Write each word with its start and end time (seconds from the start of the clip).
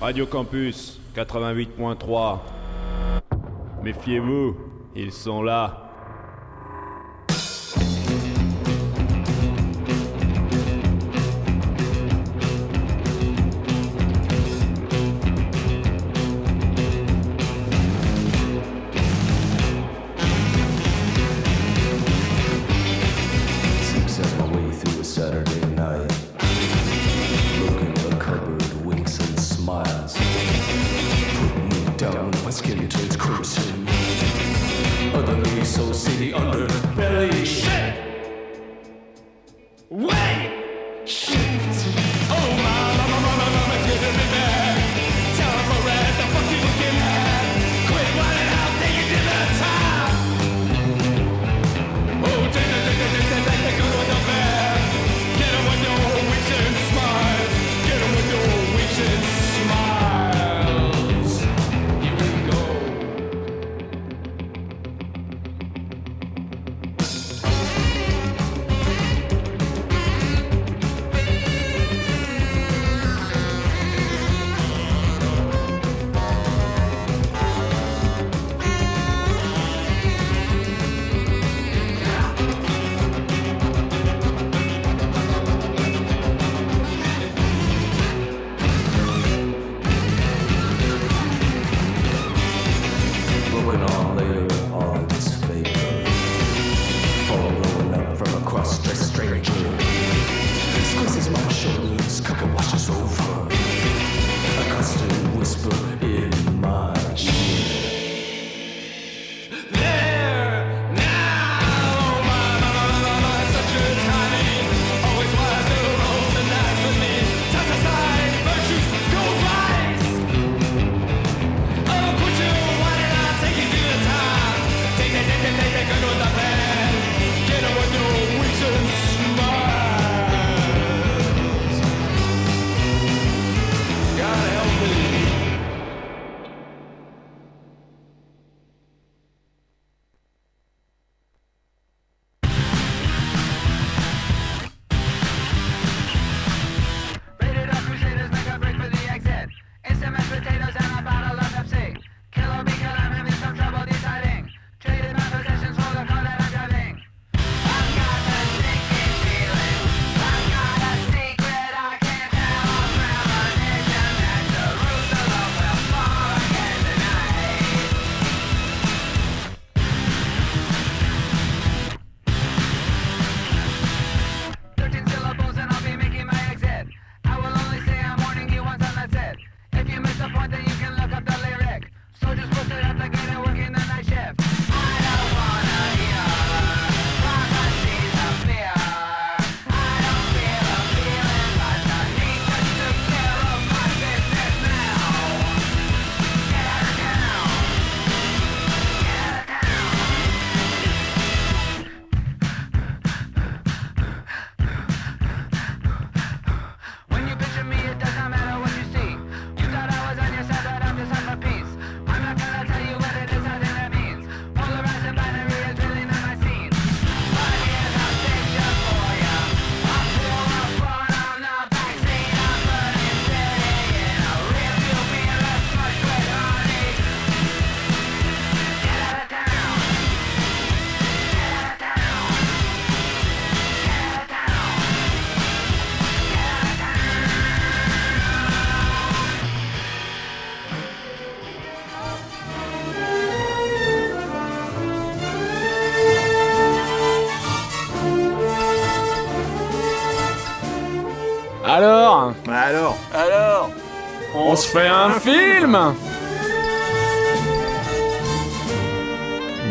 Radio 0.00 0.26
Campus 0.26 1.00
88.3. 1.16 2.38
Méfiez-vous, 3.82 4.56
ils 4.94 5.10
sont 5.10 5.42
là. 5.42 5.87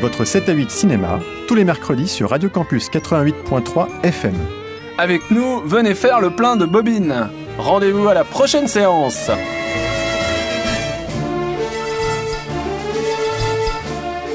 votre 0.07 0.23
7 0.23 0.47
à 0.47 0.53
8 0.53 0.71
cinéma, 0.71 1.19
tous 1.49 1.55
les 1.55 1.65
mercredis 1.65 2.07
sur 2.07 2.29
Radio 2.29 2.47
Campus 2.47 2.89
88.3 2.89 3.89
FM. 4.03 4.35
Avec 4.97 5.29
nous, 5.31 5.59
venez 5.65 5.95
faire 5.95 6.21
le 6.21 6.29
plein 6.29 6.55
de 6.55 6.65
bobines. 6.65 7.29
Rendez-vous 7.57 8.07
à 8.07 8.13
la 8.13 8.23
prochaine 8.23 8.69
séance. 8.69 9.29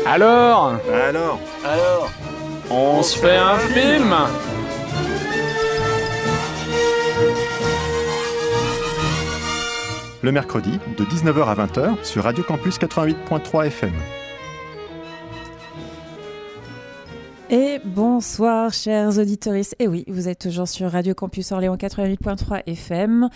Alors 0.05 0.75
Alors 0.93 1.41
Alors 1.65 2.11
On, 2.69 3.03
se 3.03 3.19
fait, 3.19 3.35
un 3.35 3.57
film, 3.57 4.03
film 4.03 4.15
Le 10.21 10.33
mercredi, 10.33 10.79
de 10.99 11.05
19h 11.07 11.47
à 11.47 11.55
20h, 11.55 12.05
sur 12.05 12.25
Radio 12.25 12.45
Campus 12.45 12.79
88.3 12.79 13.69
FM. 13.69 13.93
Bonsoir, 18.23 18.73
chers 18.73 19.19
auditeurs. 19.19 19.57
Et 19.57 19.65
eh 19.81 19.89
oui, 19.89 20.05
vous 20.07 20.29
êtes 20.29 20.39
toujours 20.39 20.69
sur 20.69 20.89
Radio 20.93 21.13
Campus 21.13 21.51
Orléans 21.51 21.75
88.3 21.75 22.63
FM. 22.67 23.29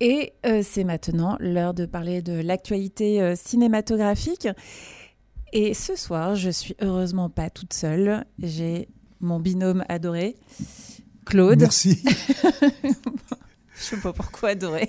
Et 0.00 0.32
euh, 0.46 0.62
c'est 0.64 0.82
maintenant 0.82 1.36
l'heure 1.40 1.74
de 1.74 1.84
parler 1.84 2.22
de 2.22 2.32
l'actualité 2.32 3.20
euh, 3.20 3.36
cinématographique. 3.36 4.48
Et 5.52 5.74
ce 5.74 5.94
soir, 5.94 6.36
je 6.36 6.48
suis 6.48 6.74
heureusement 6.80 7.28
pas 7.28 7.50
toute 7.50 7.74
seule. 7.74 8.24
J'ai 8.38 8.88
mon 9.20 9.40
binôme 9.40 9.84
adoré, 9.90 10.36
Claude. 11.26 11.60
Merci. 11.60 12.02
Je 12.82 12.88
ne 12.88 12.94
sais 13.74 13.96
pas 13.98 14.14
pourquoi 14.14 14.50
adorer. 14.50 14.88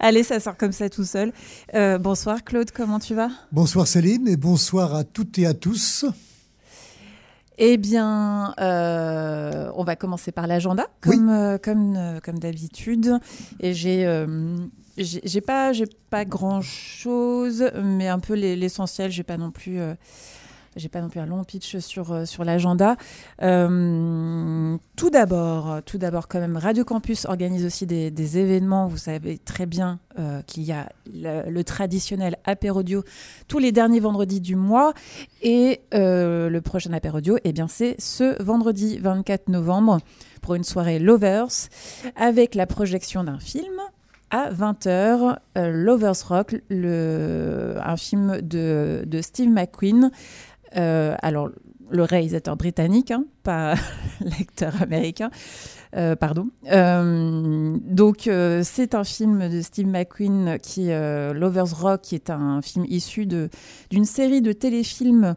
Allez, 0.00 0.24
ça 0.24 0.40
sort 0.40 0.56
comme 0.56 0.72
ça 0.72 0.90
tout 0.90 1.04
seul. 1.04 1.32
Euh, 1.74 1.98
bonsoir 1.98 2.42
Claude, 2.42 2.72
comment 2.72 2.98
tu 2.98 3.14
vas? 3.14 3.30
Bonsoir 3.52 3.86
Céline 3.86 4.26
et 4.26 4.36
bonsoir 4.36 4.92
à 4.92 5.04
toutes 5.04 5.38
et 5.38 5.46
à 5.46 5.54
tous. 5.54 6.04
Eh 7.58 7.76
bien, 7.76 8.54
euh, 8.60 9.70
on 9.76 9.84
va 9.84 9.94
commencer 9.96 10.32
par 10.32 10.46
l'agenda, 10.46 10.86
Oui. 11.06 11.16
comme, 11.16 11.28
euh, 11.28 11.58
comme, 11.58 11.96
euh, 11.96 12.20
comme 12.20 12.38
d'habitude. 12.38 13.18
Et 13.60 13.74
j'ai 13.74 14.26
j'ai 14.98 15.40
pas, 15.40 15.72
j'ai 15.72 15.86
pas 16.10 16.24
grand 16.26 16.60
chose, 16.60 17.64
mais 17.82 18.08
un 18.08 18.18
peu 18.18 18.34
les- 18.34 18.56
l'essentiel. 18.56 19.10
J'ai 19.10 19.22
pas 19.22 19.38
non 19.38 19.50
plus. 19.50 19.78
J'ai 20.76 20.88
pas 20.88 21.00
non 21.00 21.08
plus 21.08 21.20
un 21.20 21.26
long 21.26 21.44
pitch 21.44 21.78
sur, 21.78 22.12
euh, 22.12 22.24
sur 22.24 22.44
l'agenda. 22.44 22.96
Euh, 23.42 24.76
tout 24.96 25.10
d'abord, 25.10 25.82
tout 25.84 25.98
d'abord, 25.98 26.28
quand 26.28 26.40
même, 26.40 26.56
Radio 26.56 26.84
Campus 26.84 27.26
organise 27.26 27.64
aussi 27.64 27.86
des, 27.86 28.38
événements. 28.38 28.86
Vous 28.86 28.96
savez 28.96 29.38
très 29.38 29.66
bien 29.66 29.98
euh, 30.18 30.40
qu'il 30.46 30.62
y 30.62 30.72
a 30.72 30.88
le, 31.12 31.50
le 31.50 31.64
traditionnel 31.64 32.36
apérodio 32.44 33.02
tous 33.48 33.58
les 33.58 33.72
derniers 33.72 34.00
vendredis 34.00 34.40
du 34.40 34.56
mois. 34.56 34.94
Et 35.42 35.82
le 35.92 36.60
prochain 36.60 36.92
apérodio, 36.92 37.36
eh 37.44 37.52
bien, 37.52 37.68
c'est 37.68 37.96
ce 38.00 38.42
vendredi 38.42 38.98
24 38.98 39.48
novembre 39.48 39.98
pour 40.40 40.54
une 40.54 40.64
soirée 40.64 40.98
Lovers 40.98 41.68
avec 42.16 42.54
la 42.54 42.66
projection 42.66 43.24
d'un 43.24 43.38
film 43.38 43.80
à 44.32 44.50
20h, 44.50 45.36
euh, 45.58 45.70
Lovers 45.70 46.26
Rock, 46.26 46.56
le, 46.70 47.74
un 47.84 47.96
film 47.98 48.40
de, 48.40 49.04
de 49.06 49.20
Steve 49.20 49.50
McQueen. 49.50 50.10
Euh, 50.76 51.14
alors, 51.22 51.50
le 51.90 52.02
réalisateur 52.02 52.56
britannique, 52.56 53.10
hein, 53.10 53.24
pas 53.42 53.74
l'acteur 54.20 54.82
américain. 54.82 55.30
Euh, 55.94 56.16
pardon. 56.16 56.48
Euh, 56.70 57.76
donc, 57.82 58.28
c'est 58.62 58.94
un 58.94 59.04
film 59.04 59.48
de 59.48 59.60
Steve 59.60 59.86
McQueen 59.86 60.58
qui, 60.60 60.86
Lovers 60.88 61.78
Rock, 61.78 62.02
qui 62.02 62.14
est 62.14 62.30
un 62.30 62.62
film 62.62 62.84
issu 62.88 63.26
d'une 63.26 64.04
série 64.04 64.40
de 64.40 64.52
téléfilms 64.52 65.34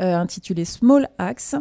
euh, 0.00 0.14
intitulé 0.14 0.64
Small 0.64 1.08
Axe. 1.18 1.56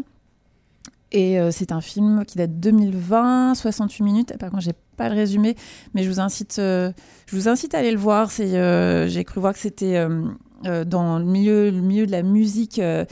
Et 1.15 1.37
c'est 1.51 1.71
un 1.71 1.79
film 1.79 2.25
qui 2.25 2.39
date 2.39 2.55
de 2.55 2.71
2020, 2.71 3.53
68 3.53 4.03
minutes. 4.03 4.37
Par 4.39 4.49
contre, 4.49 4.63
j'ai 4.63 4.73
pas 4.97 5.09
le 5.09 5.15
résumé, 5.15 5.55
mais 5.93 6.01
je 6.01 6.09
vous 6.09 6.19
incite, 6.19 6.55
je 6.57 6.91
vous 7.31 7.47
incite 7.47 7.75
à 7.75 7.77
aller 7.77 7.91
le 7.91 7.99
voir. 7.99 8.31
J'ai 8.31 9.23
cru 9.23 9.39
voir 9.39 9.53
que 9.53 9.59
c'était 9.59 10.03
euh, 10.65 10.85
dans 10.85 11.19
le 11.19 11.25
milieu, 11.25 11.69
le 11.69 11.81
milieu 11.81 12.05
de 12.05 12.11
la 12.11 12.23
musique, 12.23 12.79
euh, 12.79 13.05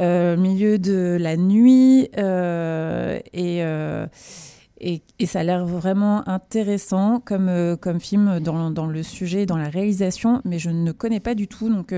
euh, 0.00 0.36
milieu 0.36 0.78
de 0.78 1.16
la 1.18 1.36
nuit, 1.36 2.08
euh, 2.18 3.18
et, 3.32 5.02
et, 5.18 5.26
ça 5.26 5.40
a 5.40 5.42
l'air 5.42 5.66
vraiment 5.66 6.28
intéressant 6.28 7.20
comme, 7.24 7.76
comme 7.80 7.98
film 7.98 8.38
dans, 8.40 8.70
dans 8.70 8.86
le 8.86 9.02
sujet, 9.02 9.44
dans 9.44 9.56
la 9.56 9.68
réalisation, 9.68 10.40
mais 10.44 10.58
je 10.58 10.70
ne 10.70 10.92
connais 10.92 11.20
pas 11.20 11.34
du 11.34 11.48
tout, 11.48 11.68
donc. 11.68 11.92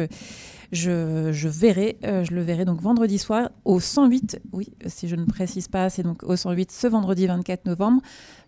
je, 0.73 1.31
je 1.33 1.49
verrai, 1.49 1.99
je 2.03 2.33
le 2.33 2.43
verrai 2.43 2.65
donc 2.65 2.81
vendredi 2.81 3.19
soir 3.19 3.51
au 3.65 3.81
108. 3.81 4.41
Oui, 4.53 4.69
si 4.87 5.09
je 5.09 5.17
ne 5.17 5.25
précise 5.25 5.67
pas, 5.67 5.91
c'est 5.91 6.05
donc 6.05 6.23
au 6.23 6.37
108 6.37 6.71
ce 6.71 6.87
vendredi 6.87 7.27
24 7.27 7.67
novembre, 7.67 8.01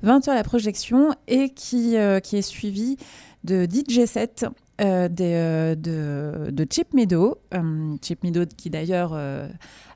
20h 0.04 0.32
la 0.32 0.44
projection 0.44 1.10
et 1.26 1.50
qui, 1.50 1.96
qui 2.22 2.36
est 2.36 2.42
suivi 2.42 2.96
de 3.44 3.66
DJ 3.66 4.06
set 4.06 4.46
euh, 4.80 5.08
euh, 5.20 5.74
de, 5.74 6.50
de 6.50 6.66
Chip 6.68 6.94
Meadow. 6.94 7.38
Euh, 7.54 7.96
Chip 8.02 8.24
Meadow 8.24 8.46
qui 8.56 8.70
d'ailleurs 8.70 9.18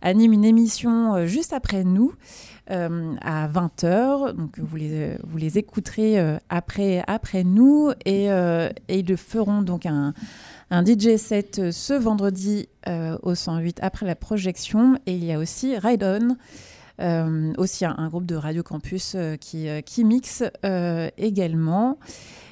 anime 0.03 0.33
une 0.33 0.45
émission 0.45 1.27
juste 1.27 1.53
après 1.53 1.85
nous 1.85 2.13
à 2.69 3.49
20h. 3.49 4.35
Donc 4.35 4.59
vous 4.59 4.77
les, 4.77 5.17
vous 5.25 5.39
les 5.39 5.59
écouterez 5.59 6.39
après, 6.49 7.03
après 7.07 7.45
nous 7.45 7.93
et, 8.05 8.27
et 8.27 8.99
ils 8.99 9.17
feront 9.17 9.63
donc 9.63 9.87
un 9.87 10.15
un 10.69 10.85
DJ 10.85 11.17
set 11.17 11.71
ce 11.71 11.95
vendredi 11.95 12.69
au 13.23 13.35
108 13.35 13.79
après 13.83 14.05
la 14.05 14.17
projection. 14.17 14.99
Et 15.07 15.15
il 15.15 15.25
y 15.25 15.33
a 15.33 15.39
aussi 15.39 15.79
Ride 15.79 16.05
On, 16.99 17.55
aussi 17.57 17.85
un, 17.85 18.09
groupe 18.09 18.27
de 18.27 18.35
Radio 18.35 18.65
Campus 18.65 19.17
qui, 19.41 19.69
qui 19.85 20.05
mixe 20.05 20.43
également. 21.17 21.99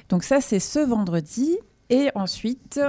Donc 0.09 0.23
ça, 0.23 0.41
c'est 0.41 0.59
ce 0.59 0.79
vendredi. 0.79 1.57
Et 1.89 2.09
ensuite, 2.15 2.79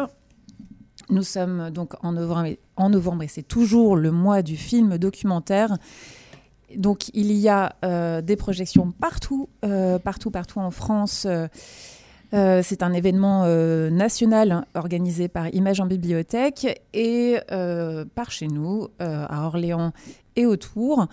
nous 1.11 1.23
sommes 1.23 1.71
donc 1.71 1.93
en 2.05 2.13
novembre, 2.13 2.47
et- 3.23 3.29
c'est 3.29 3.47
toujours 3.47 3.97
le 3.97 4.11
mois 4.11 4.43
du 4.43 4.57
film 4.57 4.99
documentaire. 4.99 5.77
Donc 6.75 7.09
il 7.15 7.31
y 7.33 7.49
a 7.49 7.77
euh, 7.85 8.21
des 8.23 8.37
projections 8.37 8.91
partout, 8.91 9.49
euh, 9.65 9.99
partout, 9.99 10.31
partout 10.31 10.59
en 10.59 10.71
France. 10.71 11.27
euh, 11.27 11.49
c'est 12.33 12.83
un 12.83 12.93
événement 12.93 13.47
national 13.91 14.51
hein, 14.51 14.65
organisé 14.75 15.29
par 15.29 15.55
Image 15.55 15.81
en 15.81 15.87
Bibliothèque 15.87 16.83
et 16.93 17.39
par 18.15 18.31
chez 18.33 18.49
nous, 18.49 18.89
à 18.99 19.47
Orléans 19.47 19.93
et 20.35 20.45
autour. 20.45 21.07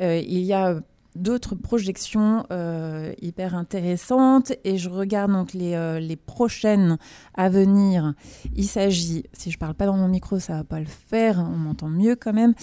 Il 0.00 0.40
y 0.40 0.52
a 0.52 0.74
d'autres 1.16 1.54
projections 1.54 2.44
euh, 2.52 3.12
hyper 3.20 3.54
intéressantes 3.54 4.52
et 4.64 4.78
je 4.78 4.88
regarde 4.88 5.32
donc 5.32 5.52
les, 5.52 5.74
euh, 5.74 5.98
les 5.98 6.16
prochaines 6.16 6.98
à 7.34 7.48
venir. 7.48 8.14
Il 8.54 8.66
s'agit, 8.66 9.24
si 9.32 9.50
je 9.50 9.58
parle 9.58 9.74
pas 9.74 9.86
dans 9.86 9.96
mon 9.96 10.08
micro, 10.08 10.38
ça 10.38 10.54
va 10.54 10.64
pas 10.64 10.80
le 10.80 10.86
faire, 10.86 11.38
on 11.38 11.56
m'entend 11.56 11.88
mieux 11.88 12.16
quand 12.16 12.32
même. 12.32 12.54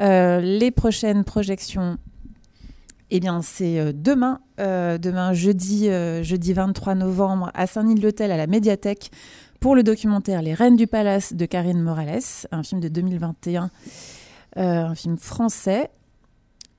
Euh, 0.00 0.40
les 0.40 0.70
prochaines 0.70 1.24
projections 1.24 1.98
eh 3.14 3.20
bien, 3.20 3.42
c'est 3.42 3.92
demain, 3.92 4.40
demain 4.56 5.34
jeudi, 5.34 5.90
jeudi 6.22 6.52
23 6.54 6.94
novembre, 6.94 7.50
à 7.52 7.66
Saint-Denis-de-l'Hôtel, 7.66 8.32
à 8.32 8.38
la 8.38 8.46
médiathèque, 8.46 9.10
pour 9.62 9.76
le 9.76 9.84
documentaire 9.84 10.42
Les 10.42 10.54
Reines 10.54 10.74
du 10.74 10.88
Palace 10.88 11.34
de 11.34 11.46
Karine 11.46 11.80
Morales, 11.80 12.18
un 12.50 12.64
film 12.64 12.80
de 12.80 12.88
2021, 12.88 13.70
euh, 14.56 14.60
un 14.60 14.94
film 14.96 15.16
français. 15.16 15.88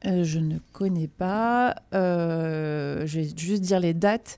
Euh, 0.05 0.23
je 0.23 0.39
ne 0.39 0.57
connais 0.71 1.07
pas. 1.07 1.75
Euh, 1.93 3.05
je 3.05 3.21
vais 3.21 3.27
juste 3.35 3.61
dire 3.61 3.79
les 3.79 3.93
dates. 3.93 4.37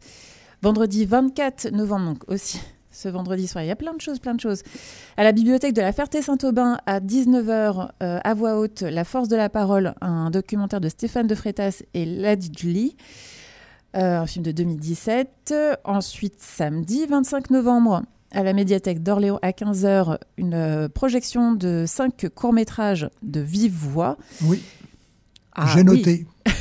Vendredi 0.61 1.05
24 1.05 1.71
novembre, 1.71 2.05
donc 2.05 2.23
aussi 2.27 2.59
ce 2.91 3.09
vendredi 3.09 3.47
soir. 3.47 3.63
Il 3.63 3.67
y 3.67 3.71
a 3.71 3.75
plein 3.75 3.93
de 3.93 4.01
choses, 4.01 4.19
plein 4.19 4.33
de 4.33 4.39
choses. 4.39 4.63
À 5.17 5.23
la 5.23 5.31
bibliothèque 5.31 5.73
de 5.73 5.81
la 5.81 5.91
Ferté-Saint-Aubin, 5.91 6.79
à 6.85 6.99
19h, 6.99 7.89
euh, 8.01 8.19
à 8.23 8.33
voix 8.33 8.57
haute, 8.57 8.81
La 8.81 9.03
force 9.03 9.27
de 9.27 9.35
la 9.35 9.49
parole, 9.49 9.93
un 10.01 10.31
documentaire 10.31 10.81
de 10.81 10.89
Stéphane 10.89 11.27
de 11.27 11.35
Freitas 11.35 11.83
et 11.93 12.05
Ladjli, 12.05 12.95
euh, 13.95 14.19
un 14.19 14.25
film 14.25 14.43
de 14.43 14.51
2017. 14.51 15.53
Ensuite, 15.83 16.35
samedi 16.39 17.05
25 17.05 17.49
novembre, 17.49 18.03
à 18.31 18.43
la 18.43 18.53
médiathèque 18.53 19.03
d'Orléans, 19.03 19.39
à 19.41 19.51
15h, 19.51 20.17
une 20.37 20.53
euh, 20.53 20.89
projection 20.89 21.53
de 21.53 21.85
cinq 21.87 22.27
courts-métrages 22.33 23.09
de 23.21 23.39
vive 23.39 23.73
voix. 23.73 24.17
Oui, 24.43 24.61
Ah 25.55 25.71
j'ai 25.73 25.79
oui. 25.81 25.85
noté. 25.85 26.25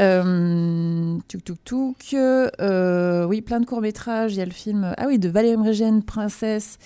Euh, 0.00 1.18
tuk 1.28 1.44
tuk 1.44 1.58
tuk. 1.64 2.14
euh, 2.14 3.26
oui, 3.26 3.42
plein 3.42 3.60
de 3.60 3.66
courts-métrages. 3.66 4.32
Il 4.32 4.38
y 4.38 4.40
a 4.40 4.44
le 4.46 4.50
film 4.50 4.94
ah 4.96 5.04
oui, 5.06 5.18
de 5.18 5.28
Valérie 5.28 5.56
Mrégène, 5.58 6.02
Princesse. 6.02 6.78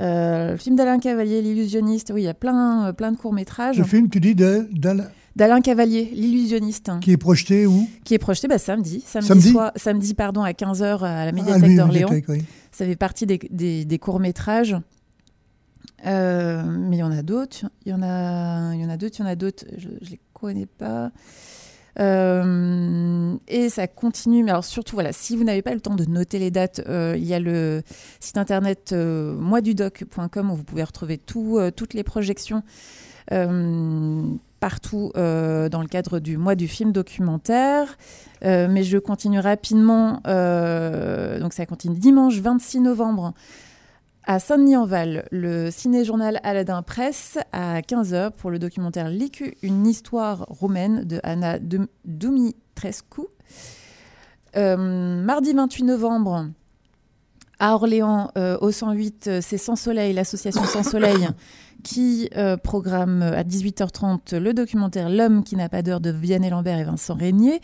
Euh, 0.00 0.52
le 0.52 0.56
film 0.56 0.74
d'Alain 0.74 0.98
Cavalier, 0.98 1.42
L'illusionniste. 1.42 2.10
Oui, 2.14 2.22
il 2.22 2.24
y 2.24 2.28
a 2.28 2.34
plein, 2.34 2.86
euh, 2.88 2.92
plein 2.94 3.12
de 3.12 3.18
courts-métrages. 3.18 3.76
Le 3.78 3.84
film, 3.84 4.08
tu 4.08 4.18
dis, 4.18 4.34
D'Alain 4.34 5.60
Cavalier, 5.60 6.10
L'illusionniste, 6.14 6.90
qui 7.02 7.12
est 7.12 7.16
projeté 7.18 7.66
où 7.66 7.86
qui 8.04 8.14
est 8.14 8.18
projeté 8.18 8.48
bah, 8.48 8.58
samedi. 8.58 9.04
Samedi, 9.06 9.54
Samedi 9.76 10.14
pardon, 10.14 10.42
à 10.42 10.52
15h 10.52 11.00
à 11.04 11.24
la 11.26 11.28
Ah, 11.28 11.32
médiathèque 11.32 11.76
d'Orléans. 11.76 12.10
oui. 12.28 12.42
Ça 12.72 12.86
fait 12.86 12.96
partie 12.96 13.26
des, 13.26 13.38
des- 13.50 13.84
des 13.84 13.98
courts-métrages. 13.98 14.74
Euh, 16.04 16.62
mais 16.64 16.96
il 16.96 17.00
y 17.00 17.02
en 17.02 17.12
a 17.12 17.22
d'autres. 17.22 17.66
Il 17.84 17.92
y 17.92 17.94
en 17.94 18.02
a, 18.02 18.74
il 18.74 18.80
y 18.80 18.84
en 18.84 18.90
a 18.90 18.96
d'autres, 18.96 19.16
il 19.18 19.22
y 19.22 19.24
en 19.24 19.28
a 19.28 19.36
d'autres. 19.36 19.64
Je 19.76 19.88
ne 19.88 20.10
les 20.10 20.20
connais 20.32 20.66
pas. 20.66 21.12
Euh, 22.00 23.36
et 23.48 23.68
ça 23.68 23.86
continue. 23.86 24.42
Mais 24.42 24.50
alors 24.50 24.64
surtout, 24.64 24.96
voilà, 24.96 25.12
si 25.12 25.36
vous 25.36 25.44
n'avez 25.44 25.62
pas 25.62 25.74
le 25.74 25.80
temps 25.80 25.94
de 25.94 26.04
noter 26.04 26.38
les 26.38 26.50
dates, 26.50 26.82
euh, 26.88 27.14
il 27.16 27.24
y 27.24 27.34
a 27.34 27.40
le 27.40 27.82
site 28.20 28.38
internet 28.38 28.90
euh, 28.92 29.34
moisdudoc.com 29.36 30.50
où 30.50 30.56
vous 30.56 30.64
pouvez 30.64 30.84
retrouver 30.84 31.18
tout, 31.18 31.58
toutes 31.76 31.94
les 31.94 32.04
projections 32.04 32.62
partout 34.60 35.10
dans 35.14 35.80
le 35.80 35.86
cadre 35.88 36.18
du 36.18 36.36
mois 36.36 36.54
du 36.54 36.68
film 36.68 36.92
documentaire. 36.92 37.96
Mais 38.42 38.82
je 38.82 38.98
continue 38.98 39.38
rapidement. 39.38 40.20
donc 40.24 41.52
ça 41.52 41.64
continue 41.66 41.96
dimanche 41.96 42.38
26 42.38 42.80
novembre 42.80 43.32
à 44.24 44.38
Saint-Denis-en-Val, 44.38 45.26
le 45.32 45.70
ciné-journal 45.70 46.38
Aladdin 46.44 46.82
Presse 46.82 47.38
à 47.52 47.80
15h 47.80 48.30
pour 48.32 48.50
le 48.50 48.58
documentaire 48.58 49.08
Licu, 49.08 49.56
une 49.62 49.86
histoire 49.86 50.46
roumaine 50.48 51.04
de 51.04 51.18
Anna 51.24 51.58
Dum- 51.58 51.88
Dumitrescu. 52.04 53.22
Euh, 54.56 55.22
mardi 55.22 55.52
28 55.52 55.84
novembre, 55.84 56.46
à 57.58 57.74
Orléans, 57.74 58.30
euh, 58.36 58.58
au 58.60 58.70
108, 58.70 59.26
euh, 59.26 59.40
c'est 59.42 59.58
Sans 59.58 59.76
Soleil, 59.76 60.12
l'association 60.12 60.64
Sans 60.64 60.82
Soleil, 60.84 61.28
qui 61.82 62.28
euh, 62.36 62.56
programme 62.56 63.22
à 63.22 63.42
18h30 63.42 64.36
le 64.36 64.54
documentaire 64.54 65.08
L'homme 65.10 65.42
qui 65.42 65.56
n'a 65.56 65.68
pas 65.68 65.82
d'heure 65.82 66.00
de 66.00 66.10
Vianney 66.10 66.50
Lambert 66.50 66.78
et 66.78 66.84
Vincent 66.84 67.14
Régnier. 67.14 67.60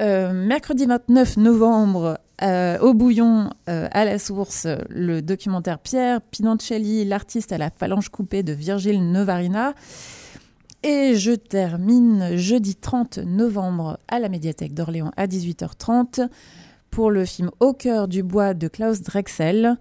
Mercredi 0.00 0.86
29 0.86 1.38
novembre, 1.38 2.20
euh, 2.42 2.78
au 2.78 2.94
Bouillon, 2.94 3.50
euh, 3.68 3.88
à 3.90 4.04
la 4.04 4.18
source, 4.18 4.66
le 4.90 5.20
documentaire 5.22 5.78
Pierre 5.78 6.20
Pinancelli, 6.20 7.04
l'artiste 7.04 7.52
à 7.52 7.58
la 7.58 7.70
phalange 7.70 8.10
coupée 8.10 8.42
de 8.42 8.52
Virgile 8.52 9.10
Novarina. 9.10 9.74
Et 10.84 11.16
je 11.16 11.32
termine 11.32 12.36
jeudi 12.36 12.76
30 12.76 13.18
novembre 13.18 13.98
à 14.06 14.20
la 14.20 14.28
médiathèque 14.28 14.72
d'Orléans 14.72 15.10
à 15.16 15.26
18h30 15.26 16.28
pour 16.90 17.10
le 17.10 17.24
film 17.24 17.50
Au 17.58 17.72
cœur 17.72 18.06
du 18.06 18.22
bois 18.22 18.54
de 18.54 18.68
Klaus 18.68 19.02
Drexel, 19.02 19.76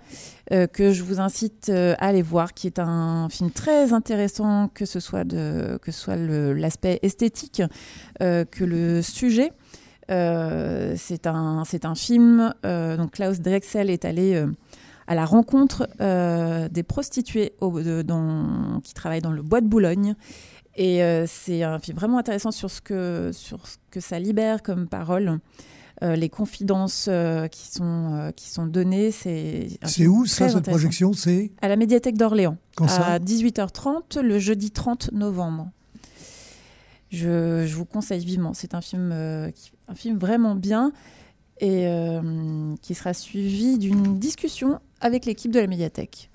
euh, 0.51 0.65
que 0.65 0.91
je 0.91 1.03
vous 1.03 1.19
incite 1.19 1.69
à 1.69 1.93
aller 1.93 2.23
voir, 2.23 2.55
qui 2.55 2.65
est 2.65 2.79
un 2.79 3.29
film 3.29 3.51
très 3.51 3.93
intéressant, 3.93 4.69
que 4.73 4.85
ce 4.85 4.99
soit, 4.99 5.23
l'aspect 5.23 6.99
esthétique 7.03 7.61
que 8.19 8.63
le 8.63 9.03
sujet. 9.03 9.51
Euh, 10.09 10.93
c'est 10.97 11.27
un, 11.27 11.63
c'est 11.65 11.85
un 11.85 11.95
film, 11.95 12.53
euh, 12.65 12.95
donc 12.97 13.11
Klaus 13.11 13.39
Drexel 13.41 13.89
est 13.89 14.05
allé 14.05 14.35
euh, 14.35 14.47
à 15.07 15.15
la 15.15 15.25
rencontre 15.25 15.87
des 16.69 16.83
prostituées 16.83 17.53
au- 17.61 17.81
de- 17.81 18.01
dans- 18.01 18.79
qui 18.83 18.93
travaillent 18.93 19.21
dans 19.21 19.31
le 19.31 19.41
bois 19.41 19.61
de 19.61 19.67
Boulogne. 19.67 20.15
Et 20.75 21.01
c'est 21.27 21.63
un 21.63 21.79
film 21.79 21.97
vraiment 21.97 22.19
intéressant 22.19 22.51
sur 22.51 22.69
ce 22.69 22.81
que, 22.81 23.31
sur 23.33 23.65
ce 23.67 23.77
que 23.89 23.99
ça 23.99 24.19
libère 24.19 24.61
comme 24.61 24.87
parole. 24.87 25.39
Les 26.03 26.29
confidences 26.29 27.09
qui, 27.51 27.67
sont, 27.71 28.31
qui 28.35 28.47
sont 28.49 28.67
données, 28.67 29.09
c'est 29.11 29.69
où 30.07 30.25
ça, 30.27 30.45
cette 30.49 30.65
projection? 30.69 31.13
C'est 31.13 31.51
À 31.63 31.67
la 31.67 31.75
médiathèque 31.77 32.15
d'Orléans, 32.17 32.57
à 33.03 33.17
18h30, 33.17 34.19
le 34.21 34.37
jeudi 34.37 34.69
30 34.69 35.11
novembre. 35.13 35.71
Je, 37.09 37.65
je 37.65 37.75
vous 37.75 37.85
conseille 37.85 38.23
vivement. 38.23 38.53
C'est 38.53 38.75
un 38.75 38.81
film, 38.81 39.11
euh, 39.11 39.49
qui- 39.51 39.71
un 39.87 39.95
film 39.95 40.17
vraiment 40.17 40.55
bien 40.55 40.91
et 41.59 41.87
euh, 41.87 42.75
qui 42.81 42.93
sera 42.93 43.13
suivi 43.13 43.77
d'une 43.77 44.19
discussion 44.19 44.79
avec 45.01 45.25
l'équipe 45.25 45.51
de 45.51 45.59
la 45.59 45.67
médiathèque. 45.67 46.29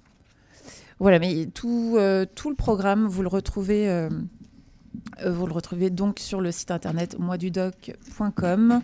Voilà, 0.99 1.19
mais 1.19 1.47
tout, 1.47 1.95
euh, 1.97 2.27
le 2.47 2.55
programme, 2.55 3.07
vous 3.07 3.23
le 3.23 3.29
retrouvez, 3.29 3.89
euh, 3.89 4.09
vous 5.27 5.47
le 5.47 5.53
retrouvez 5.53 5.91
donc 5.91 6.19
sur 6.19 6.41
le 6.41 6.53
site 6.53 6.71
internet 6.71 7.19
moidudoc.com 7.19 8.83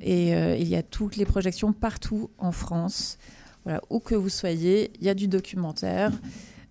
et 0.00 0.30
il 0.30 0.68
y 0.68 0.76
a 0.76 0.82
toutes 0.82 1.16
les 1.16 1.24
projections 1.24 1.72
partout 1.72 2.30
en 2.38 2.52
France. 2.52 3.18
Voilà, 3.64 3.80
où 3.90 3.98
que 3.98 4.14
vous 4.14 4.28
soyez, 4.28 4.92
il 5.00 5.06
y 5.06 5.08
a 5.08 5.14
du 5.14 5.26
documentaire 5.26 6.12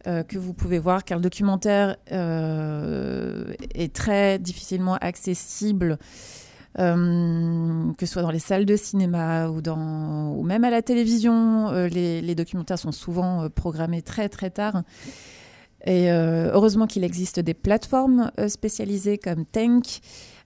que 0.06 0.38
vous 0.38 0.54
pouvez 0.54 0.80
voir, 0.80 1.04
car 1.04 1.18
le 1.18 1.22
documentaire 1.24 1.98
est 2.10 3.94
très 3.94 4.40
difficilement 4.40 4.96
accessible, 4.96 5.98
euh, 6.80 7.92
que 7.98 8.06
ce 8.06 8.14
soit 8.14 8.22
dans 8.22 8.32
les 8.32 8.40
salles 8.40 8.66
de 8.66 8.76
cinéma 8.76 9.50
ou, 9.50 10.44
même 10.44 10.64
à 10.64 10.70
la 10.70 10.82
télévision. 10.82 11.70
Euh, 11.70 11.88
les, 11.88 12.36
documentaires 12.36 12.78
sont 12.78 12.92
souvent 12.92 13.44
euh, 13.44 13.50
programmés 13.50 14.02
très 14.02 14.30
très 14.30 14.50
tard. 14.50 14.84
Et 15.86 16.10
heureusement 16.10 16.86
qu'il 16.86 17.06
existe 17.06 17.40
des 17.40 17.54
plateformes 17.54 18.32
spécialisées 18.50 19.18
comme 19.18 19.46
Tank 19.46 20.02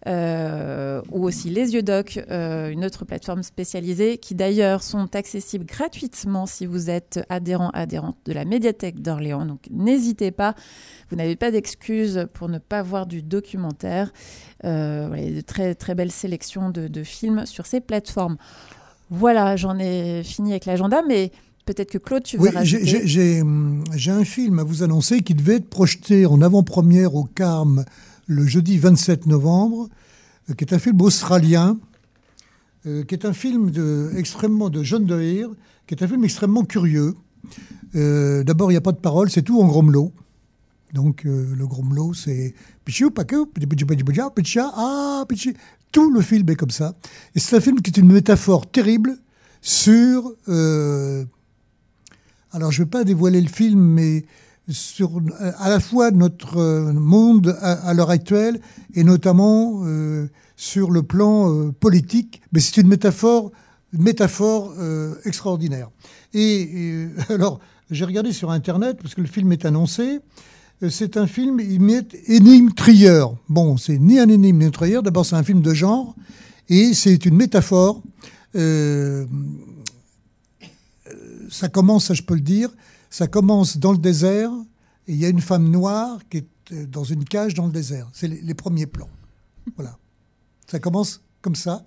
ou 0.08 1.24
aussi 1.25 1.50
Les 1.50 1.74
Yeux 1.74 1.84
Doc, 1.84 2.20
euh, 2.29 2.70
une 2.70 2.84
autre 2.86 3.05
plateforme 3.05 3.43
spécialisée 3.43 4.17
qui 4.17 4.34
d'ailleurs 4.36 4.81
sont 4.84 5.15
accessibles 5.15 5.65
gratuitement 5.65 6.46
si 6.46 6.65
vous 6.65 6.89
êtes 6.89 7.20
adhérent, 7.29 7.70
adhérente 7.74 8.17
de 8.25 8.34
la 8.34 8.46
médiathèque 8.46 9.01
d'Orléans. 9.01 9.46
Donc 9.46 9.60
n'hésitez 9.70 10.31
pas, 10.31 10.55
vous 11.10 11.15
n'avez 11.17 11.36
pas 11.36 11.51
d'excuses 11.51 12.27
pour 12.34 12.50
ne 12.50 12.58
pas 12.58 12.81
voir 12.81 13.05
du 13.05 13.22
documentaire. 13.22 14.12
Euh, 14.65 15.05
voilà, 15.08 15.22
il 15.24 15.29
y 15.29 15.34
a 15.34 15.36
de 15.41 15.46
très 15.46 15.75
très 15.75 15.96
belles 15.96 16.12
sélections 16.12 16.70
de, 16.70 16.88
de 16.88 17.03
films 17.03 17.46
sur 17.46 17.65
ces 17.65 17.79
plateformes. 17.81 18.38
Voilà, 19.10 19.55
j'en 19.55 19.77
ai 19.77 20.24
fini 20.24 20.51
avec 20.51 20.65
l'agenda, 20.65 21.01
mais 21.08 21.31
peut-être 21.65 21.91
que 21.91 21.98
Claude, 21.98 22.24
tu 22.24 22.38
veux 22.38 22.43
Oui, 22.43 22.50
rajouter 22.50 23.01
j'ai- 23.05 23.41
hum, 23.41 23.84
j'ai 23.93 24.12
un 24.12 24.24
film 24.24 24.60
à 24.60 24.63
vous 24.63 24.84
annoncer 24.84 25.20
qui 25.22 25.36
devait 25.36 25.55
être 25.58 25.70
projeté 25.70 26.25
en 26.25 26.41
avant-première 26.41 27.13
au 27.15 27.25
Carme 27.25 27.84
le 28.31 28.47
jeudi 28.47 28.77
27 28.77 29.27
novembre, 29.27 29.89
euh, 30.50 30.53
qui 30.53 30.63
est 30.63 30.73
un 30.73 30.79
film 30.79 31.01
australien, 31.01 31.77
euh, 32.85 33.03
qui 33.03 33.13
est 33.13 33.25
un 33.25 33.33
film 33.33 33.69
de, 33.69 34.11
extrêmement 34.15 34.69
de 34.69 34.81
John 34.83 35.05
Deere, 35.05 35.50
qui 35.85 35.93
est 35.93 36.03
un 36.03 36.07
film 36.07 36.23
extrêmement 36.23 36.63
curieux. 36.63 37.15
Euh, 37.95 38.43
D'abord, 38.43 38.71
il 38.71 38.73
n'y 38.73 38.77
a 38.77 38.81
pas 38.81 38.93
de 38.93 38.97
parole, 38.97 39.29
c'est 39.29 39.43
tout 39.43 39.61
en 39.61 39.67
gromelot. 39.67 40.11
Donc, 40.93 41.25
euh, 41.25 41.53
le 41.55 41.67
gromelot, 41.67 42.13
c'est 42.13 42.55
ah. 44.75 45.25
Tout 45.91 46.09
le 46.09 46.21
film 46.21 46.50
est 46.50 46.55
comme 46.55 46.71
ça. 46.71 46.95
Et 47.35 47.39
c'est 47.39 47.55
un 47.55 47.61
film 47.61 47.81
qui 47.81 47.91
est 47.91 47.97
une 47.97 48.11
métaphore 48.11 48.69
terrible 48.69 49.17
sur 49.61 50.33
alors 52.53 52.71
je 52.71 52.81
ne 52.81 52.85
vais 52.85 52.89
pas 52.89 53.03
dévoiler 53.03 53.39
le 53.39 53.47
film, 53.47 53.79
mais 53.79 54.25
sur 54.72 55.18
euh, 55.18 55.51
à 55.58 55.70
la 55.70 55.80
fois 55.80 56.12
notre 56.12 56.58
euh, 56.58 56.94
monde 56.94 57.58
à, 57.62 57.94
l'heure 57.94 58.10
actuelle 58.10 58.60
et 58.94 59.04
notamment 59.04 59.84
euh, 59.86 60.28
sur 60.56 60.92
le 60.92 61.04
plan 61.04 61.72
politique. 61.80 62.42
Mais 62.51 62.60
c'est 62.60 62.78
une 62.78 62.88
métaphore, 62.88 63.51
métaphore 63.94 64.74
extraordinaire. 65.25 65.90
Et, 66.34 67.08
alors 67.30 67.60
j'ai 67.90 68.06
regardé 68.06 68.32
sur 68.32 68.51
Internet 68.51 69.00
parce 69.01 69.16
que 69.16 69.22
le 69.22 69.28
film 69.28 69.51
est 69.51 69.66
annoncé. 69.66 70.20
C'est 70.90 71.18
un 71.18 71.28
film, 71.28 71.60
il 71.60 71.80
met 71.80 72.08
énigme 72.28 72.72
trieur. 72.72 73.36
Bon, 73.50 73.78
c'est 73.78 74.00
ni 74.00 74.20
un 74.20 74.30
énigme 74.30 74.60
ni 74.60 74.66
un 74.66 74.72
trieur. 74.72 75.04
D'abord, 75.04 75.25
c'est 75.25 75.36
un 75.36 75.44
film 75.44 75.62
de 75.62 75.74
genre 75.74 76.16
et 76.70 76.94
c'est 76.94 77.25
une 77.25 77.36
métaphore. 77.36 78.01
Ça 81.50 81.68
commence, 81.72 82.06
ça 82.06 82.13
je 82.13 82.24
peux 82.24 82.36
le 82.36 82.42
dire, 82.42 82.70
ça 83.12 83.27
commence 83.27 83.77
dans 83.77 83.91
le 83.91 84.00
désert, 84.00 84.51
et 85.08 85.12
il 85.13 85.18
y 85.18 85.25
a 85.25 85.30
une 85.30 85.41
femme 85.41 85.70
noire 85.70 86.18
qui 86.30 86.38
est 86.38 86.48
euh, 86.72 86.88
dans 86.88 87.03
une 87.03 87.25
cage 87.25 87.53
dans 87.53 87.68
le 87.68 87.72
désert. 87.72 88.10
C'est 88.13 88.27
les, 88.27 88.53
premiers 88.53 88.88
plans. 88.88 89.10
Voilà. 89.75 89.98
Ça 90.68 90.80
commence 90.80 91.22
comme 91.41 91.56
ça. 91.56 91.84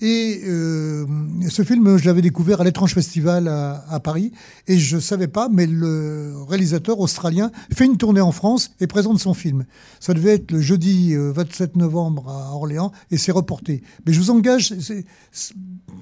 Et 0.00 0.40
euh, 0.46 1.06
ce 1.48 1.62
film, 1.62 1.98
je 1.98 2.06
l'avais 2.06 2.22
découvert 2.22 2.60
à 2.60 2.64
l'étrange 2.64 2.94
festival 2.94 3.46
à, 3.46 4.00
Paris, 4.00 4.32
et 4.66 4.78
je 4.78 4.98
savais 4.98 5.28
pas, 5.28 5.48
mais 5.48 5.66
le 5.66 6.34
réalisateur 6.48 6.98
australien 6.98 7.52
fait 7.72 7.84
une 7.84 7.96
tournée 7.96 8.22
en 8.22 8.32
France 8.32 8.72
et 8.80 8.86
présente 8.86 9.20
son 9.20 9.34
film. 9.34 9.66
Ça 10.00 10.14
devait 10.14 10.34
être 10.34 10.50
le 10.50 10.60
jeudi 10.60 11.14
euh, 11.14 11.32
27 11.32 11.76
novembre 11.76 12.28
à 12.28 12.54
Orléans, 12.54 12.90
et 13.12 13.18
c'est 13.18 13.32
reporté. 13.32 13.82
Mais 14.06 14.12
je 14.12 14.18
vous 14.18 14.30
engage, 14.30 14.74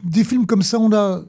des 0.04 0.24
films 0.24 0.46
comme 0.46 0.62
ça, 0.62 0.78
on 0.78 0.92
a 0.94 1.22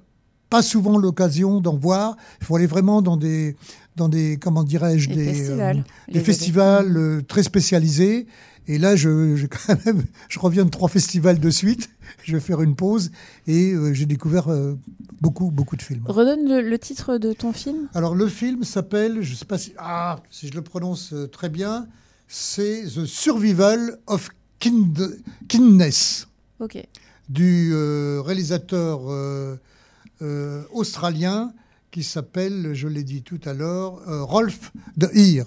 pas 0.53 0.61
souvent 0.61 0.99
l'occasion 0.99 1.61
d'en 1.61 1.75
voir. 1.75 2.15
Il 2.39 2.45
faut 2.45 2.55
aller 2.55 2.67
vraiment 2.67 3.01
dans 3.01 3.17
des, 3.17 3.55
dans 3.95 4.07
des 4.07 4.37
comment 4.39 4.63
dirais-je, 4.63 5.09
des, 5.09 5.25
festivals. 5.33 5.77
euh, 5.79 6.13
des 6.13 6.19
festivals 6.19 6.95
euh, 6.95 7.21
très 7.27 7.41
spécialisés. 7.41 8.27
Et 8.67 8.77
là, 8.77 8.95
je, 8.95 9.35
je, 9.35 9.47
quand 9.47 9.83
même, 9.83 10.03
je 10.29 10.37
reviens 10.39 10.63
de 10.65 10.69
trois 10.69 10.89
festivals 10.89 11.39
de 11.39 11.49
suite. 11.49 11.89
Je 12.23 12.33
vais 12.33 12.39
faire 12.39 12.61
une 12.61 12.75
pause 12.75 13.09
et 13.47 13.71
euh, 13.73 13.93
j'ai 13.95 14.05
découvert 14.05 14.49
euh, 14.51 14.77
beaucoup, 15.21 15.49
beaucoup 15.49 15.75
de 15.75 15.81
films. 15.81 16.03
Redonne 16.05 16.47
le, 16.47 16.61
le 16.61 16.77
titre 16.77 17.17
de 17.17 17.33
ton 17.33 17.51
film 17.51 17.89
Alors, 17.95 18.13
le 18.13 18.27
film 18.27 18.63
s'appelle, 18.63 19.23
je 19.23 19.31
ne 19.31 19.35
sais 19.35 19.45
pas 19.45 19.57
si, 19.57 19.73
ah, 19.79 20.19
si 20.29 20.49
je 20.49 20.53
le 20.53 20.61
prononce 20.61 21.13
euh, 21.13 21.25
très 21.25 21.49
bien, 21.49 21.87
c'est 22.27 22.83
The 22.83 23.05
Survival 23.05 23.97
of 24.05 24.29
Kind, 24.59 25.17
Kindness 25.47 26.27
Ok. 26.59 26.77
du 27.27 27.73
réalisateur 28.23 28.99
euh, 30.21 30.63
australien 30.71 31.53
qui 31.91 32.03
s'appelle, 32.03 32.73
je 32.73 32.87
l'ai 32.87 33.03
dit 33.03 33.21
tout 33.23 33.39
à 33.45 33.53
l'heure, 33.53 33.99
euh, 34.07 34.23
Rolf 34.23 34.71
de 34.97 35.09
Heer. 35.13 35.45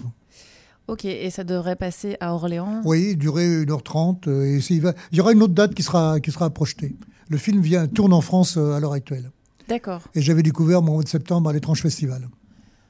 Ok, 0.89 1.05
et 1.05 1.31
ça 1.31 1.43
devrait 1.43 1.75
passer 1.77 2.17
à 2.21 2.33
Orléans? 2.35 2.81
Oui, 2.85 3.17
durée 3.17 3.65
1h30. 3.65 4.29
euh, 4.29 4.61
et 4.71 4.79
va- 4.81 4.95
il 5.11 5.19
y 5.19 5.21
aura 5.21 5.33
une 5.33 5.43
autre 5.43 5.55
date 5.55 5.75
qui 5.75 5.83
sera, 5.83 6.21
qui 6.21 6.31
sera 6.31 6.49
projetée. 6.51 6.95
Le 7.29 7.39
film 7.39 7.61
vient, 7.61 7.89
tourne 7.89 8.13
en 8.13 8.21
France 8.21 8.57
à 8.57 8.79
l'heure 8.79 8.93
actuelle. 8.93 9.31
D'accord, 9.69 10.03
Et 10.15 10.23
j'avais 10.23 10.45
découvert 10.45 10.83
mon 10.83 10.93
mois 10.93 11.03
de 11.03 11.09
septembre 11.09 11.51
à 11.51 11.53
l'étrange 11.53 11.83
festival. 11.83 12.29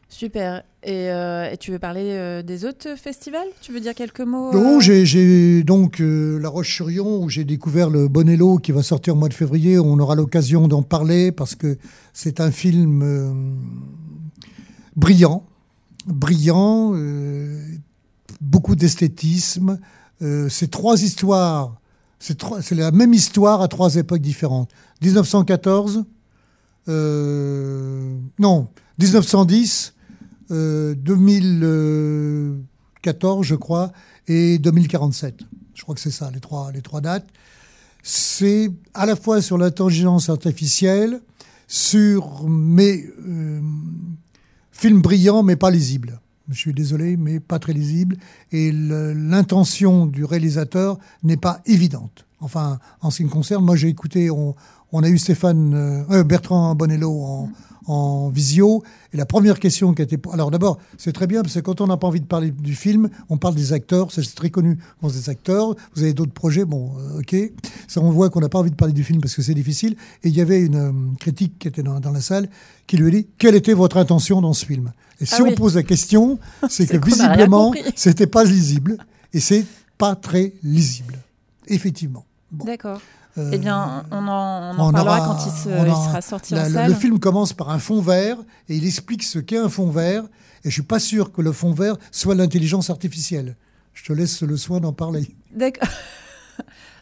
Super. 0.09 0.63
Et, 0.83 1.11
euh, 1.11 1.51
et 1.51 1.57
tu 1.57 1.73
veux 1.73 1.79
parler 1.81 2.11
euh, 2.13 2.43
des 2.43 2.65
autres 2.65 2.97
festivals? 2.97 3.49
Tu 3.61 3.73
veux 3.73 3.81
dire 3.81 3.95
quelques 3.95 4.21
mots 4.21 4.53
Non, 4.53 4.77
euh, 4.77 4.81
j'ai- 4.81 5.05
j'ai 5.05 5.65
donc 5.65 5.99
La 6.01 6.49
Roche-sur-Yon 6.49 7.25
où 7.25 7.29
j'ai 7.29 7.45
découvert 7.45 7.91
le 7.91 8.07
Bonello 8.09 8.59
qui 8.59 8.71
va 8.73 8.83
sortir 8.83 9.15
au 9.15 9.17
mois 9.19 9.29
de 9.29 9.35
février. 9.35 9.79
On 9.79 9.99
aura 9.99 10.15
l'occasion 10.15 10.69
d'en 10.69 10.83
parler 10.83 11.33
parce 11.33 11.55
que 11.57 11.77
c'est 12.13 12.41
un 12.41 12.51
film 12.53 13.59
brillant, 14.95 15.45
brillant, 16.07 16.95
beaucoup 18.41 18.77
d'esthétisme. 18.77 19.79
C'est 20.49 20.71
trois 20.71 21.03
histoires 21.03 21.81
C'est 22.19 22.75
la 22.77 22.93
même 22.93 23.13
histoire 23.13 23.61
à 23.61 23.69
trois 23.69 23.97
époques 23.97 24.23
différentes. 24.23 24.71
1914, 25.03 26.05
euh, 26.89 28.17
non, 28.39 28.69
1910, 28.99 29.95
euh, 30.51 30.95
2014, 30.95 33.47
je 33.47 33.55
crois, 33.55 33.93
et 34.29 34.59
2047. 34.59 35.41
Je 35.75 35.83
crois 35.83 35.95
que 35.95 36.01
c'est 36.01 36.11
ça, 36.11 36.31
les 36.33 36.41
trois, 36.41 36.73
les 36.73 36.83
trois 36.83 37.01
dates. 37.01 37.29
C'est 38.03 38.71
à 38.95 39.07
la 39.07 39.17
fois 39.17 39.43
sur 39.43 39.59
l'intelligence 39.59 40.31
artificielle, 40.31 41.21
sur 41.67 42.49
mes 42.49 43.05
euh, 43.27 43.61
films 44.71 45.03
brillants, 45.03 45.43
mais 45.43 45.57
pas 45.57 45.71
lisibles. 45.71 46.21
Je 46.49 46.55
suis 46.55 46.73
désolé, 46.73 47.17
mais 47.17 47.41
pas 47.41 47.59
très 47.59 47.73
lisible. 47.73 48.17
Et 48.53 48.71
l'intention 48.73 50.07
du 50.07 50.25
réalisateur 50.25 50.99
n'est 51.25 51.37
pas 51.37 51.61
évidente. 51.67 52.25
Enfin, 52.41 52.79
en 53.01 53.11
ce 53.11 53.19
qui 53.19 53.25
me 53.25 53.31
concerne, 53.31 53.65
moi 53.65 53.77
j'ai 53.77 53.89
écouté, 53.89 54.31
on, 54.31 54.55
a 55.03 55.09
eu 55.09 55.19
Stéphane 55.19 55.75
euh, 55.75 56.05
euh, 56.11 56.25
Bertrand 56.25 56.75
Bonello 56.75 57.11
en, 57.11 57.51
en 57.87 58.29
visio. 58.29 58.83
Et 59.13 59.17
la 59.17 59.27
première 59.27 59.59
question 59.61 59.95
qui 59.95 60.03
a 60.03 60.05
été. 60.05 60.19
Alors 60.33 60.51
d'abord, 60.51 60.79
c'est 60.99 61.13
très 61.13 61.27
bien, 61.27 61.43
parce 61.43 61.55
que 61.55 61.61
quand 61.61 61.81
on 61.81 61.87
n'a 61.87 61.97
pas 61.97 62.07
envie 62.07 62.21
de 62.21 62.27
parler 62.27 62.51
du 62.51 62.75
film, 62.75 63.09
on 63.29 63.37
parle 63.37 63.55
des 63.55 63.73
acteurs. 63.73 64.13
C'est 64.13 64.23
très 64.35 64.51
connu 64.51 64.79
pour 65.01 65.11
des 65.11 65.31
acteurs. 65.31 65.75
Vous 65.95 66.03
avez 66.03 66.13
d'autres 66.13 66.33
projets, 66.33 66.65
bon, 66.65 66.93
euh, 66.99 67.21
ok. 67.21 67.37
Ça, 67.89 68.01
on 68.01 68.11
voit 68.11 68.31
qu'on 68.31 68.41
n'a 68.41 68.49
pas 68.49 68.59
envie 68.59 68.71
de 68.71 68.77
parler 68.77 68.95
du 68.95 69.05
film 69.05 69.21
parce 69.21 69.35
que 69.35 69.43
c'est 69.43 69.55
difficile. 69.55 69.97
Et 70.23 70.29
il 70.29 70.37
y 70.37 70.41
avait 70.41 70.61
une 70.61 70.77
euh, 70.77 70.93
critique 71.21 71.59
qui 71.59 71.69
était 71.69 71.83
dans, 71.83 72.01
dans 72.01 72.13
la 72.13 72.21
salle 72.21 72.49
qui 72.87 72.97
lui 72.97 73.09
a 73.09 73.11
dit 73.11 73.27
Quelle 73.39 73.55
était 73.55 73.75
votre 73.75 73.97
intention 73.97 74.41
dans 74.41 74.53
ce 74.53 74.67
film? 74.67 74.93
Et 75.21 75.27
si 75.27 75.35
Ah 75.39 75.43
on 75.43 75.49
oui. 75.49 75.55
pose 75.55 75.77
la 75.77 75.83
question, 75.83 76.39
c'est 76.69 76.87
que 76.87 77.05
visiblement, 77.05 77.73
c'était 77.95 78.27
pas 78.27 78.45
lisible. 78.45 78.99
Et 79.33 79.41
c'est 79.41 79.65
pas 79.99 80.15
très 80.15 80.53
lisible. 80.63 81.19
Effectivement. 81.69 82.25
Bon. 82.53 82.65
D'accord. 82.65 83.01
Euh, 83.39 83.51
eh 83.53 83.59
bien, 83.59 84.05
on 84.11 84.27
en, 84.29 84.75
on 84.77 84.79
en 84.81 84.89
on 84.89 84.93
parlera 84.93 85.19
aura- 85.19 85.27
quand 85.27 85.47
il, 85.47 85.51
se- 85.53 85.69
sera 86.09 86.21
sorti 86.23 86.55
la- 86.55 86.63
en 86.63 86.67
le- 86.69 86.73
salle. 86.73 86.89
Le 86.91 86.95
film 86.97 87.19
commence 87.19 87.53
par 87.53 87.69
un 87.71 87.79
fond 87.79 88.01
vert 88.01 88.39
et 88.69 88.77
il 88.77 88.87
explique 88.87 89.23
ce 89.23 89.39
qu'est 89.39 89.59
un 89.59 89.69
fond 89.69 89.91
vert. 89.91 90.23
Et 90.65 90.69
je 90.71 90.75
suis 90.75 90.83
pas 90.83 90.99
sûr 90.99 91.33
que 91.33 91.43
le 91.43 91.53
fond 91.53 91.73
vert 91.73 91.97
soit 92.11 92.35
l'intelligence 92.35 92.89
artificielle. 92.91 93.57
Je 93.95 94.05
te 94.05 94.13
laisse 94.13 94.43
le 94.43 94.57
soin 94.57 94.81
d'en 94.81 94.93
parler. 94.93 95.29
D'accord. 95.55 95.89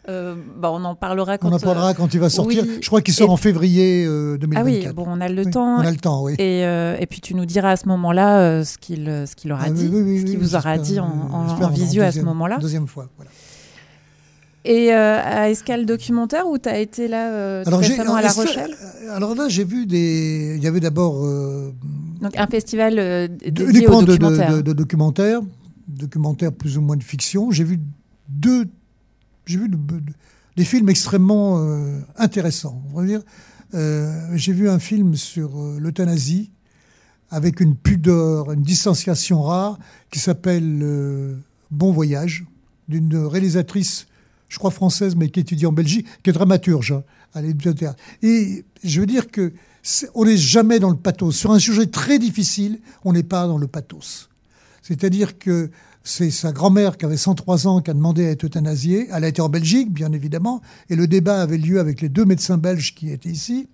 Euh, 0.07 0.35
bah, 0.59 0.69
on 0.71 0.83
en 0.83 0.93
parlera 0.93 1.39
quand. 1.39 1.49
On 1.49 1.53
en 1.53 1.57
parlera 1.59 1.89
euh, 1.89 1.93
quand 1.95 2.13
il 2.13 2.19
va 2.19 2.29
sortir. 2.29 2.63
oui. 2.63 2.77
Je 2.79 2.85
crois 2.85 3.01
qu'il 3.01 3.11
sort 3.15 3.29
Et- 3.29 3.31
en 3.33 3.37
février 3.37 4.05
euh, 4.05 4.33
Ah 4.35 4.37
2024. 4.37 4.87
oui, 4.87 4.93
bon, 4.93 5.05
on 5.07 5.19
a 5.19 5.27
le 5.27 5.43
Oui, 5.45 5.49
temps. 5.49 5.77
On 5.77 5.79
a 5.79 5.89
le 5.89 5.97
temps, 5.97 6.21
oui. 6.21 6.33
Et, 6.37 6.63
euh, 6.63 6.95
et 6.99 7.07
puis 7.07 7.21
tu 7.21 7.33
nous 7.33 7.45
diras 7.47 7.71
à 7.71 7.75
ce 7.75 7.87
moment-là 7.87 8.63
ce 8.63 8.77
qu'il 8.77 9.05
ce 9.27 9.35
qu'il 9.35 9.51
aura 9.51 9.63
Ah 9.65 9.69
dit, 9.71 9.87
ce 9.87 10.25
qu'il 10.25 10.37
vous 10.37 10.53
aura 10.55 10.77
dit 10.77 10.99
en, 10.99 11.07
en- 11.31 11.69
visio 11.69 12.03
à 12.03 12.11
ce 12.11 12.19
moment-là. 12.19 12.59
Deuxième 12.59 12.85
fois. 12.85 13.07
Voilà. 13.15 13.31
Et 14.67 14.91
euh, 14.93 15.19
à 15.23 15.49
Escale 15.51 15.85
Documentaire, 15.85 16.47
où 16.47 16.57
tu 16.57 16.67
as 16.67 16.79
été 16.79 17.07
là 17.07 17.31
euh, 17.31 17.63
très 17.63 17.83
j'ai- 17.83 17.93
récemment 17.93 18.15
à 18.15 18.21
La 18.23 18.31
Rochelle 18.31 18.75
euh, 19.03 19.15
Alors 19.15 19.35
là, 19.35 19.47
j'ai 19.47 19.63
vu 19.63 19.85
des. 19.85 20.55
Il 20.57 20.63
y 20.63 20.67
avait 20.67 20.79
d'abord 20.79 21.23
euh, 21.23 21.71
Donc 22.19 22.35
un 22.35 22.47
festival 22.47 22.95
dédié 23.37 23.65
uniquement 23.69 23.97
au 23.99 24.03
de, 24.03 24.15
de- 24.17 24.55
de- 24.57 24.61
de 24.61 24.73
documentaires, 24.73 25.41
documentaires 25.87 26.51
plus 26.51 26.77
ou 26.79 26.81
moins 26.81 26.95
de 26.97 27.03
fiction. 27.03 27.51
J'ai 27.51 27.63
vu 27.63 27.79
deux, 28.27 28.65
j'ai 29.45 29.59
vu 29.59 29.69
de- 29.69 29.75
de- 29.75 30.01
des 30.57 30.65
films 30.65 30.89
extrêmement 30.89 31.59
intéressants. 32.17 32.81
On 32.93 33.01
va 33.01 33.05
dire, 33.05 33.21
j'ai 34.33 34.53
vu 34.53 34.67
un 34.69 34.79
film 34.79 35.13
sur 35.15 35.51
l'euthanasie 35.79 36.49
avec 37.29 37.59
une 37.59 37.75
pudeur, 37.75 38.51
une 38.51 38.63
distanciation 38.63 39.43
rare 39.43 39.77
qui 40.09 40.17
s'appelle 40.19 41.35
Bon 41.69 41.91
Voyage 41.91 42.45
d'une 42.87 43.15
réalisatrice, 43.17 44.07
je 44.55 44.57
crois 44.57 44.71
française, 44.71 45.17
mais 45.17 45.27
qui 45.27 45.41
étudie 45.41 45.65
en 45.65 45.73
Belgique, 45.73 46.07
qui 46.23 46.29
est 46.29 46.33
dramaturge 46.33 46.93
hein, 46.93 47.03
à 47.33 47.41
bibliothèque. 47.41 47.89
Et 48.23 48.63
je 48.85 49.01
veux 49.01 49.05
dire 49.05 49.29
que 49.29 49.51
on 50.13 50.23
n'est 50.23 50.37
jamais 50.37 50.79
dans 50.79 50.89
le 50.91 50.95
pathos. 50.95 51.35
Sur 51.35 51.51
un 51.51 51.59
sujet 51.59 51.87
très 51.87 52.19
difficile, 52.19 52.79
on 53.03 53.11
n'est 53.11 53.21
pas 53.23 53.47
dans 53.47 53.57
le 53.57 53.67
pathos. 53.67 54.29
C'est-à-dire 54.81 55.37
que 55.37 55.71
c'est 56.05 56.31
sa 56.31 56.53
grand-mère 56.53 56.95
qui 56.95 57.03
avait 57.03 57.17
103 57.17 57.67
ans 57.67 57.81
qui 57.81 57.91
a 57.91 57.93
demandé 57.93 58.25
à 58.25 58.29
être 58.31 58.45
euthanasiée. 58.45 59.09
Elle 59.11 59.25
a 59.25 59.27
été 59.27 59.41
en 59.41 59.49
Belgique, 59.49 59.91
bien 59.91 60.13
évidemment, 60.13 60.61
et 60.89 60.95
le 60.95 61.05
débat 61.05 61.41
avait 61.41 61.57
lieu 61.57 61.81
avec 61.81 61.99
les 61.99 62.07
deux 62.07 62.23
médecins 62.23 62.57
belges 62.57 62.95
qui 62.95 63.11
étaient 63.11 63.27
ici. 63.29 63.67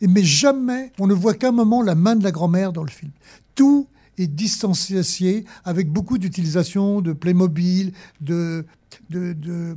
Mais 0.00 0.24
jamais, 0.24 0.92
on 0.98 1.06
ne 1.06 1.12
voit 1.14 1.34
qu'un 1.34 1.52
moment 1.52 1.82
la 1.82 1.94
main 1.94 2.16
de 2.16 2.24
la 2.24 2.30
grand-mère 2.30 2.72
dans 2.72 2.84
le 2.84 2.90
film. 2.90 3.12
Tout 3.54 3.86
est 4.18 4.26
distancié 4.26 5.44
avec 5.64 5.90
beaucoup 5.90 6.16
d'utilisation 6.18 7.00
de 7.02 7.12
Playmobil, 7.12 7.92
de- 8.20 8.64
de- 9.10 9.32
de- 9.32 9.76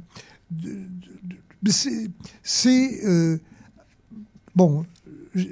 c'est- 2.44 3.06
euh, 3.06 3.38
bon, 4.56 4.86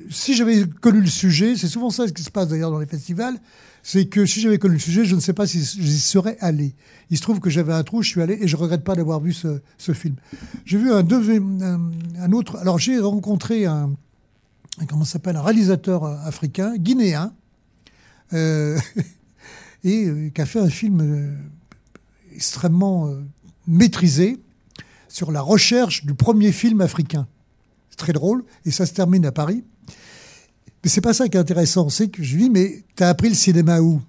si 0.09 0.33
j'avais 0.33 0.65
connu 0.81 1.01
le 1.01 1.07
sujet, 1.07 1.55
c'est 1.57 1.67
souvent 1.67 1.89
ça 1.89 2.07
ce 2.07 2.13
qui 2.13 2.23
se 2.23 2.31
passe 2.31 2.47
d'ailleurs 2.47 2.71
dans 2.71 2.79
les 2.79 2.85
festivals, 2.85 3.37
c'est 3.81 4.05
que 4.05 4.25
si 4.25 4.39
j'avais 4.39 4.57
connu 4.57 4.75
le 4.75 4.79
sujet, 4.79 5.03
je 5.03 5.15
ne 5.15 5.19
sais 5.19 5.33
pas 5.33 5.45
si 5.45 5.61
j'y 5.61 5.99
serais 5.99 6.37
allé. 6.39 6.73
Il 7.09 7.17
se 7.17 7.21
trouve 7.21 7.39
que 7.39 7.49
j'avais 7.49 7.73
un 7.73 7.83
trou, 7.83 8.01
je 8.01 8.09
suis 8.09 8.21
allé 8.21 8.37
et 8.39 8.47
je 8.47 8.55
regrette 8.55 8.83
pas 8.83 8.95
d'avoir 8.95 9.19
vu 9.19 9.33
ce, 9.33 9.59
film. 9.93 10.15
J'ai 10.65 10.77
vu 10.77 10.91
un, 10.93 11.05
un, 11.05 12.31
autre. 12.31 12.57
Alors 12.57 12.79
j'ai 12.79 12.97
rencontré 12.99 13.65
un, 13.65 13.93
comment 14.87 15.03
s'appelle 15.03 15.35
un 15.35 15.41
réalisateur 15.41 16.05
euh, 16.05 16.15
africain, 16.23 16.77
guinéen, 16.77 17.33
euh, 18.31 18.79
et 19.83 20.31
qui 20.33 20.41
a 20.41 20.45
fait 20.45 20.59
un 20.59 20.69
film 20.69 21.37
extrêmement 22.33 23.13
maîtrisé 23.67 24.39
sur 25.13 25.31
la 25.31 25.41
recherche 25.41 26.05
du 26.05 26.15
premier 26.15 26.51
film 26.51 26.81
africain. 26.81 27.27
C'est 27.91 27.97
très 27.97 28.13
drôle 28.13 28.43
et 28.65 28.71
ça 28.71 28.87
se 28.87 28.93
termine 28.93 29.27
à 29.27 29.31
Paris. 29.31 29.63
Mais 30.83 30.89
c'est 30.89 31.01
pas 31.01 31.13
ça 31.13 31.29
qui 31.29 31.37
est 31.37 31.39
intéressant, 31.39 31.87
c'est 31.89 32.07
que 32.07 32.23
je 32.23 32.35
lui 32.35 32.45
dis 32.45 32.49
mais 32.49 32.83
t'as 32.95 33.09
appris 33.09 33.29
le 33.29 33.35
cinéma 33.35 33.79
où? 33.79 34.01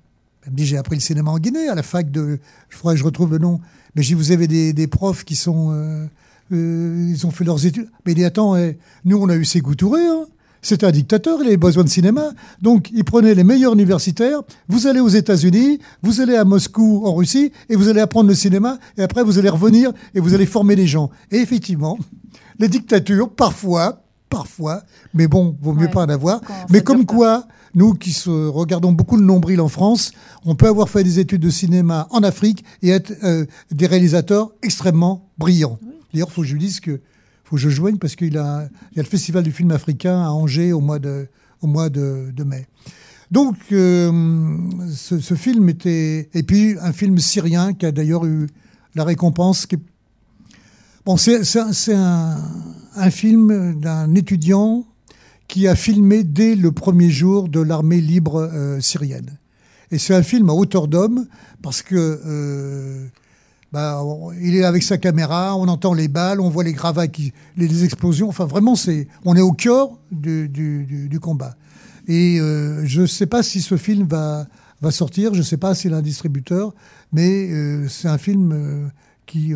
Elle 0.47 0.53
me 0.53 0.57
dit 0.57 0.65
j'ai 0.65 0.79
appris 0.79 0.97
le 0.97 1.03
cinéma 1.03 1.31
en 1.31 1.39
Guinée 1.39 1.69
à 1.69 1.75
la 1.75 1.83
fac 1.83 2.11
de, 2.11 2.41
je 2.71 2.77
faudrait 2.77 2.95
que 2.95 3.01
je 3.01 3.05
retrouve 3.05 3.31
le 3.31 3.39
nom. 3.39 3.61
Mais 3.95 4.03
je 4.03 4.09
dis 4.09 4.15
vous 4.15 4.33
avez 4.33 4.49
des, 4.49 4.87
profs 4.87 5.25
qui 5.25 5.37
sont, 5.37 5.73
euh, 5.73 6.07
euh, 6.53 7.11
ils 7.11 7.27
ont 7.27 7.31
fait 7.31 7.45
leurs 7.45 7.67
études. 7.67 7.91
Mais 8.07 8.13
il 8.13 8.15
dit 8.15 8.25
attends, 8.25 8.57
eh, 8.57 8.79
nous 9.05 9.19
on 9.19 9.29
a 9.29 9.37
eu 9.37 9.45
Sékou 9.45 9.75
Touré, 9.75 10.01
hein. 10.01 10.25
C'était 10.65 10.87
un 10.87 10.91
dictateur, 10.91 11.39
il 11.43 11.47
avait 11.49 11.57
besoin 11.59 11.85
de 11.85 11.89
cinéma. 11.91 12.31
Donc, 12.63 12.91
il 12.95 13.05
prenait 13.05 13.35
les 13.35 13.45
meilleurs 13.45 13.75
universitaires. 13.75 14.41
Vous 14.67 14.87
allez 14.87 15.01
aux 15.01 15.09
États-Unis, 15.09 15.79
vous 16.03 16.23
allez 16.23 16.37
à 16.37 16.45
Moscou, 16.45 17.03
en 17.05 17.15
Russie, 17.15 17.53
et 17.69 17.77
vous 17.77 17.89
allez 17.89 18.01
apprendre 18.01 18.29
le 18.31 18.35
cinéma. 18.35 18.79
Et 18.97 19.03
après, 19.03 19.23
vous 19.23 19.39
allez 19.39 19.51
revenir 19.51 19.93
et 20.15 20.21
vous 20.21 20.33
allez 20.33 20.47
former 20.47 20.75
des 20.75 20.87
gens. 20.87 21.11
Et 21.31 21.37
effectivement, 21.37 21.99
les 22.59 22.69
dictatures, 22.69 23.29
parfois, 23.29 24.05
parfois, 24.31 24.83
mais 25.13 25.27
bon, 25.29 25.55
vaut 25.61 25.75
mieux 25.75 25.85
Ouais. 25.87 25.91
pas 25.93 26.05
en 26.07 26.09
avoir. 26.09 26.41
Mais 26.71 26.81
comme 26.83 27.05
pas. 27.05 27.15
quoi, 27.15 27.47
nous 27.75 27.93
qui 27.93 28.13
se 28.13 28.31
regardons 28.31 28.93
beaucoup 28.93 29.19
le 29.19 29.25
nombril 29.25 29.61
en 29.61 29.69
France, 29.69 30.13
on 30.47 30.55
peut 30.55 30.69
avoir 30.69 30.89
fait 30.89 31.05
des 31.05 31.19
études 31.19 31.43
de 31.43 31.51
cinéma 31.51 32.07
en 32.11 32.23
Afrique 32.23 32.65
et 32.83 32.89
être 32.89 33.13
euh, 33.23 33.45
des 33.71 33.87
réalisateurs 33.87 34.51
extrêmement 34.63 35.29
brillants. 35.37 35.79
D'ailleurs, 36.15 36.33
faut 36.33 36.41
que 36.41 36.47
je 36.49 36.55
lui 36.55 36.61
dise 36.61 36.81
que 36.81 37.01
faut 37.45 37.57
que 37.57 37.63
je 37.63 37.69
joigne 37.69 37.99
parce 37.99 38.17
qu'il 38.17 38.29
il 38.29 38.35
y 38.35 38.39
a 38.39 38.69
le 38.97 39.03
festival 39.05 39.45
du 39.45 39.53
film 39.53 39.71
africain 39.71 40.21
à 40.23 40.31
Angers 40.31 40.73
au 40.73 40.81
mois 40.81 40.99
de, 40.99 41.29
au 41.61 41.67
mois 41.67 41.91
de, 41.91 42.45
mai. 42.45 42.67
Donc, 43.31 43.57
euh, 43.73 44.59
ce, 44.95 45.35
film 45.35 45.69
était, 45.69 46.29
et 46.35 46.43
puis 46.43 46.77
un 46.81 46.93
film 46.93 47.19
syrien 47.19 47.73
qui 47.73 47.87
a 47.87 47.93
d'ailleurs 47.93 48.25
eu 48.25 48.49
la 48.95 49.05
récompense. 49.05 49.67
Bon, 51.05 51.17
c'est, 51.17 51.45
c'est, 51.45 51.61
un, 51.61 51.73
c'est 51.73 51.95
un, 51.95 52.39
un 52.97 53.11
film 53.11 53.79
d'un 53.81 54.15
étudiant 54.15 54.87
qui 55.49 55.69
a 55.69 55.75
filmé 55.75 56.25
dès 56.25 56.55
le 56.55 56.73
premier 56.73 57.11
jour 57.11 57.49
de 57.49 57.61
l'armée 57.61 58.01
libre 58.01 58.41
euh, 58.41 58.81
syrienne. 58.81 59.39
Et 59.91 59.99
c'est 59.99 60.15
un 60.15 60.23
film 60.23 60.49
à 60.51 60.55
hauteur 60.55 60.89
d'homme 60.89 61.27
parce 61.63 61.83
que 61.83 61.95
euh, 61.95 63.07
bah, 63.75 64.01
il 64.41 64.55
est 64.55 64.63
avec 64.63 64.85
sa 64.85 64.99
caméra, 64.99 65.57
on 65.57 65.67
entend 65.67 65.95
les 65.95 66.07
balles, 66.07 66.41
on 66.41 66.49
voit 66.49 66.63
les 66.63 66.75
gravats, 66.75 67.07
les, 67.57 67.85
explosions. 67.85 68.29
Enfin, 68.29 68.45
vraiment, 68.45 68.77
c'est, 68.77 69.09
on 69.25 69.35
est 69.35 69.41
au 69.41 69.51
cœur 69.51 69.99
du, 70.13 71.19
combat. 71.21 71.57
Et 72.07 72.39
euh, 72.39 72.87
je 72.87 73.01
ne 73.01 73.07
sais 73.07 73.27
pas 73.27 73.43
si 73.43 73.61
ce 73.63 73.77
film 73.77 74.07
va, 74.07 74.47
sortir, 74.93 75.35
je 75.35 75.39
ne 75.39 75.43
sais 75.43 75.57
pas 75.57 75.75
s'il 75.75 75.93
a 75.93 75.97
un 75.97 76.03
distributeur, 76.03 76.73
mais 77.13 77.51
euh, 77.51 77.89
c'est 77.89 78.07
un 78.07 78.17
film 78.17 78.53
euh, 78.53 78.87
qui, 79.27 79.53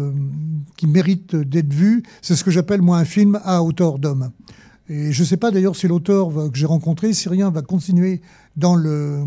mérite 0.88 1.36
d'être 1.36 1.72
vu. 1.72 2.02
C'est 2.20 2.34
ce 2.34 2.42
que 2.42 2.50
j'appelle, 2.50 2.82
moi, 2.82 2.98
un 2.98 3.04
film 3.04 3.38
à 3.44 3.62
hauteur 3.62 4.00
d'homme. 4.00 4.32
Et 4.88 5.12
je 5.12 5.22
ne 5.22 5.26
sais 5.28 5.36
pas 5.36 5.52
d'ailleurs 5.52 5.76
si 5.76 5.86
l'auteur 5.86 6.30
que 6.50 6.58
j'ai 6.58 6.66
rencontré, 6.66 7.12
Syrien, 7.12 7.50
va 7.50 7.62
continuer 7.62 8.20
dans 8.56 8.74
le, 8.74 9.22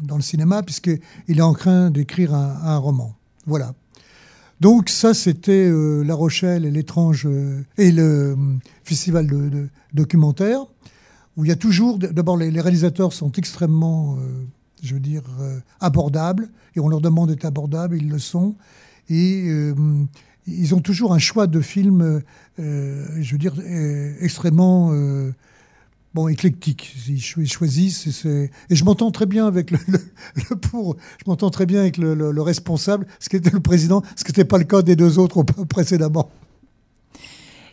dans 0.00 0.14
le 0.14 0.22
cinéma, 0.22 0.62
puisqu'il 0.62 1.00
est 1.38 1.40
en 1.40 1.54
train 1.54 1.90
d'écrire 1.90 2.34
un 2.34 2.78
roman. 2.78 3.16
Voilà. 3.46 3.74
Donc 4.60 4.88
ça, 4.88 5.12
c'était 5.12 5.66
euh, 5.68 6.02
La 6.02 6.14
Rochelle 6.14 6.64
et 6.64 6.70
l'étrange 6.70 7.26
euh, 7.26 7.62
et 7.76 7.92
le 7.92 8.02
euh, 8.02 8.36
festival 8.84 9.26
de, 9.26 9.48
de 9.48 9.68
documentaire 9.92 10.60
où 11.36 11.44
il 11.44 11.48
y 11.48 11.52
a 11.52 11.56
toujours 11.56 11.98
d'abord 11.98 12.38
les, 12.38 12.50
les 12.50 12.60
réalisateurs 12.62 13.12
sont 13.12 13.30
extrêmement, 13.32 14.16
je 14.82 14.94
veux 14.94 15.00
dire, 15.00 15.20
abordables 15.80 16.48
et 16.74 16.80
on 16.80 16.88
leur 16.88 17.02
demande 17.02 17.28
d'être 17.28 17.44
abordables, 17.44 17.98
ils 17.98 18.08
le 18.08 18.18
sont. 18.18 18.54
Et 19.10 19.44
ils 20.46 20.74
ont 20.74 20.80
toujours 20.80 21.12
un 21.12 21.18
choix 21.18 21.46
de 21.46 21.60
films, 21.60 22.22
je 22.56 23.32
veux 23.32 23.36
dire, 23.36 23.52
extrêmement 24.22 24.94
bon 26.16 26.28
éclectique. 26.28 26.94
Ils, 27.08 27.20
cho- 27.20 27.40
ils 27.42 27.50
choisissent 27.52 28.24
et, 28.24 28.50
et 28.70 28.74
je 28.74 28.84
m'entends 28.84 29.10
très 29.12 29.26
bien 29.26 29.46
avec 29.46 29.70
le, 29.70 29.78
le- 29.86 30.00
le 30.50 30.56
pour, 30.56 30.96
je 31.18 31.24
m'entends 31.30 31.50
très 31.50 31.66
bien 31.66 31.80
avec 31.80 31.98
le, 31.98 32.14
le- 32.14 32.32
le 32.32 32.42
responsable, 32.42 33.06
ce 33.20 33.28
qui 33.28 33.36
était 33.36 33.50
le 33.50 33.60
président, 33.60 34.02
ce 34.16 34.24
qui 34.24 34.30
n'était 34.32 34.44
pas 34.46 34.58
le 34.58 34.64
cas 34.64 34.82
des 34.82 34.96
deux 34.96 35.18
autres 35.18 35.36
au- 35.38 35.44
précédemment. 35.66 36.30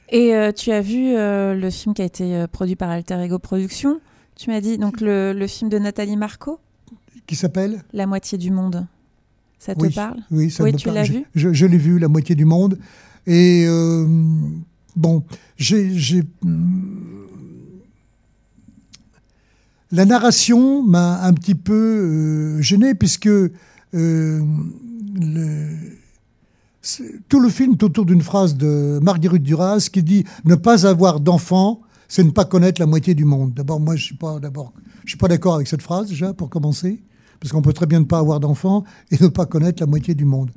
Et 0.09 0.35
euh, 0.35 0.51
tu 0.51 0.71
as 0.71 0.81
vu 0.81 1.15
euh, 1.15 1.55
le 1.55 1.69
film 1.71 1.95
qui 1.95 2.01
a 2.01 2.05
été 2.05 2.35
euh, 2.35 2.45
produit 2.47 2.75
par 2.75 2.89
Alter 2.89 3.15
Ego 3.23 3.39
Productions 3.39 3.99
Tu 4.35 4.49
m'as 4.51 4.61
dit 4.61 4.77
donc 4.77 5.01
le, 5.01 5.33
le 5.33 5.47
film 5.47 5.69
de 5.71 5.79
Nathalie 5.79 6.17
Marco, 6.17 6.59
Qui 7.25 7.35
s'appelle? 7.35 7.81
La 7.93 8.05
moitié 8.05 8.37
du 8.37 8.51
monde. 8.51 8.85
Ça 9.57 9.73
te 9.73 9.79
Oui. 9.81 9.93
parle? 9.93 10.19
Oui, 10.29 10.51
ça 10.51 10.63
Oui, 10.63 10.73
me 10.73 10.77
tu 10.77 10.85
parle. 10.85 10.97
l'as 10.97 11.03
vu? 11.03 11.23
Je, 11.33 11.53
je 11.53 11.65
l'ai 11.65 11.77
vu, 11.77 11.97
la 11.97 12.09
moitié 12.09 12.35
du 12.35 12.43
monde. 12.45 12.77
Et 13.25 13.63
euh, 13.67 14.05
bon, 14.97 15.23
j'ai. 15.55 16.23
La 19.93 20.05
narration 20.05 20.81
m'a 20.81 21.21
un 21.21 21.33
petit 21.33 21.53
peu 21.53 21.71
euh, 21.71 22.61
gêné 22.63 22.95
puisque 22.95 23.27
euh, 23.27 23.51
tout 27.29 27.39
le 27.39 27.49
film 27.49 27.73
est 27.73 27.83
autour 27.83 28.03
d'une 28.03 28.23
phrase 28.23 28.57
de 28.57 28.99
Marguerite 29.03 29.43
Duras 29.43 29.89
qui 29.93 30.01
dit 30.01 30.23
ne 30.45 30.55
pas 30.55 30.87
avoir 30.87 31.19
d'enfant, 31.19 31.81
c'est 32.07 32.23
ne 32.23 32.31
pas 32.31 32.43
connaître 32.43 32.81
la 32.81 32.87
moitié 32.87 33.13
du 33.13 33.23
monde. 33.23 33.53
D'abord, 33.53 33.79
moi, 33.79 33.95
je 33.95 34.03
suis 34.03 34.15
pas 34.15 34.39
suis 35.05 35.17
pas 35.17 35.27
d'accord 35.27 35.53
avec 35.53 35.67
cette 35.67 35.83
phrase 35.83 36.09
déjà 36.09 36.33
pour 36.33 36.49
commencer, 36.49 37.03
parce 37.39 37.51
qu'on 37.51 37.61
peut 37.61 37.73
très 37.73 37.85
bien 37.85 37.99
ne 37.99 38.05
pas 38.05 38.17
avoir 38.17 38.39
d'enfant 38.39 38.85
et 39.11 39.17
ne 39.21 39.27
pas 39.27 39.45
connaître 39.45 39.79
la 39.83 39.85
moitié 39.85 40.15
du 40.15 40.25
monde. 40.25 40.49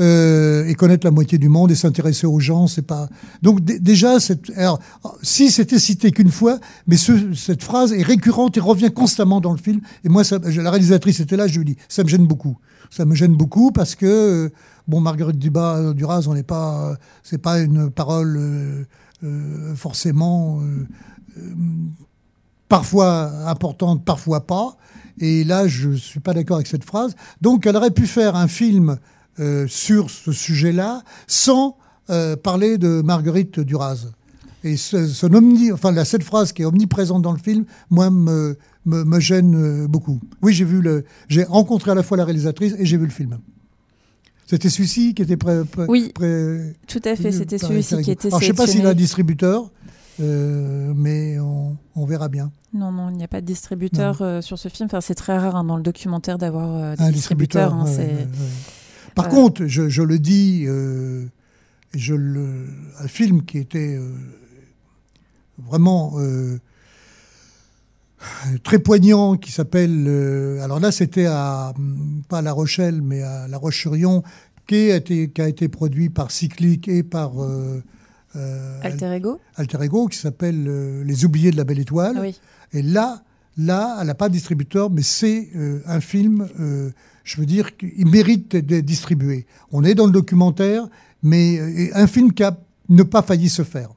Euh, 0.00 0.66
et 0.66 0.74
connaître 0.74 1.06
la 1.06 1.12
moitié 1.12 1.38
du 1.38 1.48
monde 1.48 1.70
et 1.70 1.76
s'intéresser 1.76 2.26
aux 2.26 2.40
gens, 2.40 2.66
c'est 2.66 2.82
pas. 2.82 3.08
Donc 3.42 3.60
déjà, 3.64 4.18
cette... 4.18 4.50
Alors, 4.56 4.80
si 5.22 5.52
c'était 5.52 5.78
cité 5.78 6.10
qu'une 6.10 6.32
fois, 6.32 6.58
mais 6.88 6.96
ce- 6.96 7.32
cette 7.34 7.62
phrase 7.62 7.92
est 7.92 8.02
récurrente 8.02 8.56
et 8.56 8.60
revient 8.60 8.90
constamment 8.92 9.40
dans 9.40 9.52
le 9.52 9.56
film. 9.58 9.80
Et 10.02 10.08
moi, 10.08 10.24
ça, 10.24 10.38
la 10.40 10.70
réalisatrice 10.72 11.20
était 11.20 11.36
là, 11.36 11.46
je 11.46 11.58
lui 11.58 11.64
dis, 11.64 11.76
ça 11.88 12.02
me 12.02 12.08
gêne 12.08 12.26
beaucoup. 12.26 12.58
Ça 12.90 13.04
me 13.04 13.14
gêne 13.14 13.36
beaucoup 13.36 13.70
parce 13.70 13.94
que 13.94 14.06
euh, 14.06 14.48
bon, 14.88 15.00
Marguerite 15.00 15.38
Duba, 15.38 15.92
Duras, 15.94 16.24
on 16.26 16.34
n'est 16.34 16.42
pas, 16.42 16.90
euh, 16.90 16.96
c'est 17.22 17.38
pas 17.38 17.60
une 17.60 17.88
parole 17.88 18.36
euh, 18.36 18.84
euh, 19.22 19.76
forcément 19.76 20.60
euh, 20.60 20.88
euh, 21.38 21.54
parfois 22.68 23.30
importante, 23.48 24.04
parfois 24.04 24.44
pas. 24.46 24.76
Et 25.18 25.44
là, 25.44 25.68
je 25.68 25.92
suis 25.92 26.18
pas 26.18 26.34
d'accord 26.34 26.56
avec 26.56 26.66
cette 26.66 26.84
phrase. 26.84 27.14
Donc, 27.40 27.66
elle 27.66 27.76
aurait 27.76 27.92
pu 27.92 28.08
faire 28.08 28.34
un 28.34 28.48
film 28.48 28.98
euh, 29.40 29.66
sur 29.66 30.10
ce 30.10 30.32
sujet-là 30.32 31.02
sans 31.26 31.76
euh, 32.10 32.36
parler 32.36 32.78
de 32.78 33.02
Marguerite 33.02 33.60
Duras. 33.60 34.06
Et 34.62 34.76
ce, 34.78 35.06
son 35.06 35.34
omni, 35.34 35.72
enfin, 35.72 35.92
la, 35.92 36.04
cette 36.04 36.22
phrase 36.22 36.52
qui 36.52 36.62
est 36.62 36.64
omniprésente 36.64 37.20
dans 37.22 37.32
le 37.32 37.38
film, 37.38 37.64
moi, 37.90 38.08
me, 38.10 38.56
me, 38.86 39.04
me 39.04 39.20
gêne 39.20 39.54
euh, 39.56 39.86
beaucoup. 39.88 40.20
Oui, 40.40 40.54
j'ai 40.54 40.64
vu 40.64 40.80
le, 40.80 41.04
j'ai 41.28 41.44
rencontré 41.44 41.90
à 41.90 41.94
la 41.94 42.02
fois 42.02 42.16
la 42.16 42.24
réalisatrice 42.24 42.74
et 42.78 42.86
j'ai 42.86 42.96
vu 42.96 43.04
le 43.04 43.10
film. 43.12 43.38
C'était 44.46 44.68
celui-ci 44.70 45.14
qui 45.14 45.22
était 45.22 45.36
prêt. 45.36 45.60
Oui, 45.88 46.12
Tout 46.86 47.00
à 47.04 47.16
fait, 47.16 47.32
c'était 47.32 47.58
celui-ci 47.58 48.00
qui 48.02 48.10
était 48.10 48.28
Alors, 48.28 48.40
je 48.40 48.46
sais 48.46 48.52
pas 48.52 48.66
s'il 48.66 48.86
a 48.86 48.90
un 48.90 48.94
distributeur, 48.94 49.70
euh, 50.20 50.92
mais 50.94 51.38
on, 51.40 51.76
on 51.96 52.04
verra 52.04 52.28
bien. 52.28 52.50
Non, 52.74 52.92
non, 52.92 53.08
il 53.10 53.16
n'y 53.16 53.24
a 53.24 53.28
pas 53.28 53.40
de 53.40 53.46
distributeur 53.46 54.20
euh, 54.20 54.40
sur 54.42 54.58
ce 54.58 54.68
film. 54.68 54.86
Enfin, 54.86 55.00
c'est 55.00 55.14
très 55.14 55.36
rare 55.38 55.56
hein, 55.56 55.64
dans 55.64 55.76
le 55.76 55.82
documentaire 55.82 56.38
d'avoir 56.38 56.74
euh, 56.74 56.96
des 56.96 57.02
un 57.04 57.10
distributeurs. 57.10 57.74
distributeur. 57.84 58.12
hein, 58.14 58.18
ouais. 58.18 58.28
Par 59.14 59.28
contre, 59.28 59.66
je, 59.66 59.88
je 59.88 60.02
le 60.02 60.18
dis, 60.18 60.64
euh, 60.66 61.26
je 61.94 62.14
le, 62.14 62.66
un 62.98 63.08
film 63.08 63.44
qui 63.44 63.58
était 63.58 63.96
euh, 63.96 64.08
vraiment 65.58 66.14
euh, 66.18 66.58
très 68.62 68.78
poignant, 68.78 69.36
qui 69.36 69.52
s'appelle. 69.52 70.04
euh, 70.08 70.62
alors 70.62 70.80
là, 70.80 70.90
c'était 70.92 71.26
à 71.26 71.72
hum, 71.76 72.22
pas 72.28 72.38
à 72.38 72.42
La 72.42 72.52
Rochelle, 72.52 73.02
mais 73.02 73.22
à 73.22 73.46
La 73.48 73.58
Roche-sur-Yon, 73.58 74.22
qui 74.66 74.90
a 74.90 74.96
été 74.96 75.30
qui 75.30 75.40
a 75.42 75.48
été 75.48 75.68
produit 75.68 76.08
par 76.10 76.30
Cyclic 76.30 76.88
et 76.88 77.02
par 77.02 77.42
euh, 77.42 77.82
euh, 78.36 78.80
Alter 78.82 79.12
Ego 79.14 79.40
Alter 79.56 79.78
Ego, 79.82 80.08
qui 80.08 80.18
s'appelle 80.18 81.02
Les 81.04 81.24
Oubliés 81.24 81.50
de 81.50 81.56
la 81.56 81.64
Belle 81.64 81.78
Étoile. 81.80 82.16
Ah 82.18 82.22
Oui. 82.22 82.40
Et 82.72 82.82
là, 82.82 83.22
là, 83.56 83.98
elle 84.00 84.06
n'a 84.08 84.14
pas 84.14 84.28
de 84.28 84.32
distributeur, 84.34 84.90
mais 84.90 85.02
c'est 85.02 85.50
un 85.86 86.00
film, 86.00 86.48
je 87.24 87.40
veux 87.40 87.46
dire, 87.46 87.76
qu'il 87.76 88.06
mérite 88.06 88.54
d'être 88.56 88.84
distribué. 88.84 89.46
On 89.72 89.82
est 89.82 89.94
dans 89.94 90.06
le 90.06 90.12
documentaire, 90.12 90.86
mais 91.22 91.58
euh, 91.58 91.88
un 91.94 92.06
film 92.06 92.32
qui 92.32 92.44
a 92.44 92.56
ne 92.88 93.02
pas 93.02 93.22
failli 93.22 93.48
se 93.48 93.64
faire. 93.64 93.90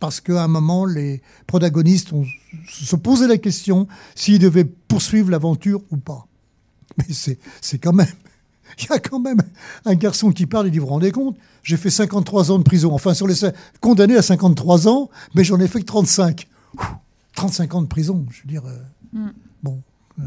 Parce 0.00 0.20
qu'à 0.20 0.42
un 0.42 0.48
moment, 0.48 0.84
les 0.84 1.22
protagonistes 1.46 2.12
ont, 2.12 2.24
se 2.66 2.96
posaient 2.96 3.28
la 3.28 3.38
question 3.38 3.86
s'ils 4.14 4.38
devaient 4.40 4.64
poursuivre 4.64 5.30
l'aventure 5.30 5.82
ou 5.90 5.96
pas. 5.96 6.26
Mais 6.98 7.14
c'est 7.60 7.78
quand 7.78 7.92
même... 7.92 8.06
Il 8.78 8.86
y 8.88 8.92
a 8.92 8.98
quand 8.98 9.20
même 9.20 9.42
un 9.84 9.94
garçon 9.94 10.32
qui 10.32 10.46
parle 10.46 10.66
et 10.66 10.70
dit, 10.70 10.78
vous 10.78 10.86
vous 10.86 10.92
rendez 10.92 11.12
compte? 11.12 11.36
J'ai 11.62 11.76
fait 11.76 11.90
53 11.90 12.50
ans 12.50 12.58
de 12.58 12.62
prison. 12.64 12.94
Enfin, 12.94 13.12
sur 13.12 13.26
les 13.26 13.34
condamné 13.82 14.16
à 14.16 14.22
53 14.22 14.88
ans, 14.88 15.10
mais 15.34 15.44
j'en 15.44 15.60
ai 15.60 15.68
fait 15.68 15.80
que 15.80 15.84
35. 15.84 16.48
Ouh, 16.78 16.80
35 17.36 17.74
ans 17.74 17.82
de 17.82 17.86
prison, 17.86 18.24
je 18.30 18.42
veux 18.42 18.48
dire. 18.48 18.62
euh, 18.66 18.78
Mm. 19.12 19.30
Bon, 19.62 19.82
euh, 20.20 20.22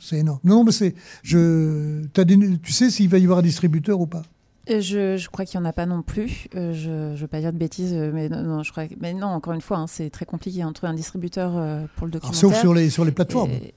c'est 0.00 0.16
énorme. 0.18 0.40
Non, 0.44 0.64
mais 0.64 0.72
c'est. 0.72 0.94
Je, 1.22 2.04
t'as 2.12 2.24
des- 2.24 2.58
tu 2.58 2.72
sais 2.72 2.90
s'il 2.90 3.08
va 3.08 3.18
y 3.18 3.24
avoir 3.24 3.38
un 3.38 3.42
distributeur 3.42 4.00
ou 4.00 4.06
pas? 4.06 4.22
Euh, 4.70 4.80
Je, 4.80 5.16
je 5.16 5.28
crois 5.28 5.44
qu'il 5.44 5.58
n'y 5.60 5.66
en 5.66 5.68
a 5.68 5.72
pas 5.72 5.86
non 5.86 6.02
plus. 6.02 6.46
Euh, 6.54 6.72
je 6.74 7.12
ne 7.12 7.16
veux 7.16 7.26
pas 7.26 7.40
dire 7.40 7.52
de 7.52 7.58
bêtises, 7.58 7.92
euh, 7.94 8.10
mais 8.12 8.28
non, 8.28 8.42
non, 8.42 8.62
je 8.62 8.70
crois 8.72 8.86
que- 8.86 8.94
mais 9.00 9.14
non 9.14 9.28
encore 9.28 9.52
une 9.52 9.60
fois, 9.60 9.78
hein, 9.78 9.86
c'est 9.86 10.10
très 10.10 10.24
compliqué 10.26 10.62
de 10.62 10.70
trouver 10.72 10.90
un 10.90 10.94
distributeur 10.94 11.56
euh, 11.56 11.84
pour 11.96 12.06
le 12.06 12.12
Alors, 12.12 12.20
documentaire. 12.30 12.40
Sauf 12.40 12.58
sur 12.60 12.74
les, 12.74 12.90
sur 12.90 13.04
les 13.04 13.12
plateformes. 13.12 13.50
Et- 13.52 13.74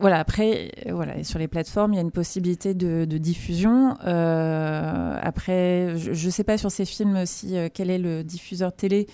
voilà, 0.00 0.18
après, 0.18 0.72
voilà, 0.90 1.16
et 1.16 1.22
sur 1.22 1.38
les 1.38 1.46
plateformes, 1.46 1.92
il 1.92 1.96
y 1.96 1.98
a 2.00 2.02
une 2.02 2.10
possibilité 2.10 2.74
de, 2.74 3.04
de 3.04 3.18
diffusion. 3.18 3.94
Euh, 4.04 5.16
après, 5.22 5.94
je 5.96 6.10
ne 6.26 6.30
sais 6.30 6.42
pas 6.42 6.58
sur 6.58 6.72
ces 6.72 6.84
films 6.84 7.24
si 7.24 7.54
quel 7.72 7.88
est 7.88 7.98
le 7.98 8.24
diffuseur 8.24 8.72
télé, 8.74 9.06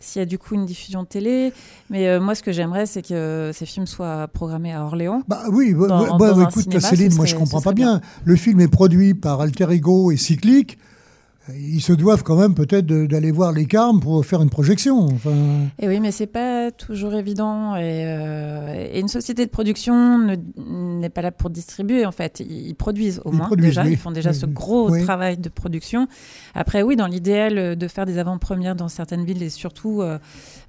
s'il 0.00 0.20
y 0.20 0.22
a 0.22 0.26
du 0.26 0.38
coup 0.38 0.54
une 0.54 0.66
diffusion 0.66 1.04
télé. 1.04 1.52
Mais 1.90 2.08
euh, 2.08 2.20
moi, 2.20 2.34
ce 2.34 2.42
que 2.42 2.52
j'aimerais, 2.52 2.86
c'est 2.86 3.02
que 3.02 3.50
ces 3.54 3.66
films 3.66 3.86
soient 3.86 4.28
programmés 4.28 4.72
à 4.72 4.84
Orléans. 4.84 5.22
Bah 5.28 5.44
oui, 5.50 5.74
bah, 5.74 5.86
Dans- 5.88 6.16
bah, 6.16 6.30
dans 6.30 6.36
bah, 6.36 6.48
écoute, 6.50 6.62
cinéma, 6.64 6.80
Céline, 6.80 7.14
moi 7.14 7.26
je 7.26 7.34
comprends 7.34 7.58
pas 7.60 7.64
serait 7.70 7.74
bien. 7.74 8.00
Le 8.24 8.36
film 8.36 8.60
est 8.60 8.68
produit 8.68 9.14
par 9.14 9.40
Alter 9.40 9.66
Ego 9.70 10.10
et 10.10 10.16
Cyclic. 10.16 10.78
Ils 11.56 11.80
se 11.80 11.92
doivent 11.92 12.22
quand 12.22 12.36
même 12.36 12.54
peut-être 12.54 12.84
d'aller 12.86 13.30
voir 13.30 13.52
les 13.52 13.66
Carmes 13.66 14.00
pour 14.00 14.24
faire 14.26 14.42
une 14.42 14.50
projection. 14.50 15.06
Enfin, 15.06 15.32
Et 15.78 15.88
oui, 15.88 15.98
mais 16.00 16.10
c'est 16.12 16.26
pas 16.26 16.70
toujours 16.70 17.14
évident. 17.14 17.74
Et, 17.76 18.04
euh, 18.06 18.88
et 18.92 19.00
une 19.00 19.08
société 19.08 19.46
de 19.46 19.50
production 19.50 20.18
ne- 20.18 20.36
n'est 21.00 21.08
pas 21.08 21.22
là 21.22 21.30
pour 21.32 21.48
distribuer, 21.50 22.04
en 22.04 22.12
fait. 22.12 22.40
Ils, 22.40 22.74
produisent 22.74 23.20
au 23.24 23.30
Ils 23.32 23.36
moins 23.36 23.46
produisent, 23.46 23.68
déjà. 23.70 23.82
oui. 23.84 23.92
Ils 23.92 23.96
font 23.96 24.10
déjà 24.10 24.30
Oui, 24.30 24.36
ce 24.36 24.46
gros 24.46 24.90
Oui. 24.90 25.02
travail 25.04 25.38
de 25.38 25.48
production. 25.48 26.06
Après, 26.54 26.82
oui, 26.82 26.96
dans 26.96 27.06
l'idéal 27.06 27.56
euh, 27.58 27.74
de 27.74 27.88
faire 27.88 28.04
des 28.04 28.18
avant-premières 28.18 28.74
dans 28.74 28.88
certaines 28.88 29.24
villes 29.24 29.42
et 29.42 29.48
surtout, 29.50 30.02
euh, 30.02 30.18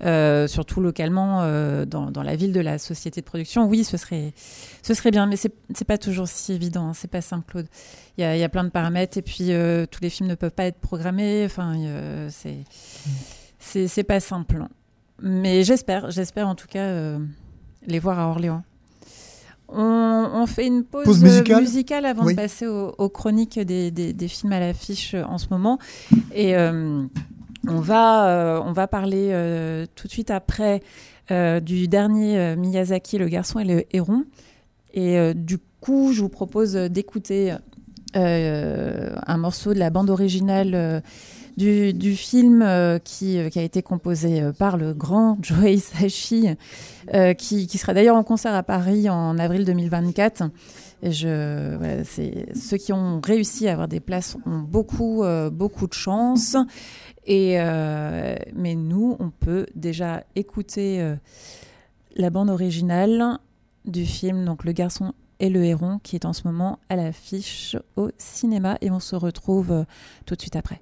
euh, 0.05 0.47
surtout 0.47 0.79
localement 0.81 1.41
dans, 1.85 2.11
dans 2.11 2.23
la 2.23 2.35
ville 2.35 2.53
de 2.53 2.59
la 2.61 2.77
société 2.77 3.21
de 3.21 3.25
production, 3.25 3.67
oui, 3.67 3.83
ce 3.83 3.97
serait, 3.97 4.33
ce 4.81 4.93
serait 4.93 5.11
bien. 5.11 5.25
Mais 5.27 5.35
c'est 5.35 5.85
pas 5.85 5.97
toujours 5.97 6.27
si 6.27 6.53
évident. 6.53 6.87
hein. 6.89 6.93
C'est 6.93 7.09
pas 7.11 7.21
simple, 7.21 7.45
Claude. 7.47 7.67
Il 8.17 8.21
y 8.35 8.39
y 8.39 8.43
a 8.43 8.49
plein 8.49 8.63
de 8.65 8.69
paramètres 8.69 9.17
et 9.17 9.21
puis 9.21 9.51
tous 9.91 10.01
les 10.01 10.09
films 10.09 10.27
ne 10.29 10.35
peuvent 10.35 10.51
pas 10.51 10.65
être 10.69 10.79
programmés. 10.79 11.43
Enfin, 11.45 11.75
euh, 11.77 12.27
c'est 12.31 12.59
c'est 13.59 13.87
c'est 13.87 14.03
pas 14.03 14.19
simple. 14.19 14.63
Mais 15.21 15.63
j'espère, 15.63 16.09
j'espère 16.11 16.47
en 16.47 16.55
tout 16.55 16.67
cas 16.67 16.85
euh, 16.85 17.19
les 17.85 17.99
voir 17.99 18.17
à 18.19 18.27
Orléans. 18.29 18.63
On, 19.67 20.27
on 20.33 20.45
fait 20.47 20.65
une 20.65 20.83
pause, 20.83 21.05
Pause 21.05 21.23
musicale 21.23 22.05
avant 22.05 22.25
Oui. 22.25 22.33
de 22.33 22.41
passer 22.41 22.65
aux, 22.65 22.95
aux 22.97 23.09
chroniques 23.09 23.59
des, 23.59 23.91
des- 23.91 24.13
des 24.13 24.27
films 24.27 24.53
à 24.53 24.59
l'affiche 24.59 25.13
euh, 25.13 25.23
en 25.25 25.37
ce 25.37 25.47
moment. 25.51 25.77
Et 26.33 26.55
euh, 26.55 27.03
on, 27.67 27.79
va, 27.79 28.63
on 28.65 28.71
va 28.71 28.87
parler 28.87 29.27
tout 29.95 30.07
de 30.07 30.11
suite 30.11 30.31
après 30.31 30.81
du 31.29 31.87
dernier 31.87 32.55
Miyazaki, 32.55 33.19
Le 33.19 33.27
garçon 33.27 33.59
et 33.59 33.65
le 33.65 33.83
héron. 33.91 34.23
Et 34.95 35.33
du 35.35 35.59
coup, 35.81 36.11
je 36.13 36.21
vous 36.21 36.29
propose 36.29 36.73
d'écouter 36.73 37.53
un 38.15 39.37
morceau 39.37 39.73
de 39.73 39.79
la 39.79 39.89
bande 39.89 40.09
originale 40.09 40.71
euh, 40.73 40.99
du, 41.57 42.15
film 42.15 42.61
euh, 42.61 42.99
qui, 42.99 43.37
euh, 43.37 43.49
a 43.53 43.61
été 43.61 43.81
composé 43.81 44.41
euh, 44.41 44.51
par 44.51 44.77
le 44.77 44.93
grand 44.93 45.37
Joe 45.41 45.65
euh, 47.13 47.33
qui, 47.33 47.77
sera 47.77 47.93
d'ailleurs 47.93 48.15
en 48.15 48.23
concert 48.23 48.53
à 48.55 48.63
Paris 48.63 49.09
en 49.09 49.37
avril 49.37 49.65
2024. 49.65 50.43
Et 51.01 51.11
je, 51.11 52.03
ceux 52.55 52.77
qui 52.77 52.91
ont 52.91 53.21
réussi 53.21 53.67
à 53.67 53.73
avoir 53.73 53.87
des 53.87 53.99
places 53.99 54.37
ont 54.45 54.59
beaucoup, 54.59 55.23
euh, 55.23 55.49
beaucoup 55.49 55.87
de 55.87 55.93
chance. 55.93 56.57
Et, 57.25 57.55
euh, 57.59 58.35
mais 58.55 58.75
nous, 58.75 59.15
on 59.19 59.29
peut 59.29 59.65
déjà 59.75 60.23
écouter 60.35 61.01
euh, 61.01 61.15
la 62.15 62.29
bande 62.29 62.49
originale 62.49 63.37
du 63.85 64.05
film, 64.05 64.45
donc 64.45 64.65
Le 64.65 64.71
garçon 64.71 65.13
et 65.39 65.49
le 65.49 65.63
héron, 65.63 65.99
qui 65.99 66.15
est 66.15 66.25
en 66.25 66.33
ce 66.33 66.41
moment 66.45 66.79
à 66.89 66.95
l'affiche 66.95 67.75
au 67.95 68.09
cinéma. 68.17 68.77
Et 68.81 68.91
on 68.91 68.99
se 68.99 69.15
retrouve 69.15 69.71
euh, 69.71 69.83
tout 70.25 70.35
de 70.35 70.41
suite 70.41 70.55
après. 70.55 70.81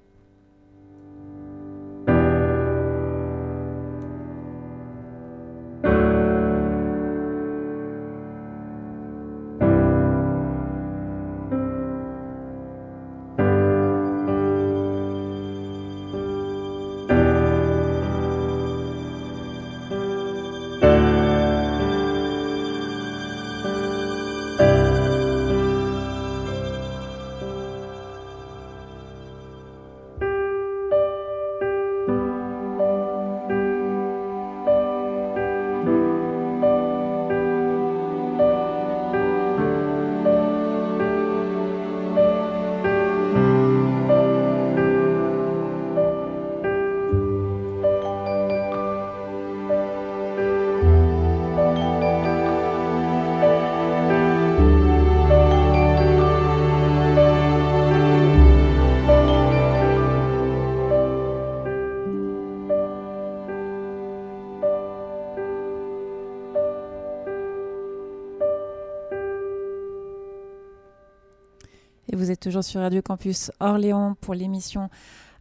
Toujours 72.40 72.64
sur 72.64 72.80
Radio 72.80 73.02
Campus 73.02 73.50
Orléans 73.60 74.16
pour 74.20 74.34
l'émission. 74.34 74.90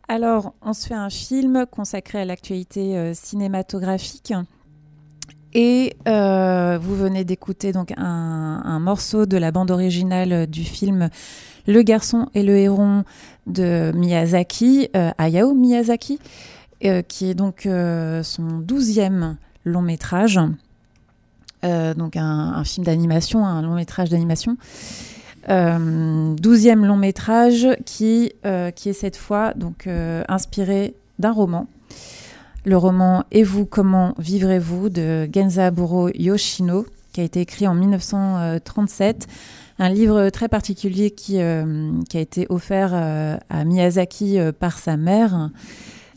Alors, 0.08 0.54
on 0.62 0.74
se 0.74 0.88
fait 0.88 0.94
un 0.94 1.10
film 1.10 1.66
consacré 1.70 2.20
à 2.20 2.26
l'actualité 2.26 2.98
euh, 2.98 3.14
cinématographique. 3.14 4.34
Et 5.54 5.96
euh, 6.08 6.78
vous 6.82 6.96
venez 6.96 7.24
d'écouter 7.24 7.72
donc 7.72 7.94
un, 7.98 8.80
morceau 8.80 9.26
de 9.26 9.38
la 9.38 9.52
bande 9.52 9.72
originale 9.72 10.48
du 10.48 10.64
film 10.64 11.10
Le 11.66 11.82
garçon 11.82 12.30
et 12.34 12.44
le 12.44 12.58
héron 12.58 13.04
de 13.48 13.92
Miyazaki, 13.96 14.90
euh, 14.96 15.12
Hayao 15.18 15.54
Miyazaki, 15.54 16.20
euh, 16.86 17.02
qui 17.02 17.30
est 17.30 17.34
donc 17.34 17.68
son 18.24 18.60
douzième 18.60 19.38
long 19.66 19.82
métrage. 19.82 20.40
Donc 21.64 22.16
un 22.16 22.64
film 22.64 22.86
d'animation, 22.86 23.46
un 23.46 23.62
long 23.62 23.74
métrage 23.74 24.10
d'animation. 24.10 24.58
Euh, 25.50 26.34
douzième 26.36 26.86
long 26.86 26.98
métrage 26.98 27.70
qui, 27.86 28.34
euh, 28.46 28.70
qui 28.72 28.90
est 28.90 28.94
cette 28.94 29.16
fois 29.16 29.54
donc 29.54 29.88
euh, 29.88 30.24
inspiré 30.28 30.94
d'un 31.20 31.32
roman. 31.32 31.68
Le 32.66 32.76
roman 32.76 33.24
Et 33.32 33.44
vous, 33.44 33.66
comment 33.66 34.14
vivrez-vous 34.18 34.90
de 34.90 35.30
Genzaburo 35.34 36.10
Yoshino, 36.10 36.86
qui 37.14 37.22
a 37.22 37.24
été 37.24 37.40
écrit 37.40 37.66
en 37.66 37.74
1937. 37.74 39.28
Un 39.80 39.90
livre 39.90 40.30
très 40.32 40.50
particulier 40.50 41.12
qui, 41.12 41.38
qui 42.10 42.18
a 42.18 42.20
été 42.20 42.46
offert 42.50 42.94
à 42.94 43.64
Miyazaki 43.64 44.40
par 44.60 44.80
sa 44.80 44.98
mère. 44.98 45.52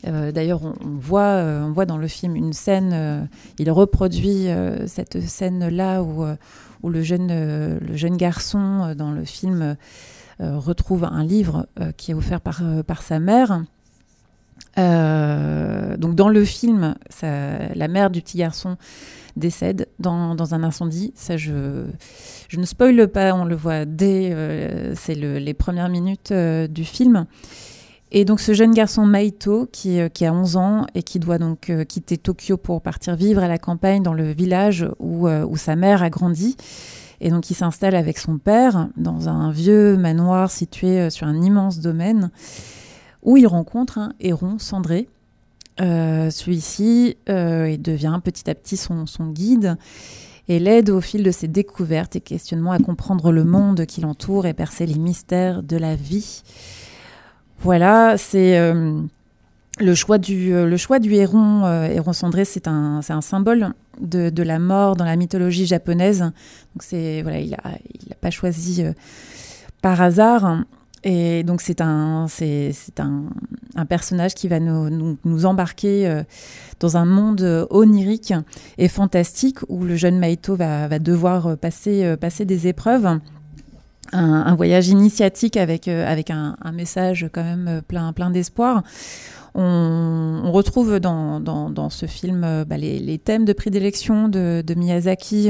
D'ailleurs, 0.03 0.61
on, 0.65 0.73
on 0.83 0.97
voit, 0.97 1.85
dans 1.85 1.97
le 1.97 2.07
film 2.07 2.35
une 2.35 2.53
scène, 2.53 3.29
il 3.57 3.71
reproduit 3.71 4.47
cette 4.87 5.21
scène-là 5.21 6.01
où, 6.03 6.25
où 6.83 6.89
le, 6.89 7.01
jeune, 7.01 7.29
euh, 7.31 7.79
le 7.79 7.95
jeune 7.95 8.17
garçon 8.17 8.83
euh, 8.83 8.95
dans 8.95 9.11
le 9.11 9.25
film 9.25 9.75
euh, 10.41 10.57
retrouve 10.57 11.03
un 11.03 11.23
livre 11.23 11.67
qui 11.97 12.11
est 12.11 12.13
offert 12.13 12.41
par, 12.41 12.61
par 12.87 13.01
sa 13.01 13.19
mère. 13.19 13.63
Donc 14.77 16.15
dans 16.15 16.29
le 16.29 16.45
film, 16.45 16.95
la 17.21 17.87
mère 17.87 18.09
du 18.09 18.21
petit 18.21 18.37
garçon 18.37 18.77
décède 19.35 19.87
dans, 19.99 20.33
dans 20.33 20.55
un 20.55 20.63
incendie. 20.63 21.13
Ça, 21.15 21.37
je, 21.37 21.85
je 22.47 22.59
ne 22.59 22.65
spoile 22.65 23.07
pas, 23.07 23.33
on 23.35 23.45
le 23.45 23.55
voit 23.55 23.85
dès 23.85 24.35
c'est 24.95 25.13
le- 25.15 25.37
les 25.37 25.53
premières 25.53 25.89
minutes 25.89 26.33
du 26.33 26.85
film. 26.85 27.27
Et 28.13 28.25
donc 28.25 28.41
ce 28.41 28.53
jeune 28.53 28.73
garçon 28.73 29.05
Maito, 29.05 29.69
qui, 29.71 29.99
euh, 29.99 30.09
qui 30.09 30.25
a 30.25 30.33
11 30.33 30.57
ans 30.57 30.85
et 30.95 31.03
qui 31.03 31.17
doit 31.17 31.37
donc 31.37 31.69
euh, 31.69 31.85
quitter 31.85 32.17
Tokyo 32.17 32.57
pour 32.57 32.81
partir 32.81 33.15
vivre 33.15 33.41
à 33.41 33.47
la 33.47 33.57
campagne 33.57 34.03
dans 34.03 34.13
le 34.13 34.33
village 34.33 34.85
où, 34.99 35.27
euh, 35.27 35.45
où 35.45 35.55
sa 35.55 35.77
mère 35.77 36.03
a 36.03 36.09
grandi. 36.09 36.57
Et 37.21 37.29
donc 37.29 37.49
il 37.49 37.53
s'installe 37.53 37.95
avec 37.95 38.17
son 38.17 38.37
père 38.37 38.89
dans 38.97 39.29
un 39.29 39.51
vieux 39.51 39.95
manoir 39.95 40.51
situé 40.51 41.09
sur 41.09 41.27
un 41.27 41.41
immense 41.41 41.79
domaine 41.79 42.31
où 43.21 43.37
il 43.37 43.47
rencontre 43.47 43.99
un 43.99 44.13
héron 44.19 44.57
cendré. 44.57 45.07
Celui-ci 45.77 47.17
devient 47.27 48.19
petit 48.23 48.49
à 48.49 48.55
petit 48.55 48.77
son, 48.77 49.05
son 49.05 49.27
guide 49.27 49.77
et 50.47 50.57
l'aide 50.57 50.89
au 50.89 50.99
fil 50.99 51.21
de 51.21 51.29
ses 51.29 51.47
découvertes 51.47 52.15
et 52.15 52.21
questionnements 52.21 52.71
à 52.71 52.79
comprendre 52.79 53.31
le 53.31 53.43
monde 53.43 53.85
qui 53.85 54.01
l'entoure 54.01 54.47
et 54.47 54.53
percer 54.53 54.87
les 54.87 54.97
mystères 54.97 55.61
de 55.61 55.77
la 55.77 55.95
vie. 55.95 56.41
Voilà, 57.63 58.17
c'est 58.17 58.57
euh, 58.57 59.01
le 59.79 59.93
choix 59.93 60.17
du 60.17 60.51
euh, 60.51 60.65
le 60.65 60.77
choix 60.77 60.97
du 60.97 61.13
héron 61.13 61.63
euh, 61.65 61.85
héron 61.85 62.11
cendré, 62.11 62.43
c'est 62.43 62.67
un 62.67 63.01
symbole 63.21 63.73
de, 63.99 64.41
la 64.41 64.57
mort 64.57 64.95
dans 64.95 65.05
la 65.05 65.15
mythologie 65.15 65.67
japonaise. 65.67 66.21
Donc 66.21 66.83
voilà, 67.21 67.39
il 67.39 67.53
a 67.53 68.15
pas 68.19 68.31
choisi 68.31 68.83
par 69.81 70.01
hasard. 70.01 70.63
Et 71.03 71.43
donc 71.43 71.61
c'est 71.61 71.81
un 71.81 72.27
personnage 73.89 74.33
qui 74.33 74.47
va 74.47 74.59
nous 74.59 75.45
embarquer 75.45 76.23
dans 76.79 76.97
un 76.97 77.05
monde 77.05 77.67
onirique 77.69 78.33
et 78.77 78.87
fantastique 78.87 79.59
où 79.67 79.83
le 79.83 79.95
jeune 79.95 80.17
Maito 80.17 80.55
va 80.55 80.99
devoir 80.99 81.57
passer 81.57 82.45
des 82.45 82.67
épreuves 82.67 83.19
un, 84.13 84.55
voyage 84.55 84.89
initiatique 84.89 85.57
avec, 85.57 85.87
euh, 85.87 86.05
avec 86.07 86.29
un, 86.29 86.55
message 86.73 87.29
quand 87.31 87.43
même 87.43 87.67
euh, 87.67 87.81
plein, 87.81 88.13
plein 88.13 88.29
d'espoir. 88.29 88.83
On, 89.53 90.49
retrouve 90.51 90.99
dans, 90.99 91.41
dans, 91.41 91.89
ce 91.89 92.05
film 92.05 92.43
euh, 92.45 92.63
bah, 92.63 92.77
les, 92.77 93.19
thèmes 93.19 93.45
de 93.45 93.53
prédilection 93.53 94.29
de, 94.29 94.63
Miyazaki, 94.75 95.49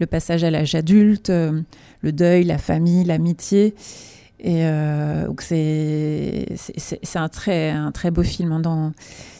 le 0.00 0.06
passage 0.06 0.42
à 0.42 0.50
l'âge 0.50 0.74
adulte, 0.74 1.30
le 1.30 2.12
deuil, 2.12 2.44
la 2.44 2.58
famille, 2.58 3.04
l'amitié. 3.04 3.74
Et 4.42 4.64
euh, 4.64 5.28
c'est 5.38 6.46
un 7.16 7.28
très 7.28 7.70
un 7.70 7.92
très 7.92 8.10
beau 8.10 8.22
film 8.22 8.52
hein, 8.52 8.60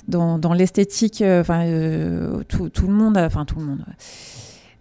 dans 0.07 0.39
dans, 0.39 0.53
l'esthétique. 0.53 1.25
Enfin 1.27 1.65
tout, 2.49 2.69
tout 2.69 2.87
le 2.87 2.93
monde, 2.93 3.17
enfin 3.17 3.45
tout 3.45 3.59
le 3.59 3.65
monde. 3.65 3.85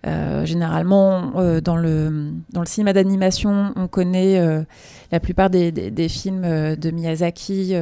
Euh, 0.08 0.46
généralement, 0.46 1.34
euh, 1.36 1.60
dans, 1.60 1.76
le, 1.76 2.32
dans 2.52 2.62
le 2.62 2.66
cinéma 2.66 2.94
d'animation, 2.94 3.74
on 3.76 3.88
connaît 3.88 4.40
euh, 4.40 4.64
la 5.12 5.20
plupart 5.20 5.50
des, 5.50 5.72
des, 5.72 6.10
films 6.10 6.42
de 6.42 6.92
Miyazaki, 6.92 7.76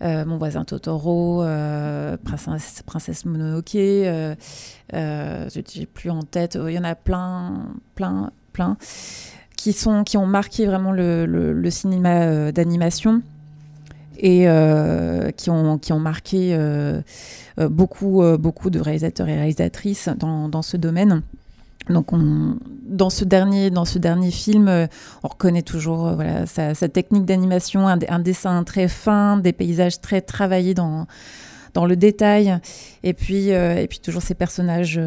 Mon 0.00 0.38
voisin 0.38 0.64
Totoro, 0.64 1.44
Princesse, 2.24 2.82
Princesse 2.86 3.26
Mononoke, 3.26 3.72
j'ai 3.72 4.36
plus 5.92 6.10
en 6.10 6.22
tête, 6.22 6.58
il 6.66 6.72
y 6.72 6.78
en 6.78 6.84
a 6.84 6.94
plein, 6.94 7.66
plein, 7.94 8.30
plein, 8.52 8.78
qui, 9.56 9.74
sont, 9.74 10.04
qui 10.04 10.16
ont 10.16 10.26
marqué 10.26 10.64
vraiment 10.64 10.92
le, 10.92 11.26
le, 11.26 11.70
cinéma 11.70 12.50
d'animation 12.50 13.20
et 14.20 14.42
euh, 14.46 15.30
qui, 15.30 15.50
ont, 15.50 15.78
qui 15.78 15.92
ont 15.92 15.98
marqué 15.98 16.50
euh, 16.52 17.00
euh, 17.58 17.68
beaucoup, 17.68 18.22
beaucoup 18.38 18.70
de 18.70 18.78
réalisateurs 18.78 19.28
et 19.28 19.34
réalisatrices 19.34 20.08
dans, 20.16 20.48
dans 20.48 20.62
ce 20.62 20.76
domaine. 20.76 21.22
Donc, 21.88 22.12
on, 22.12 22.56
dans, 22.86 23.08
ce 23.08 23.24
dernier, 23.24 23.70
dans 23.70 23.86
ce 23.86 23.98
dernier 23.98 24.30
film, 24.30 24.68
on 25.22 25.28
reconnaît 25.28 25.62
toujours 25.62 26.10
voilà, 26.10 26.46
sa, 26.46 26.74
technique 26.74 27.24
d'animation, 27.24 27.88
un, 27.88 27.98
un 28.08 28.18
dessin 28.18 28.62
très 28.62 28.86
fin, 28.86 29.38
des 29.38 29.52
paysages 29.52 30.00
très 30.00 30.20
travaillés 30.20 30.74
dans, 30.74 31.06
dans 31.72 31.86
le 31.86 31.96
détail, 31.96 32.58
et 33.02 33.14
puis, 33.14 33.48
et 33.48 33.86
puis 33.88 34.00
toujours 34.00 34.22
ces 34.22 34.34
personnages 34.34 35.00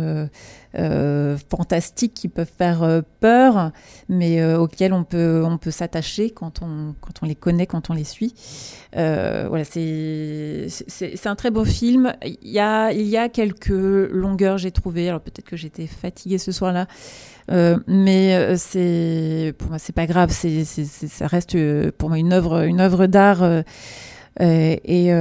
euh, 0.75 1.37
fantastiques 1.49 2.13
qui 2.13 2.27
peuvent 2.27 2.51
faire 2.57 2.83
euh, 2.83 3.01
peur, 3.19 3.71
mais 4.09 4.41
euh, 4.41 4.57
auxquels 4.57 4.93
on 4.93 5.03
peut, 5.03 5.43
on 5.45 5.57
peut 5.57 5.71
s'attacher 5.71 6.31
quand 6.31 6.61
on, 6.61 6.95
quand 6.99 7.21
on 7.21 7.25
les 7.25 7.35
connaît, 7.35 7.67
quand 7.67 7.89
on 7.89 7.93
les 7.93 8.03
suit. 8.03 8.33
Euh, 8.95 9.45
voilà, 9.49 9.65
c'est 9.65 10.67
un 11.25 11.35
très 11.35 11.51
beau 11.51 11.65
film. 11.65 12.13
Il 12.23 12.49
y 12.49 12.59
a, 12.59 12.91
il 12.91 13.05
y 13.07 13.17
a 13.17 13.29
quelques 13.29 13.67
longueurs, 13.69 14.57
j'ai 14.57 14.71
trouvé. 14.71 15.09
Alors 15.09 15.21
peut-être 15.21 15.45
que 15.45 15.57
j'étais 15.57 15.87
fatiguée 15.87 16.37
ce 16.37 16.51
soir-là, 16.51 16.87
mais 17.87 18.57
c'est 18.57 19.53
pour 19.57 19.69
moi 19.69 19.79
c'est 19.79 19.93
pas 19.93 20.07
grave. 20.07 20.31
C'est 20.31 20.63
ça 20.65 21.27
reste 21.27 21.57
pour 21.91 22.09
moi 22.09 22.17
une 22.17 22.33
œuvre 22.33 22.63
une 22.65 22.79
œuvre 22.79 23.07
d'art 23.07 23.43
et 24.39 25.11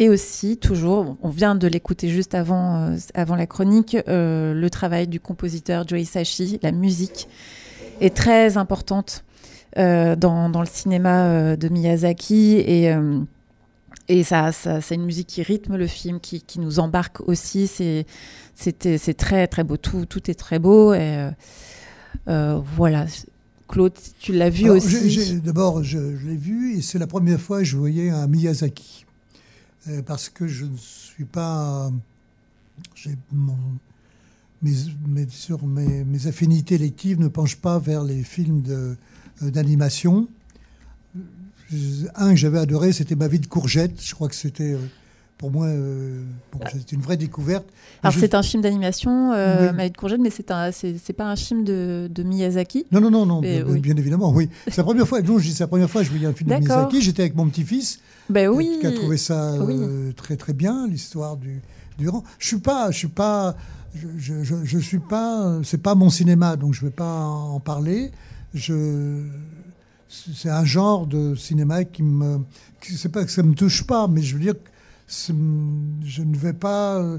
et 0.00 0.08
aussi 0.08 0.56
toujours, 0.56 1.18
on 1.22 1.28
vient 1.28 1.54
de 1.54 1.68
l'écouter 1.68 2.08
juste 2.08 2.34
avant 2.34 2.88
euh, 2.88 2.96
avant 3.12 3.36
la 3.36 3.46
chronique, 3.46 3.98
euh, 4.08 4.54
le 4.54 4.70
travail 4.70 5.06
du 5.06 5.20
compositeur 5.20 5.86
Joe 5.86 6.00
Hisaishi, 6.00 6.58
la 6.62 6.72
musique 6.72 7.28
est 8.00 8.16
très 8.16 8.56
importante 8.56 9.24
euh, 9.76 10.16
dans, 10.16 10.48
dans 10.48 10.62
le 10.62 10.66
cinéma 10.66 11.54
de 11.54 11.68
Miyazaki 11.68 12.54
et, 12.56 12.90
et 14.08 14.24
ça, 14.24 14.52
ça, 14.52 14.80
c'est 14.80 14.94
une 14.94 15.04
musique 15.04 15.26
qui 15.26 15.42
rythme 15.42 15.76
le 15.76 15.86
film, 15.86 16.18
qui, 16.18 16.40
qui 16.40 16.60
nous 16.60 16.80
embarque 16.80 17.20
aussi. 17.28 17.66
C'est, 17.66 18.06
très 19.18 19.46
très 19.48 19.64
beau, 19.64 19.76
tout, 19.76 20.06
tout 20.06 20.30
est 20.30 20.34
très 20.34 20.58
beau. 20.58 20.94
Et, 20.94 21.28
voilà. 22.26 23.04
Claude, 23.68 23.92
tu 24.18 24.32
l'as 24.32 24.50
vu 24.50 24.64
Alors, 24.64 24.78
aussi. 24.78 25.40
D'abord, 25.44 25.84
je, 25.84 26.16
je 26.16 26.26
l'ai 26.26 26.36
vu 26.36 26.76
et 26.76 26.82
c'est 26.82 26.98
la 26.98 27.06
première 27.06 27.40
fois 27.40 27.58
que 27.58 27.64
je 27.64 27.76
voyais 27.76 28.10
un 28.10 28.26
Miyazaki. 28.26 29.04
Euh, 29.88 30.02
parce 30.02 30.28
que 30.28 30.46
je 30.46 30.66
ne 30.66 30.76
suis 30.76 31.24
pas. 31.24 31.90
j'ai 32.94 33.16
mon- 33.32 33.56
mes, 34.62 34.72
mes, 35.08 35.26
sur 35.30 35.66
mes, 35.66 36.04
affinités 36.26 36.76
lectives 36.76 37.18
ne 37.18 37.28
penchent 37.28 37.56
pas 37.56 37.78
vers 37.78 38.04
les 38.04 38.22
films 38.22 38.62
euh, 38.68 38.94
d'animation. 39.40 40.28
Je- 41.70 42.06
Un 42.14 42.30
que 42.30 42.36
j'avais 42.36 42.58
adoré, 42.58 42.92
c'était 42.92 43.14
Ma 43.16 43.28
vie 43.28 43.40
de 43.40 43.46
courgette. 43.46 44.02
Je 44.02 44.14
crois 44.14 44.28
que 44.28 44.34
c'était. 44.34 44.76
Pour 45.40 45.50
moi, 45.50 45.68
euh, 45.68 46.22
bon, 46.52 46.58
c'était 46.70 46.94
une 46.94 47.00
vraie 47.00 47.16
découverte. 47.16 47.64
Alors 48.02 48.12
Je- 48.12 48.20
c'est 48.20 48.34
un 48.34 48.42
film 48.42 48.62
d'animation, 48.62 49.32
euh, 49.32 49.72
Oui. 49.74 49.90
Courgette, 49.94 50.20
mais 50.20 50.28
c'est, 50.28 50.50
un, 50.50 50.70
c'est, 50.70 50.96
c'est 51.02 51.14
pas 51.14 51.24
un 51.24 51.34
film 51.34 51.64
de, 51.64 52.10
de 52.12 52.22
Miyazaki? 52.22 52.84
Non, 52.92 53.00
non, 53.00 53.10
non, 53.10 53.24
non, 53.24 53.40
bien, 53.40 53.64
oui. 53.66 53.80
bien 53.80 53.96
évidemment, 53.96 54.30
oui. 54.32 54.50
C'est 54.66 54.76
la 54.76 54.84
première 54.84 55.08
fois, 55.08 55.22
dis, 55.22 55.52
c'est 55.54 55.64
la 55.64 55.68
première 55.68 55.88
fois 55.88 56.02
que 56.02 56.06
je 56.08 56.10
voyais 56.12 56.26
un 56.26 56.34
film 56.34 56.50
de. 56.50 56.56
Miyazaki. 56.56 57.00
J'étais 57.00 57.22
avec 57.22 57.34
mon 57.36 57.48
petit-fils, 57.48 58.00
Ben 58.28 58.48
euh, 58.50 58.54
oui. 58.54 58.78
qui 58.82 58.86
a 58.86 58.92
trouvé 58.92 59.16
ça 59.16 59.54
Oui. 59.64 59.76
euh, 59.78 60.12
très 60.12 60.36
très 60.36 60.52
bien, 60.52 60.86
l'histoire 60.86 61.38
du, 61.38 61.62
du 61.98 62.06
rang. 62.10 62.22
Je 62.38 62.46
suis 62.46 62.58
pas, 62.60 62.90
je 62.90 62.98
suis 62.98 63.08
pas, 63.08 63.56
je, 63.94 64.08
je, 64.18 64.42
je, 64.44 64.56
je 64.62 64.78
suis 64.78 64.98
pas, 64.98 65.58
c'est 65.64 65.80
pas 65.82 65.94
mon 65.94 66.10
cinéma, 66.10 66.56
donc 66.56 66.74
je 66.74 66.82
vais 66.84 66.90
pas 66.92 67.24
en 67.24 67.60
parler. 67.60 68.10
je, 68.52 69.22
c'est 70.08 70.50
un 70.50 70.64
genre 70.64 71.06
de 71.06 71.34
cinéma 71.34 71.84
qui 71.84 72.02
me, 72.02 72.40
qui- 72.82 72.94
c'est 72.96 73.08
pas 73.08 73.24
que 73.24 73.30
ça 73.30 73.42
me 73.42 73.54
touche 73.54 73.84
pas, 73.86 74.06
mais 74.06 74.20
je 74.22 74.34
veux 74.34 74.42
dire, 74.42 74.54
que 74.54 74.58
c'est- 74.58 74.70
je 75.10 76.22
ne 76.22 76.36
vais 76.36 76.52
pas, 76.52 76.98
euh, 76.98 77.18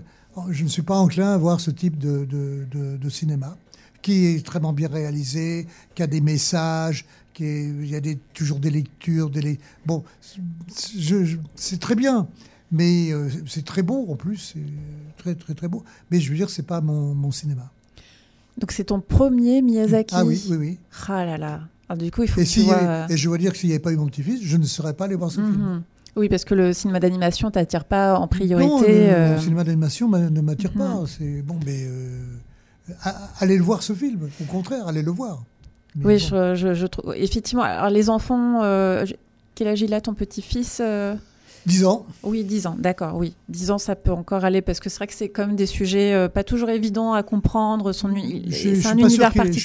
je 0.49 0.63
ne 0.63 0.69
suis 0.69 0.81
pas 0.81 0.95
enclin 0.97 1.33
à 1.33 1.37
voir 1.37 1.59
ce 1.59 1.71
type 1.71 1.97
de, 1.97 2.25
de, 2.25 2.65
de- 2.71 2.97
de 2.97 3.09
cinéma, 3.09 3.57
qui 4.01 4.25
est 4.25 4.33
extrêmement 4.35 4.73
bien 4.73 4.87
réalisé, 4.87 5.67
qui 5.93 6.01
a 6.01 6.07
des 6.07 6.21
messages, 6.21 7.05
qui 7.33 7.43
est- 7.45 7.67
il 7.69 7.85
y 7.89 7.95
a 7.95 7.99
des, 8.01 8.17
toujours 8.33 8.59
des 8.59 8.69
lectures, 8.71 9.29
des, 9.29 9.59
bon, 9.85 10.03
c'est- 10.21 10.99
je- 10.99 11.25
je- 11.25 11.37
c'est 11.55 11.79
très 11.79 11.95
bien. 11.95 12.27
Mais 12.73 13.11
euh, 13.11 13.27
c'est 13.47 13.65
très 13.65 13.81
beau 13.83 14.05
en 14.09 14.15
plus, 14.15 14.53
c'est 14.53 15.17
très 15.17 15.35
très 15.35 15.53
très 15.53 15.67
beau. 15.67 15.83
Mais 16.09 16.21
je 16.21 16.29
veux 16.31 16.37
dire, 16.37 16.49
c'est 16.49 16.65
pas 16.65 16.79
mon, 16.79 17.13
mon 17.13 17.29
cinéma. 17.31 17.69
Donc 18.57 18.71
c'est 18.71 18.85
ton 18.85 19.01
premier 19.01 19.61
Miyazaki? 19.61 20.15
Ah 20.17 20.23
oui, 20.23 20.41
oui, 20.49 20.55
oui. 20.57 20.79
Ah 21.09 21.25
là 21.25 21.37
là. 21.37 21.61
Alors, 21.89 22.01
du 22.01 22.09
coup, 22.11 22.23
il 22.23 22.29
faut 22.29 22.39
Et, 22.39 22.45
que 22.45 22.49
tu 22.49 22.61
si, 22.61 22.65
vois. 22.65 22.75
euh, 22.77 23.07
et 23.09 23.17
je 23.17 23.27
dois 23.27 23.37
dire 23.37 23.51
que 23.51 23.57
s'il 23.57 23.67
n'y 23.67 23.73
avait 23.75 23.81
pas 23.81 23.91
eu 23.91 23.97
mon 23.97 24.05
petit-fils, 24.07 24.41
je 24.41 24.55
ne 24.55 24.63
serais 24.63 24.93
pas 24.93 25.03
allé 25.05 25.15
voir 25.15 25.29
ce 25.31 25.41
film. 25.41 25.83
Mhm. 26.15 26.21
Oui, 26.21 26.29
parce 26.29 26.43
que 26.45 26.53
le 26.55 26.73
cinéma 26.73 26.99
d'animation 26.99 27.51
t'attire 27.51 27.85
pas 27.85 28.15
en 28.17 28.27
priorité. 28.27 28.69
Non, 28.69 28.81
le, 28.81 28.87
euh, 28.89 29.35
le 29.35 29.41
cinéma 29.41 29.63
d'animation 29.63 30.07
m'a- 30.07 30.29
ne 30.29 30.41
m'attire 30.41 30.71
Mhm. 30.75 30.77
pas. 30.77 31.03
C'est 31.07 31.41
bon, 31.41 31.57
mais 31.65 31.85
euh, 31.85 32.25
allez 33.39 33.57
le 33.57 33.63
voir 33.63 33.83
ce 33.83 33.93
film. 33.93 34.29
Au 34.41 34.45
contraire, 34.45 34.87
allez 34.87 35.01
le 35.01 35.11
voir. 35.11 35.43
Mais 35.95 36.05
Oui, 36.05 36.13
bon. 36.13 36.19
je, 36.19 36.55
je- 36.55 36.73
je 36.73 36.87
trouve. 36.87 37.13
Effectivement, 37.15 37.63
alors 37.63 37.89
les 37.89 38.09
enfants. 38.09 38.61
euh, 38.63 39.05
Quel 39.53 39.67
âge 39.67 39.81
il 39.81 39.93
a 39.93 39.99
ton 40.01 40.13
petit-fils 40.13 40.79
10 41.65 41.85
ans. 41.85 42.05
Oui, 42.23 42.43
10 42.43 42.65
ans, 42.67 42.75
d'accord, 42.79 43.15
oui. 43.17 43.35
10 43.49 43.71
ans, 43.71 43.77
ça 43.77 43.95
peut 43.95 44.11
encore 44.11 44.45
aller 44.45 44.61
parce 44.61 44.79
que 44.79 44.89
c'est 44.89 44.97
vrai 44.97 45.07
que 45.07 45.13
c'est 45.13 45.29
comme 45.29 45.55
des 45.55 45.65
sujets 45.65 46.13
euh, 46.13 46.27
pas 46.27 46.43
toujours 46.43 46.69
évidents 46.69 47.13
à 47.13 47.21
comprendre. 47.23 47.91
Son, 47.93 48.09
c'est 48.49 48.85
un 48.87 48.97
univers 48.97 48.99
ait- 48.99 49.07
je 49.07 49.09
suis 49.09 49.19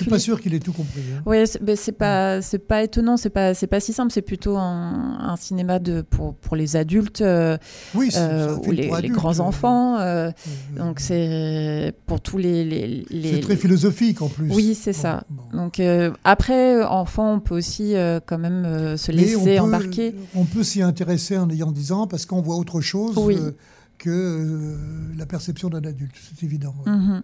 particulier. 0.05 0.11
pas 0.11 0.19
sûr 0.19 0.41
qu'il 0.41 0.55
ait 0.55 0.59
tout 0.61 0.73
compris. 0.73 1.01
hein. 1.17 1.23
Oui, 1.25 1.39
c'est 1.47 1.63
ben, 1.63 1.77
c'est 1.77 1.93
pas 1.93 2.43
c'est 2.43 2.59
pas 2.59 2.83
étonnant, 2.83 3.17
c'est 3.17 3.31
pas 3.31 3.55
c'est 3.55 3.67
pas 3.67 3.81
si 3.81 3.93
simple, 3.93 4.13
c'est 4.13 4.21
plutôt 4.23 4.57
un, 4.57 5.19
un 5.21 5.37
cinéma 5.37 5.79
de 5.79 6.03
pour 6.03 6.35
pour 6.35 6.55
les 6.57 6.77
adultes 6.77 7.21
euh, 7.23 7.57
Oui, 7.95 8.11
euh, 8.17 8.57
ou 8.67 8.71
les, 8.73 8.87
pour 8.89 8.97
les 8.97 8.99
adultes, 8.99 9.15
grands 9.15 9.41
enfants. 9.41 9.99
euh, 9.99 10.31
euh, 10.77 10.79
donc 10.79 11.01
c'est 11.01 11.95
pour 12.07 12.21
tous 12.21 12.39
les 12.39 12.65
les, 12.65 13.05
les- 13.11 13.33
c'est 13.35 13.41
très 13.41 13.57
philosophique 13.57 14.21
en 14.23 14.29
plus. 14.29 14.51
Oui, 14.53 14.75
c'est 14.75 14.93
Bon, 14.93 14.99
ça. 15.01 15.25
bon. 15.31 15.59
Donc 15.65 15.81
après, 16.25 16.83
enfant, 16.85 17.35
on 17.35 17.41
peut 17.41 17.57
aussi 17.57 17.95
quand 18.27 18.39
même 18.39 18.97
se 18.97 19.13
laisser 19.13 19.37
on 19.37 19.45
peut, 19.45 19.59
embarquer. 19.61 20.15
On 20.35 20.45
peut 20.45 20.63
s'y 20.65 20.83
intéresser 20.83 21.39
en 21.39 21.49
ayant 21.51 21.71
10 21.73 21.86
parce 22.09 22.27
qu'on 22.27 22.41
voit 22.41 22.57
autre 22.57 22.81
chose 22.81 23.17
Oui. 23.19 23.37
euh, 23.39 23.53
que 23.99 24.11
euh, 24.11 24.77
la 25.17 25.27
perception 25.27 25.69
d'un 25.71 25.85
adulte, 25.85 26.15
c'est 26.21 26.45
évident. 26.45 26.75
ouais. 26.85 26.93
Mhm. 26.93 27.23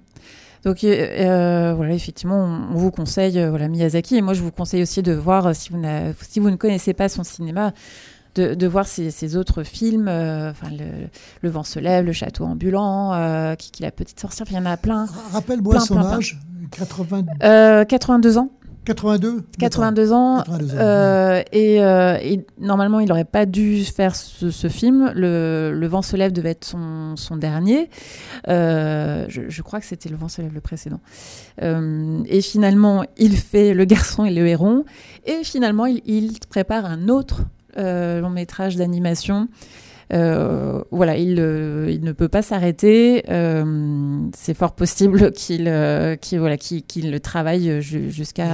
Donc 0.64 0.85
euh, 0.85 1.72
voilà, 1.77 1.92
effectivement, 1.94 2.44
on, 2.70 2.75
vous 2.77 2.90
conseille 2.92 3.44
voilà 3.48 3.66
Miyazaki 3.68 4.16
et 4.16 4.22
moi 4.22 4.33
je 4.33 4.42
vous 4.42 4.53
conseille 4.53 4.83
aussi 4.83 5.03
de 5.03 5.12
voir 5.12 5.55
si 5.57 5.70
vous 5.70 5.79
n'a- 5.79 6.12
si 6.20 6.38
vous 6.38 6.51
ne 6.51 6.57
connaissez 6.57 6.94
pas 6.94 7.09
son 7.09 7.25
cinéma. 7.25 7.72
De, 8.35 8.55
de 8.55 8.66
voir 8.66 8.87
ses, 8.87 9.11
ses 9.11 9.37
autres 9.37 9.62
films, 9.62 10.09
euh, 10.09 10.53
enfin 10.53 10.70
le, 10.70 10.87
le 11.42 11.51
vent 11.51 11.64
se 11.64 11.79
lève, 11.79 12.07
le 12.07 12.12
château 12.14 12.44
ambulant, 12.44 13.12
euh, 13.12 13.55
Kiki 13.57 13.83
la 13.83 13.90
petite 13.90 14.18
sorcière, 14.18 14.46
il 14.51 14.55
y 14.57 14.59
en 14.59 14.64
a 14.64 14.79
plein. 14.79 15.05
Ra- 15.05 15.12
Rappelle-moi 15.33 15.79
son 15.81 15.96
plein, 15.96 16.05
plein. 16.05 16.16
âge 16.16 16.40
80, 16.70 17.25
Euh, 17.42 17.85
82 17.85 18.38
ans, 18.38 18.48
82 18.85 19.45
82 19.59 20.12
ans, 20.12 20.38
82 20.38 20.75
ans, 20.75 20.77
euh, 20.81 21.42
et, 21.53 21.83
euh, 21.83 22.18
et 22.21 22.45
normalement 22.59 22.99
il 22.99 23.09
n'aurait 23.09 23.25
pas 23.25 23.47
dû 23.47 23.85
faire 23.85 24.16
ce, 24.16 24.51
ce 24.51 24.68
film. 24.68 25.12
Le, 25.14 25.73
le 25.73 25.87
vent 25.87 26.03
se 26.03 26.16
lève 26.16 26.33
devait 26.33 26.51
être 26.51 26.64
son, 26.64 27.14
son 27.16 27.37
dernier. 27.37 27.88
Euh, 28.49 29.25
je, 29.29 29.42
je 29.49 29.62
crois 29.62 29.79
que 29.79 29.87
c'était 29.87 30.09
le 30.09 30.16
vent 30.16 30.29
se 30.29 30.42
lève 30.42 30.53
le 30.53 30.61
précédent. 30.61 31.01
Et 31.61 32.40
finalement 32.40 33.05
il 33.16 33.37
fait 33.37 33.73
le 33.73 33.85
garçon 33.85 34.25
et 34.25 34.33
le 34.33 34.47
héron. 34.47 34.85
Et 35.27 35.45
finalement 35.45 35.87
il, 35.87 36.01
il 36.05 36.38
prépare 36.49 36.87
un 36.87 37.09
autre 37.09 37.42
long 37.77 38.31
métrage 38.31 38.77
d'animation. 38.77 39.49
Euh, 40.12 40.83
voilà, 40.90 41.16
il, 41.16 41.37
euh, 41.40 41.90
il 41.90 42.03
ne 42.05 42.12
peut 42.12 42.29
pas 42.29 42.42
s'arrêter. 42.42 43.25
Euh, 43.31 44.18
c'est 44.37 44.55
fort 44.55 44.75
possible 44.75 45.33
qu'il 45.37 45.68
voilà, 46.38 46.57
le 47.11 47.18
travaille 47.20 47.81
ju- 47.81 48.11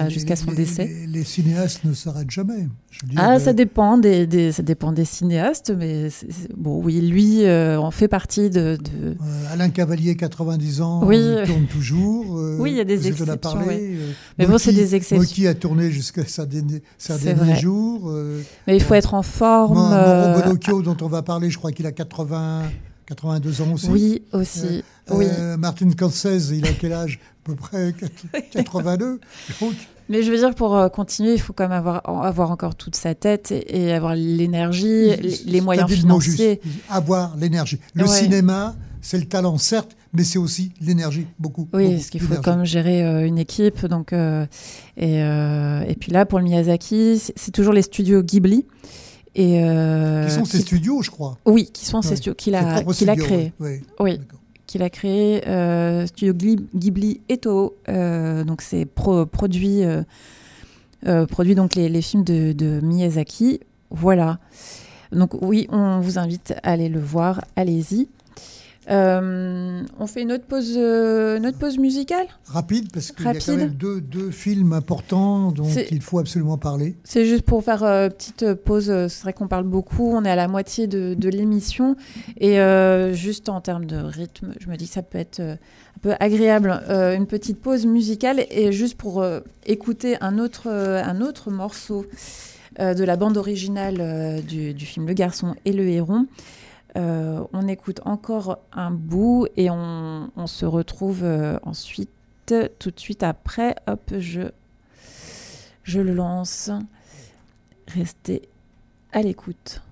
jusqu'à 0.09 0.37
son 0.37 0.51
les- 0.51 0.57
décès. 0.57 0.85
Les, 0.87 1.07
les 1.07 1.25
cinéastes 1.25 1.85
ne 1.85 1.93
s'arrêtent 1.93 2.31
jamais. 2.31 2.69
Ah, 3.17 3.35
euh, 3.35 3.39
ça 3.39 3.53
dépend 3.53 3.97
des, 3.97 4.27
des- 4.27 4.51
ça 4.51 4.63
dépend 4.63 4.91
des 4.93 5.05
cinéastes, 5.05 5.73
mais 5.77 6.09
bon, 6.57 6.81
oui, 6.83 7.01
lui 7.01 7.45
euh, 7.45 7.79
en 7.79 7.91
fait 7.91 8.09
partie 8.09 8.51
de. 8.51 8.77
de- 8.77 9.11
euh, 9.11 9.53
Alain 9.53 9.69
Cavalier, 9.71 10.17
90 10.17 10.81
ans, 10.81 11.03
Oui. 11.05 11.17
euh, 11.19 11.47
tourne 11.47 11.67
toujours. 11.67 12.39
euh, 12.39 12.57
Oui, 12.61 12.71
il 12.73 12.77
y 12.77 12.81
a 12.81 12.85
des 12.85 13.07
exceptions, 13.07 13.37
parlé, 13.37 13.67
ouais. 13.67 13.79
euh, 13.95 14.11
Mais 14.39 14.47
bon, 14.47 14.59
c'est 14.59 14.73
des 14.73 14.95
exceptions. 14.95 15.23
Moki 15.23 15.47
a 15.47 15.55
tourné 15.55 15.91
jusqu'à 15.91 16.25
sa 16.25 16.45
dernier- 16.47 16.83
sa 16.97 17.15
euh, 17.15 18.41
Mais 18.67 18.77
il 18.77 18.83
faut 18.83 18.95
être 18.95 19.15
en 19.15 19.23
forme. 19.23 19.75
Mon- 19.79 19.93
euh, 19.93 20.31
Mauro 20.33 20.43
Bellocchio, 20.43 20.83
dont 20.83 20.97
on 21.03 21.09
va 21.09 21.23
parler, 21.23 21.51
je 21.51 21.59
crois 21.59 21.71
qu'il 21.73 21.87
a 21.87 21.93
80, 21.93 22.63
82 23.09 23.63
ans 23.63 23.73
aussi. 23.73 23.89
oui, 23.89 24.23
aussi. 24.33 24.83
Euh, 25.11 25.15
oui. 25.15 25.27
Martin 25.59 25.91
Scorsese, 25.91 26.51
il 26.51 26.67
a 26.67 26.73
quel 26.79 26.93
âge 26.93 27.19
À 27.23 27.47
peu 27.47 27.55
près 27.55 27.95
82. 28.53 29.19
Donc, 29.61 29.73
Mais 30.11 30.23
je 30.23 30.31
veux 30.31 30.37
dire, 30.37 30.55
pour 30.55 30.77
euh, 30.77 30.89
continuer, 30.91 31.33
il 31.33 31.41
faut 31.41 31.55
quand 31.55 31.65
même 31.65 31.79
avoir, 31.79 32.03
avoir 32.07 32.51
encore 32.51 32.75
toute 32.75 32.97
sa 32.97 33.15
tête 33.15 33.51
et, 33.51 33.87
et 33.89 33.93
avoir 33.95 34.15
l'énergie, 34.15 35.17
les, 35.47 35.61
moyens 35.63 35.89
dit 35.89 35.97
le 35.97 36.09
mot 36.09 36.21
financiers. 36.21 36.61
juste, 36.63 36.77
avoir 36.91 37.35
l'énergie. 37.39 37.79
Le 37.95 38.03
Ouais. 38.03 38.09
cinéma, 38.09 38.75
c'est 39.01 39.19
le 39.19 39.25
talent, 39.25 39.57
certes, 39.57 39.97
mais 40.13 40.25
c'est 40.25 40.39
aussi 40.39 40.73
l'énergie, 40.81 41.27
beaucoup. 41.39 41.69
Oui, 41.73 41.85
beaucoup 41.85 41.95
parce 41.97 42.11
qu'il 42.11 42.21
faut 42.21 42.35
quand 42.43 42.57
même 42.57 42.67
gérer 42.67 43.05
euh, 43.05 43.27
une 43.27 43.39
équipe. 43.39 43.87
Donc, 43.87 44.13
euh, 44.13 44.45
et, 44.99 45.23
euh, 45.23 45.81
et 45.89 45.95
puis 45.95 46.13
là, 46.13 46.27
pour 46.27 46.39
le 46.41 46.45
Miyazaki, 46.45 47.19
c'est 47.37 47.53
toujours 47.53 47.73
les 47.73 47.83
studios 47.83 48.23
Ghibli. 48.23 48.67
Et, 49.35 49.63
euh, 49.63 50.27
Qui 50.27 50.33
sont 50.33 50.45
ses 50.45 50.59
qui- 50.59 50.63
studios, 50.65 51.03
je 51.03 51.11
crois. 51.11 51.39
Oui, 51.47 51.71
qui 51.73 51.85
sont 51.87 51.99
Ouais. 51.99 52.03
studios 52.17 52.35
qu'il 52.35 52.55
Ses 52.55 52.59
a, 52.59 52.83
qu'il 52.83 53.11
a 53.11 53.15
studios, 53.15 53.25
créés. 53.25 53.53
oui. 54.01 54.21
Qu'il 54.67 54.83
a 54.83 54.91
créé 54.91 55.47
euh, 55.49 56.07
Studio 56.07 56.35
Ghibli 56.75 57.21
et 57.31 57.39
Toho. 57.39 57.75
Euh, 57.89 58.45
donc 58.45 58.61
c'est 58.63 58.85
pro- 58.85 59.25
produit, 59.27 59.83
produit 61.31 61.55
donc 61.55 61.75
les, 61.75 61.89
les 61.89 62.03
films 62.03 62.25
de, 62.25 62.53
de 62.53 62.81
Miyazaki. 62.83 63.61
Voilà. 63.91 64.39
Donc 65.13 65.35
oui, 65.41 65.67
on 65.71 66.01
vous 66.01 66.19
invite 66.19 66.55
à 66.63 66.73
aller 66.73 66.89
le 66.91 67.01
voir. 67.01 67.43
Allez-y. 67.57 68.09
Euh, 68.91 69.83
on 69.99 70.07
fait 70.07 70.23
une 70.23 70.33
autre 70.33 70.47
pause, 70.47 70.75
euh, 70.77 71.37
une 71.37 71.47
autre 71.47 71.59
pause 71.59 71.79
musicale? 71.79 72.27
Rapide, 72.47 72.91
parce 72.93 73.13
qu'il 73.13 73.27
y 73.27 73.29
a 73.29 73.35
quand 73.35 73.57
même 73.57 73.71
deux, 73.75 74.01
deux 74.01 74.31
films 74.31 74.73
importants 74.73 75.53
dont 75.53 75.69
il 75.91 76.01
faut 76.01 76.19
absolument 76.19 76.57
parler. 76.57 76.97
C'est 77.05 77.27
juste 77.27 77.43
pour 77.43 77.63
faire 77.63 77.83
euh, 77.83 78.09
petite 78.09 78.55
pause. 78.55 78.89
euh, 78.91 79.09
C'est 79.09 79.23
vrai 79.23 79.33
qu'on 79.35 79.49
parle 79.49 79.65
beaucoup. 79.65 80.11
On 80.15 80.25
est 80.25 80.31
à 80.31 80.37
la 80.37 80.49
moitié 80.49 80.87
de, 80.87 81.15
de 81.15 81.29
l'émission. 81.29 81.97
Et 82.41 82.57
juste 83.15 83.49
en 83.49 83.61
termes 83.61 83.85
de 83.85 83.97
rythme, 83.97 84.55
je 84.59 84.69
me 84.69 84.77
dis 84.77 84.87
que 84.87 84.95
ça 84.95 85.03
peut 85.03 85.19
être 85.19 85.41
un 85.41 85.99
peu 86.01 86.15
agréable. 86.21 86.71
une 86.89 87.27
petite 87.27 87.61
pause 87.61 87.85
musicale. 87.87 88.45
Et 88.51 88.73
juste 88.73 88.97
pour 88.97 89.25
écouter 89.67 90.17
un 90.21 90.39
autre, 90.39 90.69
un 90.69 91.21
autre 91.21 91.51
morceau 91.51 92.07
de 92.79 93.05
la 93.05 93.17
bande 93.17 93.37
originale 93.37 94.43
du, 94.47 94.73
du 94.73 94.87
film 94.87 95.07
Le 95.07 95.13
Garçon 95.15 95.55
et 95.65 95.73
le 95.73 95.87
Héron. 95.89 96.27
Euh, 96.97 97.45
on 97.53 97.69
écoute 97.69 98.01
encore 98.05 98.59
un 98.73 98.91
bout 98.91 99.47
et 99.57 99.71
on, 99.71 100.31
se 100.47 100.67
retrouve 100.67 101.23
euh, 101.23 101.59
ensuite, 101.63 102.11
tout 102.47 102.91
de 102.91 102.99
suite 102.99 103.23
après. 103.23 103.77
Hop, 103.87 104.13
je, 104.19 104.43
je 105.83 106.01
le 106.01 106.15
lance. 106.15 106.71
Restez 107.89 108.49
à 109.13 109.23
l'écoute. 109.23 109.83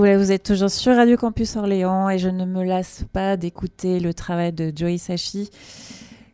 Voilà, 0.00 0.16
vous 0.16 0.32
êtes 0.32 0.44
toujours 0.44 0.70
sur 0.70 0.96
Radio 0.96 1.18
Campus 1.18 1.56
Orléans 1.56 2.08
et 2.08 2.16
je 2.16 2.30
ne 2.30 2.46
me 2.46 2.64
lasse 2.64 3.04
pas 3.12 3.36
d'écouter 3.36 4.00
le 4.00 4.14
travail 4.14 4.50
de 4.50 4.72
Joey 4.74 4.96
Sachi 4.96 5.50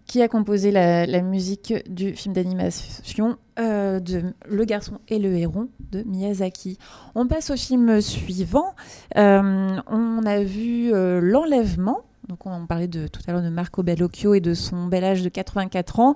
qui 0.07 0.23
a 0.23 0.29
composé 0.29 0.71
la, 0.71 1.05
la 1.05 1.21
musique 1.21 1.75
du 1.89 2.14
film 2.14 2.33
d'animation 2.33 3.39
euh, 3.59 3.99
de 3.99 4.23
Le 4.49 4.64
garçon 4.64 5.01
et 5.09 5.19
le 5.19 5.35
héron 5.35 5.69
de 5.91 6.05
Miyazaki. 6.05 6.79
On 7.17 7.27
passe 7.27 7.51
au 7.51 7.57
film 7.57 8.01
suivant. 8.01 8.77
Euh, 9.17 9.77
on 9.89 10.25
a 10.25 10.45
vu 10.45 10.95
euh, 10.95 11.21
L'enlèvement. 11.21 12.03
Donc 12.29 12.47
on 12.47 12.67
parlait 12.67 12.87
de, 12.87 13.09
tout 13.09 13.21
à 13.27 13.33
l'heure 13.33 13.43
de 13.43 13.49
Marco 13.49 13.83
Bellocchio 13.83 14.35
et 14.35 14.41
de 14.41 14.55
son 14.55 14.87
bel 14.87 15.03
âge 15.03 15.23
de 15.23 15.29
84 15.29 15.99
ans. 15.99 16.14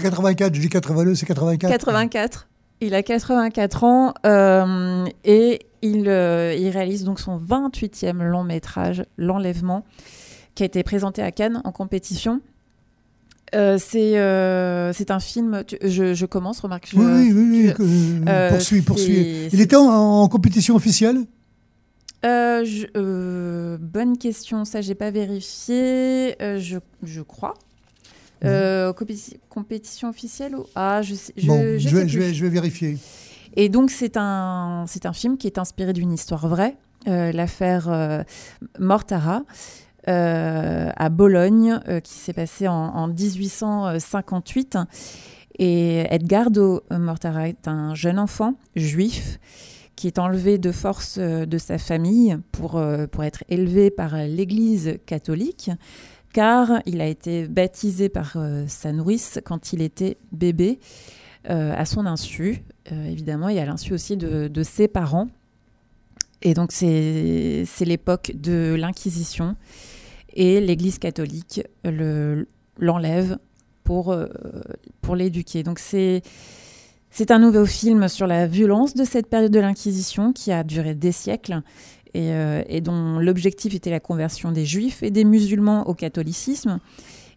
84, 0.00 0.54
je 0.54 0.60
dis 0.60 0.68
82, 0.68 1.16
c'est 1.16 1.26
84. 1.26 1.68
84. 1.68 2.48
Il 2.82 2.94
a 2.94 3.02
84 3.04 3.84
ans 3.84 4.12
euh, 4.26 5.04
et 5.24 5.60
il, 5.82 6.08
euh, 6.08 6.52
il 6.58 6.68
réalise 6.70 7.04
donc 7.04 7.20
son 7.20 7.38
28e 7.38 8.22
long 8.22 8.42
métrage, 8.44 9.04
L'enlèvement, 9.16 9.84
qui 10.56 10.64
a 10.64 10.66
été 10.66 10.82
présenté 10.82 11.22
à 11.22 11.30
Cannes 11.30 11.60
en 11.64 11.70
compétition. 11.72 12.40
Euh, 13.54 13.78
c'est 13.78 14.18
euh, 14.18 14.92
c'est 14.92 15.10
un 15.12 15.20
film. 15.20 15.62
tu- 15.66 15.76
je, 15.82 16.12
je 16.14 16.26
commence, 16.26 16.58
remarque. 16.60 16.88
je- 16.90 16.96
Oui, 16.98 17.32
oui, 17.32 17.32
oui, 17.32 17.72
tu- 17.76 17.82
oui, 17.82 18.24
euh, 18.28 18.48
poursuis, 18.50 18.76
c'est- 18.78 18.82
poursuis. 18.84 19.14
c'est- 19.14 19.48
Il 19.56 19.60
était 19.60 19.76
en, 19.76 19.84
en 19.88 20.28
compétition 20.28 20.74
officielle? 20.74 21.18
Je- 22.24 23.76
bonne 23.76 24.16
question, 24.18 24.64
ça 24.64 24.80
j'ai 24.80 24.94
pas 24.94 25.10
vérifié. 25.10 26.34
Je, 26.40 26.78
je 27.02 27.20
crois. 27.20 27.54
Euh, 28.44 28.92
compéti- 28.92 29.38
compétition 29.48 30.08
officielle 30.08 30.56
ou 30.56 30.64
ah 30.74 31.00
je 31.02 31.14
sais, 31.14 31.32
je, 31.36 31.46
Bon, 31.46 31.60
je 31.62 31.78
je, 31.78 31.88
sais 31.88 31.94
vais, 31.94 32.08
je, 32.08 32.18
vais, 32.18 32.34
je 32.34 32.42
vais 32.44 32.50
vérifier. 32.50 32.98
Et 33.54 33.68
donc, 33.68 33.90
c'est 33.90 34.16
un, 34.16 34.84
c'est 34.88 35.06
un 35.06 35.12
film 35.12 35.36
qui 35.36 35.46
est 35.46 35.58
inspiré 35.58 35.92
d'une 35.92 36.12
histoire 36.12 36.48
vraie, 36.48 36.76
euh, 37.06 37.32
l'affaire 37.32 37.88
euh, 37.90 38.22
Mortara, 38.78 39.42
à 40.06 41.08
Bologne, 41.10 41.78
qui 42.02 42.12
s'est 42.14 42.32
passée 42.32 42.66
en, 42.66 42.74
en 42.74 43.06
1858. 43.08 44.78
Et 45.58 45.98
Edgardo 46.12 46.82
Mortara 46.90 47.48
est 47.48 47.68
un 47.68 47.94
jeune 47.94 48.18
enfant 48.18 48.54
juif 48.74 49.38
qui 49.94 50.06
est 50.08 50.18
enlevé 50.18 50.58
de 50.58 50.72
force 50.72 51.18
de 51.18 51.58
sa 51.58 51.78
famille 51.78 52.36
pour, 52.50 52.82
pour 53.12 53.22
être 53.24 53.44
élevé 53.48 53.90
par 53.90 54.16
l'Église 54.16 54.98
catholique, 55.06 55.70
car 56.32 56.80
il 56.86 57.00
a 57.00 57.06
été 57.06 57.46
baptisé 57.46 58.08
par 58.08 58.32
euh, 58.36 58.64
sa 58.66 58.92
nourrice 58.92 59.40
quand 59.44 59.72
il 59.72 59.82
était 59.82 60.16
bébé, 60.32 60.78
euh, 61.50 61.74
à 61.76 61.84
son 61.84 62.06
insu, 62.06 62.62
euh, 62.90 63.04
évidemment, 63.06 63.48
et 63.48 63.58
à 63.60 63.66
l'insu 63.66 63.92
aussi 63.92 64.16
de, 64.16 64.62
ses 64.62 64.88
parents. 64.88 65.28
Et 66.40 66.54
donc, 66.54 66.72
c'est 66.72 67.64
l'époque 67.80 68.32
de 68.34 68.74
l'Inquisition, 68.74 69.56
et 70.34 70.60
l'Église 70.60 70.98
catholique 70.98 71.62
le- 71.84 72.48
l'enlève 72.78 73.38
pour, 73.84 74.14
l'éduquer. 75.14 75.62
Donc. 75.62 75.78
C'est 77.14 77.30
un 77.30 77.38
nouveau 77.38 77.66
film 77.66 78.08
sur 78.08 78.26
la 78.26 78.46
violence 78.46 78.94
de 78.94 79.04
cette 79.04 79.26
période 79.26 79.52
de 79.52 79.60
l'Inquisition 79.60 80.32
qui 80.32 80.50
a 80.50 80.64
duré 80.64 80.94
des 80.94 81.12
siècles 81.12 81.60
et, 82.14 82.32
euh, 82.32 82.62
et 82.68 82.80
dont 82.80 83.18
l'objectif 83.18 83.74
était 83.74 83.90
la 83.90 84.00
conversion 84.00 84.52
des 84.52 84.64
juifs 84.64 85.02
et 85.02 85.10
des 85.10 85.24
musulmans 85.24 85.88
au 85.88 85.94
catholicisme. 85.94 86.78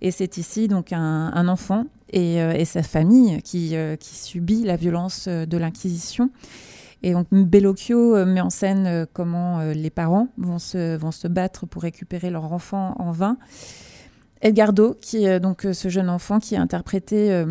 Et 0.02 0.12
c'est 0.12 0.38
ici 0.38 0.68
donc 0.68 0.92
un, 0.92 1.48
enfant 1.48 1.86
et, 2.12 2.42
euh, 2.42 2.52
et 2.52 2.66
sa 2.66 2.84
famille 2.84 3.42
qui, 3.42 3.76
euh, 3.76 3.96
subit 4.02 4.64
la 4.64 4.76
violence 4.76 5.28
de 5.28 5.58
l'Inquisition. 5.58 6.30
Et 7.04 7.14
donc 7.14 7.28
Bellocchio 7.32 8.26
met 8.26 8.42
en 8.42 8.50
scène 8.50 9.06
comment 9.14 9.60
les 9.62 9.90
parents 9.92 10.28
vont 10.38 10.58
se, 10.58 11.28
battre 11.28 11.68
pour 11.68 11.84
récupérer 11.84 12.32
leur 12.32 12.52
enfant 12.52 12.96
en 12.98 13.12
vain. 13.12 13.38
Edgardo, 14.42 14.98
qui 15.02 15.26
est 15.26 15.40
donc 15.40 15.68
ce 15.72 15.90
jeune 15.90 16.10
enfant 16.10 16.40
qui 16.40 16.56
est 16.56 16.58
interprété 16.58 17.46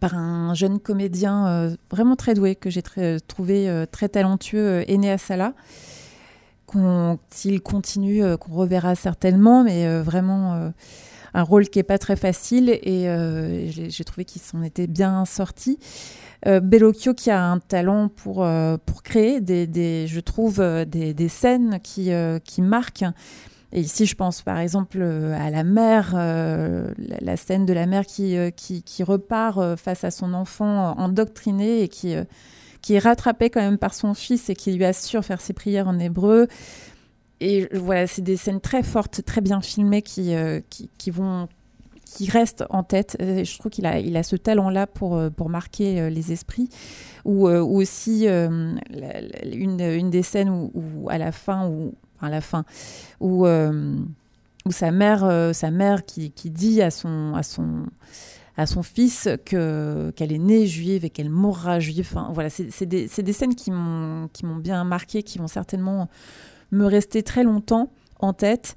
par 0.00 0.16
un 0.16 0.54
jeune 0.54 0.80
comédien 0.80 1.76
vraiment 1.90 2.16
très 2.16 2.34
doué 2.34 2.56
que 2.56 2.70
j'ai 2.70 2.82
trouvé 2.82 3.84
très 3.92 4.08
talentueux, 4.08 4.82
euh, 4.82 4.84
Enéa 4.88 5.16
Sala, 5.18 5.54
qu'on 6.72 7.18
continue, 7.64 8.22
euh, 8.22 8.36
qu'on 8.36 8.54
reverra 8.54 8.94
certainement, 8.94 9.64
mais 9.64 9.86
euh, 9.86 10.02
vraiment 10.02 10.54
euh, 10.54 10.70
un 11.34 11.42
rôle 11.42 11.68
qui 11.68 11.78
est 11.78 11.84
pas 11.84 11.98
très 11.98 12.16
facile 12.16 12.70
et 12.70 13.06
j'ai 13.70 14.04
trouvé 14.04 14.26
qu'il 14.26 14.42
s'en 14.42 14.62
était 14.62 14.86
bien 14.86 15.24
sorti. 15.24 15.78
Bellocchio 16.44 17.14
qui 17.14 17.30
a 17.30 17.42
un 17.42 17.58
talent 17.58 18.08
pour, 18.08 18.46
pour 18.84 19.02
créer 19.02 19.40
des, 19.40 20.06
je 20.06 20.20
trouve, 20.20 20.62
des, 20.84 21.28
scènes 21.28 21.80
qui, 21.82 22.10
qui 22.44 22.60
marquent. 22.60 23.06
Et 23.72 23.80
ici, 23.80 24.04
je 24.04 24.14
pense 24.14 24.42
par 24.42 24.58
exemple 24.58 25.00
à 25.00 25.48
la 25.48 25.64
mère, 25.64 26.14
la, 26.14 27.36
scène 27.38 27.64
de 27.64 27.72
la 27.72 27.86
mère 27.86 28.04
qui, 28.04 28.36
qui, 28.54 28.82
qui 28.82 29.02
repart 29.02 29.76
face 29.76 30.04
à 30.04 30.10
son 30.10 30.34
enfant 30.34 30.98
endoctriné 30.98 31.80
et 31.80 31.88
qui, 31.88 32.14
qui 32.82 32.94
est 32.94 32.98
rattrapé 32.98 33.48
quand 33.48 33.60
même 33.60 33.78
par 33.78 33.94
son 33.94 34.12
fils 34.12 34.50
et 34.50 34.54
qui 34.54 34.72
lui 34.72 34.84
assure 34.84 35.24
faire 35.24 35.40
ses 35.40 35.52
prières 35.52 35.88
en 35.88 35.98
hébreu. 35.98 36.48
Et 37.40 37.62
euh, 37.62 37.78
voilà, 37.78 38.06
c'est 38.06 38.22
des 38.22 38.36
scènes 38.36 38.60
très 38.60 38.82
fortes, 38.82 39.22
très 39.24 39.40
bien 39.40 39.60
filmées 39.60 40.02
qui, 40.02 40.34
euh, 40.34 40.60
qui, 40.68 41.10
vont 41.10 41.48
qui 42.04 42.28
restent 42.30 42.64
en 42.70 42.82
tête. 42.82 43.16
Et 43.20 43.44
je 43.44 43.58
trouve 43.58 43.70
qu'il 43.70 43.86
a, 43.86 43.98
il 43.98 44.16
a 44.16 44.22
ce 44.22 44.36
talent-là 44.36 44.86
pour, 44.86 45.16
euh, 45.16 45.30
pour 45.30 45.48
marquer 45.48 46.00
euh, 46.00 46.10
les 46.10 46.32
esprits. 46.32 46.68
Ou, 47.24 47.48
euh, 47.48 47.60
ou 47.60 47.80
aussi 47.80 48.26
euh, 48.28 48.74
une, 49.44 49.80
une 49.80 50.10
des 50.10 50.22
scènes 50.22 50.50
où, 50.50 51.08
à 51.08 51.18
la 51.18 51.32
fin, 51.32 51.68
où, 51.68 51.94
à 52.20 52.28
la 52.28 52.40
fin, 52.40 52.64
où, 53.20 53.46
euh, 53.46 53.96
où 54.66 54.72
sa 54.72 54.90
mère, 54.90 55.24
euh, 55.24 55.52
sa 55.52 55.70
mère 55.70 56.04
qui, 56.04 56.30
qui 56.32 56.50
dit 56.50 56.82
à 56.82 56.90
son, 56.90 57.34
à 57.34 57.42
son, 57.42 57.86
à 58.56 58.66
son 58.66 58.82
fils 58.82 59.28
que 59.44 60.12
qu'elle 60.16 60.32
est 60.32 60.38
née 60.38 60.66
juive 60.66 61.04
et 61.04 61.10
qu'elle 61.10 61.30
mourra 61.30 61.80
juive. 61.80 62.06
Enfin, 62.10 62.30
voilà, 62.32 62.50
c'est 62.50 62.86
des, 62.86 63.08
des 63.08 63.32
scènes 63.32 63.54
qui 63.54 63.70
m'ont 63.70 64.28
bien 64.56 64.84
marqué, 64.84 65.22
qui 65.22 65.38
vont 65.38 65.48
certainement 65.48 66.08
me 66.70 66.86
rester 66.86 67.22
très 67.22 67.44
longtemps 67.44 67.92
en 68.18 68.32
tête. 68.32 68.74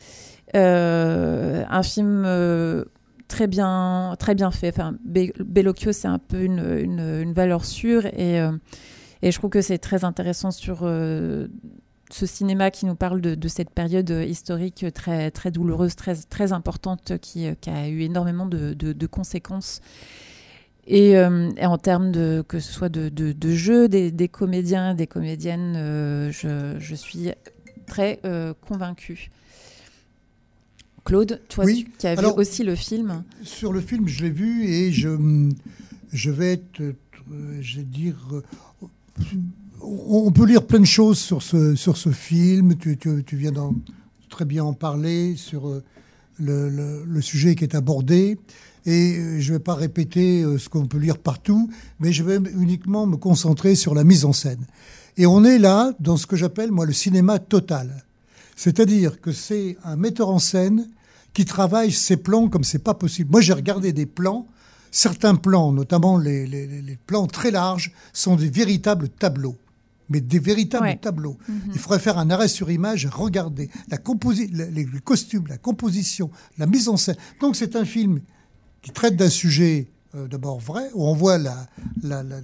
Euh, 0.56 1.64
un 1.70 1.84
film 1.84 2.24
euh, 2.26 2.86
très 3.28 3.48
bien 3.48 4.16
très 4.20 4.36
bien 4.36 4.52
fait. 4.52 4.70
Enfin, 4.70 4.94
Be- 5.06 5.34
Bellocchio, 5.44 5.92
c'est 5.92 6.08
un 6.08 6.20
peu 6.20 6.44
une, 6.44 6.60
une, 6.60 7.34
valeur 7.34 7.66
sûre 7.66 8.06
et 8.06 8.40
euh, 8.40 8.52
et 9.22 9.32
je 9.32 9.38
trouve 9.40 9.50
que 9.50 9.62
c'est 9.62 9.80
très 9.80 10.04
intéressant 10.04 10.52
sur 10.52 10.84
ce 12.18 12.26
cinéma 12.26 12.72
qui 12.72 12.86
nous 12.86 12.96
parle 12.96 13.20
de, 13.20 13.36
de 13.36 13.48
cette 13.50 13.70
période 13.72 14.10
historique 14.10 14.86
très, 14.94 15.32
très 15.32 15.52
douloureuse, 15.52 15.96
très, 15.98 16.16
très 16.16 16.54
importante, 16.54 17.18
qui, 17.20 17.48
qui 17.60 17.70
a 17.70 17.90
eu 17.90 18.02
énormément 18.04 18.46
de, 18.46 18.74
de- 18.74 18.94
de 18.94 19.08
conséquences. 19.08 19.82
Et, 20.88 21.18
euh, 21.18 21.50
et 21.58 21.66
en 21.66 21.78
termes 21.78 22.12
de 22.14 22.42
que 22.48 22.60
ce 22.60 22.72
soit 22.72 22.88
de, 22.90 23.10
de, 23.10 23.52
jeu 23.52 23.90
des, 23.90 24.12
des 24.12 24.30
comédiens, 24.30 24.94
des 24.94 25.08
comédiennes, 25.08 25.74
euh, 25.76 26.32
je, 26.32 26.76
je 26.80 26.96
suis 26.96 27.32
très 27.86 28.20
euh, 28.24 28.54
convaincue. 28.66 29.30
Claude, 31.04 31.42
toi 31.50 31.66
Oui. 31.66 31.84
tu, 31.86 31.92
qui 31.98 32.08
as 32.08 32.12
Alors- 32.12 32.36
vu 32.36 32.42
aussi 32.42 32.64
le 32.64 32.76
film, 32.76 33.24
Sur 33.44 33.74
le 33.74 33.82
film, 33.82 34.08
je 34.08 34.24
l'ai 34.24 34.32
vu 34.32 34.64
et 34.66 34.92
je, 34.94 35.50
je 36.14 36.32
vais 36.32 36.54
être, 36.54 36.82
euh, 36.82 36.94
je 37.62 37.78
vais 37.78 37.84
dire, 37.84 38.16
euh, 38.32 38.42
on 39.86 40.32
peut 40.32 40.46
lire 40.46 40.66
plein 40.66 40.80
de 40.80 40.86
choses 40.86 41.20
sur 41.20 41.42
ce, 41.42 42.12
film. 42.12 42.76
Tu, 42.78 42.98
viens 43.34 43.52
d'en 43.52 43.76
très 44.30 44.46
bien 44.46 44.64
en 44.64 44.74
parler 44.74 45.36
sur 45.36 45.68
euh, 45.68 45.84
le, 46.40 47.22
sujet 47.22 47.56
qui 47.56 47.64
est 47.64 47.76
abordé. 47.76 48.38
Et 48.86 49.18
euh, 49.18 49.40
je 49.40 49.52
ne 49.52 49.58
vais 49.58 49.64
pas 49.64 49.76
répéter 49.76 50.44
euh, 50.44 50.58
ce 50.58 50.70
qu'on 50.70 50.86
peut 50.86 50.98
lire 50.98 51.18
partout, 51.18 51.70
mais 52.00 52.12
je 52.12 52.24
vais 52.24 52.38
uniquement 52.38 53.08
me 53.08 53.18
concentrer 53.18 53.76
sur 53.76 53.96
la 53.96 54.04
mise 54.04 54.26
en 54.26 54.34
scène. 54.34 54.66
Et 55.18 55.26
on 55.26 55.44
est 55.44 55.58
là 55.58 55.94
dans 56.00 56.18
ce 56.18 56.28
que 56.28 56.36
j'appelle, 56.36 56.72
moi, 56.72 56.86
le 56.86 56.94
cinéma 56.94 57.40
total. 57.40 58.04
C'est-à-dire 58.56 59.22
que 59.22 59.32
c'est 59.32 59.78
un 59.84 59.96
metteur 59.96 60.30
en 60.30 60.40
scène 60.40 60.90
qui 61.34 61.46
travaille 61.46 61.92
ses 61.92 62.18
plans 62.18 62.48
comme 62.48 62.64
c'est 62.64 62.80
pas 62.80 62.94
possible. 62.94 63.32
Moi, 63.32 63.42
j'ai 63.42 63.54
regardé 63.54 63.92
des 63.94 64.06
plans. 64.06 64.48
Certains 64.92 65.36
plans, 65.36 65.74
notamment 65.74 66.18
les 66.18 66.98
plans 67.06 67.28
très 67.28 67.52
larges, 67.52 67.92
sont 68.14 68.38
des 68.38 68.50
véritables 68.50 69.10
tableaux. 69.10 69.58
Mais 70.10 70.22
des 70.22 70.38
véritables 70.40 70.86
Ouais. 70.86 70.98
tableaux. 71.02 71.38
Il 71.74 71.80
faudrait 71.80 72.00
faire 72.00 72.18
un 72.20 72.30
arrêt 72.30 72.48
sur 72.48 72.70
image 72.70 73.08
regarder 73.08 73.70
la 73.90 73.98
composi 73.98 74.48
les, 74.48 74.70
les 74.70 74.86
costumes, 75.04 75.46
la 75.48 75.58
composition, 75.58 76.30
la 76.60 76.68
mise 76.68 76.88
en 76.90 76.98
scène. 76.98 77.16
Donc, 77.42 77.56
c'est 77.56 77.76
un 77.76 77.86
film 77.86 78.20
qui 78.84 78.92
traite 78.92 79.16
d'un 79.16 79.30
sujet 79.30 79.88
euh, 80.14 80.28
d'abord 80.28 80.60
vrai, 80.60 80.84
où 80.94 81.06
on 81.08 81.16
voit 81.16 81.38
la, 81.40 81.68
la, 82.04 82.22
la- 82.24 82.42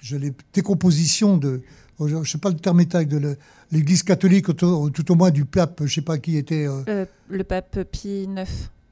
je 0.00 0.16
l'ai- 0.16 0.34
décomposition 0.52 1.36
de, 1.38 1.62
je 1.98 2.14
ne 2.16 2.24
sais 2.24 2.38
pas 2.38 2.50
le 2.50 2.56
terme 2.56 2.80
exact, 2.80 3.10
de 3.10 3.36
l'Église 3.72 4.02
catholique, 4.02 4.54
tout, 4.56 4.90
tout 4.90 5.10
au 5.12 5.14
moins 5.14 5.30
du 5.30 5.44
pape, 5.46 5.78
je 5.80 5.84
ne 5.84 5.88
sais 5.88 6.02
pas 6.02 6.18
qui 6.18 6.36
était, 6.36 6.66
euh, 6.68 6.82
euh, 6.88 7.06
le 7.30 7.42
pape 7.42 7.82
Pie 7.90 8.24
IX. 8.24 8.44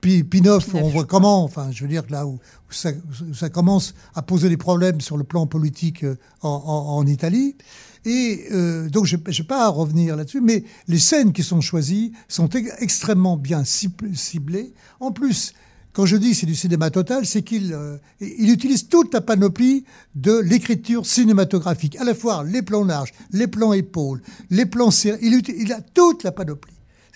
Pi- 0.05 0.23
Pinoff, 0.23 0.67
Pinoff, 0.67 0.85
on 0.85 0.89
voit 0.91 1.05
comment, 1.05 1.43
enfin, 1.45 1.71
je 1.73 1.83
veux 1.83 1.89
dire, 1.89 2.03
là 2.11 2.27
où, 2.27 2.33
où 2.35 2.73
ça, 2.73 2.91
où 3.29 3.33
ça 3.35 3.49
commence 3.49 3.95
à 4.15 4.21
poser 4.23 4.49
des 4.51 4.57
problèmes 4.59 5.01
sur 5.01 5.17
le 5.17 5.25
plan 5.25 5.47
politique 5.47 6.05
euh, 6.05 6.17
en, 6.43 6.49
en- 6.51 6.97
en 6.99 7.07
Italie. 7.07 7.57
Et 8.05 8.45
euh, 8.53 8.91
donc, 8.91 9.07
je 9.07 9.17
n'ai 9.17 9.45
pas 9.49 9.65
à 9.65 9.69
revenir 9.69 10.15
là-dessus, 10.15 10.43
mais 10.43 10.65
les 10.89 10.99
scènes 10.99 11.33
qui 11.33 11.43
sont 11.43 11.63
choisies 11.63 12.13
sont 12.29 12.49
ex- 12.51 12.71
extrêmement 12.81 13.39
bien 13.39 13.63
cib- 13.63 14.15
ciblées. 14.15 14.75
En 15.01 15.11
plus, 15.11 15.55
quand 15.95 16.05
je 16.05 16.17
dis 16.17 16.35
c'est 16.35 16.45
du 16.45 16.55
cinéma 16.55 16.91
total, 16.91 17.25
c'est 17.25 17.43
qu'il 17.43 17.73
euh, 17.73 17.97
il 18.21 18.51
utilise 18.51 18.89
toute 18.89 19.15
la 19.15 19.23
panoplie 19.23 19.85
de 20.17 20.37
l'écriture 20.39 21.07
cinématographique, 21.07 21.97
à 21.97 22.05
la 22.05 22.15
fois 22.15 22.45
les 22.45 22.61
plans 22.63 22.85
larges, 22.85 23.13
les 23.31 23.47
plans 23.47 23.73
épaules, 23.73 24.21
les 24.51 24.67
plans 24.67 24.91
serrés. 24.91 25.21
Il, 25.23 25.41
il 25.57 25.73
a 25.73 25.81
toute 25.81 26.25
la 26.25 26.33
panoplie. 26.33 26.75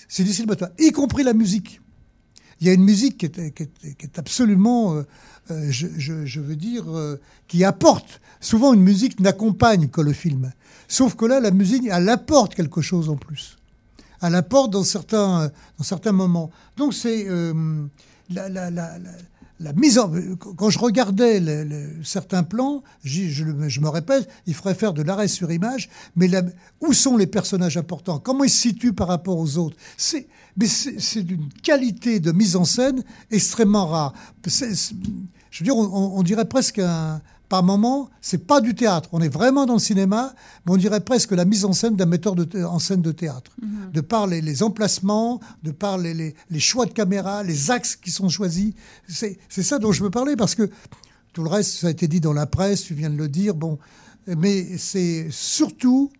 C'est 0.08 0.24
du 0.24 0.32
cinéma 0.32 0.54
total, 0.56 0.72
y 0.78 0.90
compris 0.92 1.22
la 1.22 1.34
musique. 1.34 1.80
Il 2.60 2.66
y 2.66 2.70
a 2.70 2.72
une 2.72 2.82
musique 2.82 3.18
qui 3.18 3.26
est, 3.26 4.18
absolument, 4.18 4.94
euh, 4.94 5.02
euh, 5.50 5.70
je, 5.70 6.40
veux 6.40 6.56
dire, 6.56 6.84
euh, 6.88 7.20
qui 7.46 7.64
apporte. 7.64 8.20
Souvent, 8.40 8.74
une 8.74 8.82
musique 8.82 9.20
n'accompagne 9.20 9.88
que 9.88 10.00
le 10.00 10.12
film. 10.12 10.52
Sauf 10.88 11.14
que 11.14 11.24
là, 11.24 11.40
la 11.40 11.52
musique, 11.52 11.84
elle 11.90 12.08
apporte 12.08 12.54
quelque 12.54 12.80
chose 12.80 13.08
en 13.08 13.16
plus. 13.16 13.56
Elle 14.22 14.34
apporte 14.34 14.72
dans 14.72 14.82
certains, 14.82 15.50
moments. 16.12 16.50
Donc, 16.76 16.94
c'est 16.94 17.28
la, 18.30 19.72
mise 19.76 19.98
en. 19.98 20.10
Quand 20.56 20.70
je 20.70 20.78
regardais 20.80 21.40
certains 22.02 22.42
plans, 22.42 22.82
je, 23.04 23.44
me 23.44 23.88
répète, 23.88 24.28
il 24.46 24.54
faudrait 24.54 24.74
faire 24.74 24.92
de 24.92 25.02
l'arrêt 25.02 25.28
sur 25.28 25.52
image, 25.52 25.88
mais 26.16 26.28
où 26.80 26.92
sont 26.92 27.16
les 27.16 27.28
personnages 27.28 27.76
importants? 27.76 28.18
Comment 28.18 28.42
ils 28.42 28.50
se 28.50 28.62
situent 28.62 28.94
par 28.94 29.06
rapport 29.06 29.38
aux 29.38 29.58
autres? 29.58 29.76
Mais 30.58 30.66
c'est 30.66 31.22
d'une 31.22 31.48
qualité 31.62 32.20
de 32.20 32.32
mise 32.32 32.56
en 32.56 32.64
scène 32.64 33.02
extrêmement 33.30 33.86
rare. 33.86 34.12
Je 34.46 35.60
veux 35.60 35.64
dire, 35.64 35.76
on, 35.76 36.18
on 36.18 36.22
dirait 36.22 36.44
presque 36.46 36.78
un, 36.78 37.20
par 37.48 37.62
moment, 37.62 38.10
c'est 38.20 38.46
pas 38.46 38.60
du 38.60 38.74
théâtre. 38.74 39.08
On 39.12 39.22
est 39.22 39.28
vraiment 39.30 39.64
dans 39.64 39.74
le 39.74 39.78
cinéma, 39.78 40.34
mais 40.66 40.72
on 40.72 40.76
dirait 40.76 41.00
presque 41.00 41.32
la 41.32 41.44
mise 41.46 41.64
en 41.64 41.72
scène 41.72 41.96
d'un 41.96 42.04
metteur 42.06 42.34
de 42.34 42.64
en 42.64 42.78
scène 42.78 43.00
de 43.00 43.12
théâtre. 43.12 43.52
De 43.92 44.00
par 44.02 44.26
les, 44.26 44.42
les 44.42 44.62
emplacements, 44.62 45.40
de 45.62 45.70
par 45.70 45.96
les, 45.96 46.12
les- 46.12 46.34
les 46.50 46.60
choix 46.60 46.84
de 46.84 46.92
caméra, 46.92 47.42
les 47.42 47.70
axes 47.70 47.96
qui 47.96 48.10
sont 48.10 48.28
choisis. 48.28 48.74
C'est 49.08 49.38
c'est 49.48 49.62
ça 49.62 49.78
dont 49.78 49.92
je 49.92 50.02
veux 50.04 50.10
parler 50.10 50.36
parce 50.36 50.54
que 50.54 50.68
tout 51.32 51.42
le 51.42 51.48
reste, 51.48 51.72
ça 51.78 51.86
a 51.86 51.90
été 51.90 52.06
dit 52.08 52.20
dans 52.20 52.32
la 52.34 52.46
presse, 52.46 52.82
tu 52.82 52.94
viens 52.94 53.10
de 53.10 53.16
le 53.16 53.28
dire, 53.28 53.54
bon. 53.54 53.78
Mais 54.26 54.76
c'est 54.76 55.28
surtout 55.30 56.10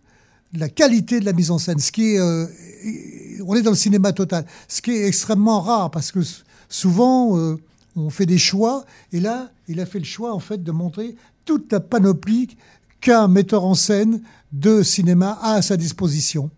la 0.53 0.67
qualité 0.67 1.19
de 1.19 1.25
la 1.25 1.33
mise 1.33 1.51
en 1.51 1.59
scène, 1.59 1.77
ce 1.77 1.91
qui 1.91 2.15
est, 2.15 2.19
euh, 2.19 2.47
on 3.45 3.55
est 3.55 3.61
dans 3.61 3.71
le 3.71 3.75
cinéma 3.75 4.13
total, 4.13 4.45
ce 4.67 4.81
qui 4.81 4.91
est 4.91 5.07
extrêmement 5.07 5.61
rare 5.61 5.91
parce 5.91 6.11
que 6.11 6.19
souvent 6.67 7.37
euh, 7.37 7.57
on 7.95 8.09
fait 8.09 8.25
des 8.25 8.37
choix 8.37 8.85
et 9.11 9.19
là 9.19 9.49
il 9.67 9.79
a 9.79 9.85
fait 9.85 9.99
le 9.99 10.05
choix 10.05 10.33
en 10.33 10.39
fait 10.39 10.63
de 10.63 10.71
montrer 10.71 11.15
toute 11.45 11.71
la 11.71 11.79
panoplie 11.79 12.57
qu'un 13.01 13.27
metteur 13.27 13.65
en 13.65 13.75
scène 13.75 14.21
de 14.51 14.83
cinéma 14.83 15.37
a 15.41 15.53
à 15.53 15.61
sa 15.61 15.77
disposition. 15.77 16.49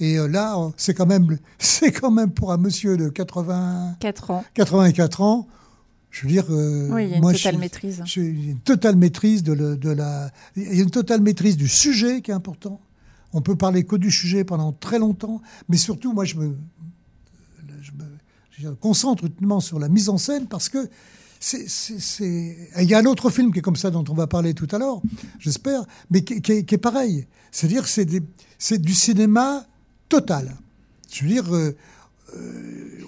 Et 0.00 0.18
euh, 0.18 0.26
là 0.28 0.56
c'est 0.76 0.94
quand 0.94 1.06
même 1.06 1.38
c'est 1.58 1.92
quand 1.92 2.10
même 2.10 2.30
pour 2.30 2.52
un 2.52 2.56
monsieur 2.58 2.96
de 2.96 3.08
80 3.08 3.96
4 4.00 4.30
ans. 4.30 4.44
84 4.54 5.20
ans, 5.20 5.46
je 6.10 6.22
veux 6.22 6.28
dire 6.32 6.44
euh, 6.50 6.88
Oui, 6.92 7.04
il 7.04 7.10
y 7.10 7.12
a 7.12 7.16
une 7.16 7.22
moi, 7.22 7.32
totale 7.32 7.54
je- 7.54 7.60
maîtrise. 7.60 8.02
une 8.16 8.58
totale 8.60 8.96
maîtrise 8.96 9.42
de, 9.42 9.52
le- 9.52 9.76
de 9.76 9.90
la. 9.90 10.30
Il 10.56 10.74
y 10.76 10.80
a 10.80 10.82
une 10.82 10.90
totale 10.90 11.20
maîtrise 11.20 11.56
du 11.56 11.68
sujet 11.68 12.20
qui 12.22 12.30
est 12.30 12.34
important. 12.34 12.80
On 13.32 13.40
peut 13.40 13.56
parler 13.56 13.84
que 13.84 13.96
du 13.96 14.10
sujet 14.10 14.44
pendant 14.44 14.72
très 14.72 14.98
longtemps, 14.98 15.40
mais 15.68 15.76
surtout, 15.76 16.12
moi, 16.12 16.24
je 16.24 16.36
me, 16.36 16.56
concentre 18.80 19.24
uniquement 19.24 19.60
sur 19.60 19.78
la 19.78 19.88
mise 19.88 20.08
en 20.08 20.18
scène 20.18 20.46
parce 20.46 20.68
que 20.68 20.88
c'est, 21.40 21.66
Il 22.78 22.88
y 22.88 22.94
a 22.94 22.98
un 22.98 23.06
autre 23.06 23.30
film 23.30 23.52
qui 23.52 23.58
est 23.58 23.62
comme 23.62 23.76
ça 23.76 23.90
dont 23.90 24.04
on 24.08 24.14
va 24.14 24.28
parler 24.28 24.54
tout 24.54 24.68
à 24.70 24.78
l'heure, 24.78 25.02
j'espère, 25.40 25.84
mais 26.10 26.22
qui, 26.22 26.52
est, 26.52 26.78
pareil. 26.78 27.26
C'est-à-dire 27.50 27.88
c'est, 27.88 28.08
c'est 28.58 28.78
du 28.78 28.94
cinéma 28.94 29.66
total. 30.08 30.56
Je 31.10 31.24
veux 31.24 31.28
dire, 31.28 31.54
euh, 31.54 31.76
euh, 32.36 33.00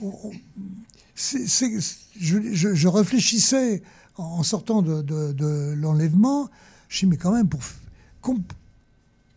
je, 1.16 2.88
réfléchissais 2.88 3.82
en 4.16 4.42
sortant 4.42 4.82
de, 4.82 5.74
l'enlèvement. 5.74 6.50
Je 6.88 7.06
me 7.06 7.10
dis, 7.10 7.16
mais 7.16 7.16
quand 7.16 7.32
même, 7.32 7.48
pour, 7.48 7.60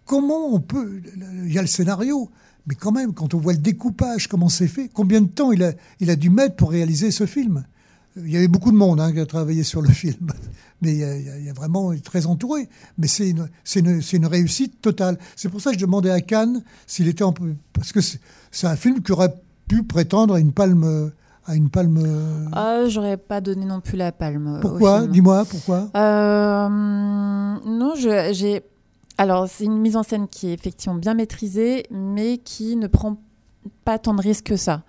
comment 0.07 0.47
on 0.53 0.59
peut. 0.59 1.01
Il 1.45 1.53
y 1.53 1.57
a 1.59 1.61
le 1.61 1.67
scénario, 1.67 2.29
mais 2.65 2.73
quand 2.75 2.91
même, 2.91 3.13
quand 3.13 3.33
on 3.35 3.37
voit 3.37 3.53
le 3.53 3.59
découpage, 3.59 4.27
comment 4.27 4.49
c'est 4.49 4.67
fait, 4.67 4.89
combien 4.91 5.21
de 5.21 5.27
temps 5.27 5.51
il 5.51 5.61
a, 5.63 5.73
il 5.99 6.09
a 6.09 6.15
dû 6.15 6.29
mettre 6.31 6.55
pour 6.55 6.71
réaliser 6.71 7.11
ce 7.11 7.25
film 7.27 7.63
Il 8.15 8.31
y 8.31 8.37
avait 8.37 8.47
beaucoup 8.47 8.71
de 8.71 8.77
monde 8.77 8.99
hein, 8.99 9.11
qui 9.13 9.19
a 9.19 9.25
travaillé 9.25 9.63
sur 9.63 9.81
le 9.81 9.89
film, 10.01 10.31
mais 10.81 10.93
il 10.93 10.97
y 10.99 11.03
a, 11.03 11.15
il 11.17 11.45
y 11.45 11.49
vraiment 11.51 11.93
très 12.03 12.25
entouré. 12.25 12.67
Mais 12.97 13.07
c'est 13.07 13.29
une, 13.29 13.47
c'est 13.63 13.81
une, 13.81 14.01
c'est 14.01 14.17
une 14.17 14.25
réussite 14.25 14.81
totale. 14.81 15.17
C'est 15.35 15.49
pour 15.49 15.61
ça 15.61 15.71
que 15.71 15.77
je 15.79 15.85
demandais 15.85 16.09
à 16.11 16.21
Cannes 16.21 16.63
s'il 16.87 17.07
était 17.07 17.23
en, 17.23 17.33
parce 17.73 17.91
que 17.91 18.01
c'est, 18.01 18.67
un 18.67 18.75
film 18.75 19.01
qui 19.03 19.11
aurait 19.11 19.33
pu 19.67 19.83
prétendre 19.83 20.33
à 20.35 20.39
une 20.39 20.51
palme, 20.53 21.11
à 21.45 21.55
une 21.55 21.69
palme. 21.69 22.49
Ah, 22.53 22.83
j'aurais 22.87 23.17
pas 23.17 23.39
donné 23.41 23.65
non 23.65 23.81
plus 23.81 23.97
la 23.97 24.11
palme. 24.11 24.47
euh, 24.47 24.59
pourquoi? 24.61 25.05
Dis-moi 25.07 25.45
pourquoi? 25.45 25.89
Euh, 25.95 26.69
non, 26.69 27.93
je- 27.95 28.31
j'ai. 28.33 28.61
Alors, 29.18 29.47
c'est 29.47 29.65
une 29.65 29.80
mise 29.80 29.95
en 29.95 30.03
scène 30.03 30.28
qui 30.28 30.49
est 30.49 30.53
effectivement 30.53 30.95
bien 30.95 31.13
maîtrisée, 31.13 31.86
mais 31.89 32.38
qui 32.38 32.76
ne 32.76 32.88
prend 32.88 33.18
pas 33.84 33.97
tant 33.97 34.13
de 34.13 34.22
risques 34.22 34.45
que 34.47 34.55
ça. 34.55 34.84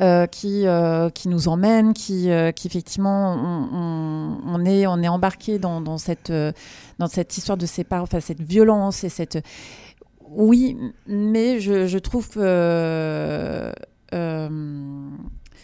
Euh, 0.00 0.26
qui, 0.26 0.64
euh, 0.64 1.10
qui 1.10 1.26
nous 1.26 1.48
emmène, 1.48 1.92
qui, 1.92 2.30
euh, 2.30 2.52
qui 2.52 2.68
effectivement, 2.68 3.34
on, 3.34 4.64
est, 4.64 4.86
on 4.86 5.02
est 5.02 5.08
embarqué 5.08 5.58
dans, 5.58 5.80
dans, 5.80 5.98
cette, 5.98 6.32
dans 7.00 7.08
cette 7.08 7.36
histoire 7.36 7.58
de 7.58 7.66
parents, 7.82 8.04
enfin, 8.04 8.20
cette 8.20 8.40
violence 8.40 9.02
et 9.02 9.08
cette. 9.08 9.44
Oui, 10.30 10.76
mais 11.08 11.58
je, 11.58 11.88
je 11.88 11.98
trouve 11.98 12.28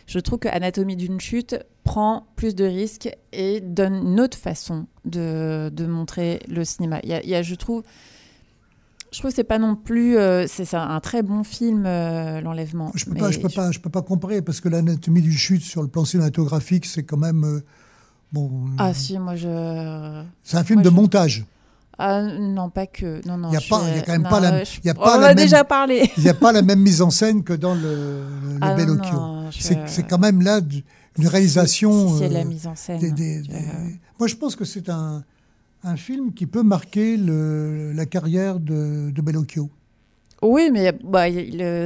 je 0.06 0.18
trouve 0.18 0.38
que 0.38 0.48
Anatomie 0.48 0.96
d'une 0.96 1.20
chute 1.20 1.56
prend 1.82 2.26
plus 2.36 2.54
de 2.54 2.64
risques 2.64 3.08
et 3.32 3.60
donne 3.60 3.94
une 3.94 4.20
autre 4.20 4.38
façon 4.38 4.86
de, 5.04 5.70
de 5.72 5.86
montrer 5.86 6.40
le 6.48 6.64
cinéma. 6.64 7.00
Il 7.02 7.10
y 7.10 7.14
a, 7.14 7.22
il 7.22 7.28
y 7.28 7.34
a, 7.34 7.42
je 7.42 7.54
trouve, 7.54 7.82
je 9.12 9.18
trouve 9.18 9.30
que 9.30 9.36
c'est 9.36 9.44
pas 9.44 9.58
non 9.58 9.76
plus, 9.76 10.16
euh, 10.16 10.46
c'est 10.48 10.74
un 10.74 11.00
très 11.00 11.22
bon 11.22 11.44
film, 11.44 11.84
euh, 11.86 12.40
l'enlèvement. 12.40 12.90
Je 12.94 13.04
peux 13.04 13.12
Mais 13.12 13.20
pas, 13.20 13.30
je 13.30 13.38
peux 13.38 13.48
pas, 13.48 13.70
je 13.70 13.78
peux 13.80 13.90
pas 13.90 14.02
comparer 14.02 14.42
parce 14.42 14.60
que 14.60 14.68
l'anatomie 14.68 15.22
du 15.22 15.32
chute 15.32 15.62
sur 15.62 15.82
le 15.82 15.88
plan 15.88 16.04
cinématographique, 16.04 16.84
c'est 16.86 17.04
quand 17.04 17.16
même 17.18 17.44
euh, 17.44 17.60
bon. 18.32 18.64
Ah 18.78 18.92
si, 18.94 19.18
moi 19.18 19.36
je. 19.36 20.24
c'est 20.42 20.56
un 20.56 20.64
film 20.64 20.78
moi, 20.80 20.84
de 20.84 20.90
je- 20.90 20.94
montage. 20.94 21.44
Ah 21.98 22.22
non, 22.22 22.70
pas 22.70 22.86
que. 22.86 23.20
Non, 23.26 23.36
non. 23.36 23.48
Il 23.50 23.54
y 23.54 23.56
a 23.56 23.60
je- 23.60 23.68
quand 23.68 24.12
même 24.12 24.22
non, 24.22 24.28
pas 24.30 24.40
la- 24.40 24.64
je- 24.64 24.78
il 24.82 24.86
y 24.86 24.90
a 24.90 24.94
On 24.98 25.02
pas 25.02 25.18
la 25.18 25.24
a 25.24 25.28
même- 25.28 25.36
déjà 25.36 25.64
parlé. 25.64 26.10
Il 26.16 26.22
n'y 26.24 26.28
a 26.28 26.34
pas 26.34 26.52
la 26.52 26.62
même 26.62 26.80
mise 26.80 27.00
en 27.02 27.10
scène 27.10 27.42
que 27.44 27.52
dans 27.52 27.74
le, 27.74 28.22
Ah 28.60 28.74
Bellocchio. 28.74 29.18
je- 29.50 29.74
C'est 29.86 30.02
quand 30.02 30.18
même 30.18 30.42
là 30.42 30.60
du- 30.60 30.82
une 31.18 31.28
réalisation. 31.28 32.18
C'est 32.18 32.28
de 32.28 32.34
la 32.34 32.40
euh, 32.40 32.44
mise 32.44 32.66
en 32.66 32.74
scène. 32.74 32.98
des- 32.98 33.12
des- 33.12 33.38
Euh, 33.38 33.42
des- 33.42 34.00
Moi, 34.18 34.26
je 34.28 34.34
pense 34.34 34.56
que 34.56 34.64
c'est 34.64 34.88
un, 34.88 35.22
un 35.84 35.96
film 35.96 36.32
qui 36.34 36.46
peut 36.46 36.62
marquer 36.64 37.16
le- 37.16 37.92
la 37.92 38.06
carrière 38.06 38.58
de, 38.58 39.10
de 39.10 39.22
Bellocchio. 39.22 39.70
Oui, 40.44 40.68
mais 40.72 40.92
bah, 41.02 41.24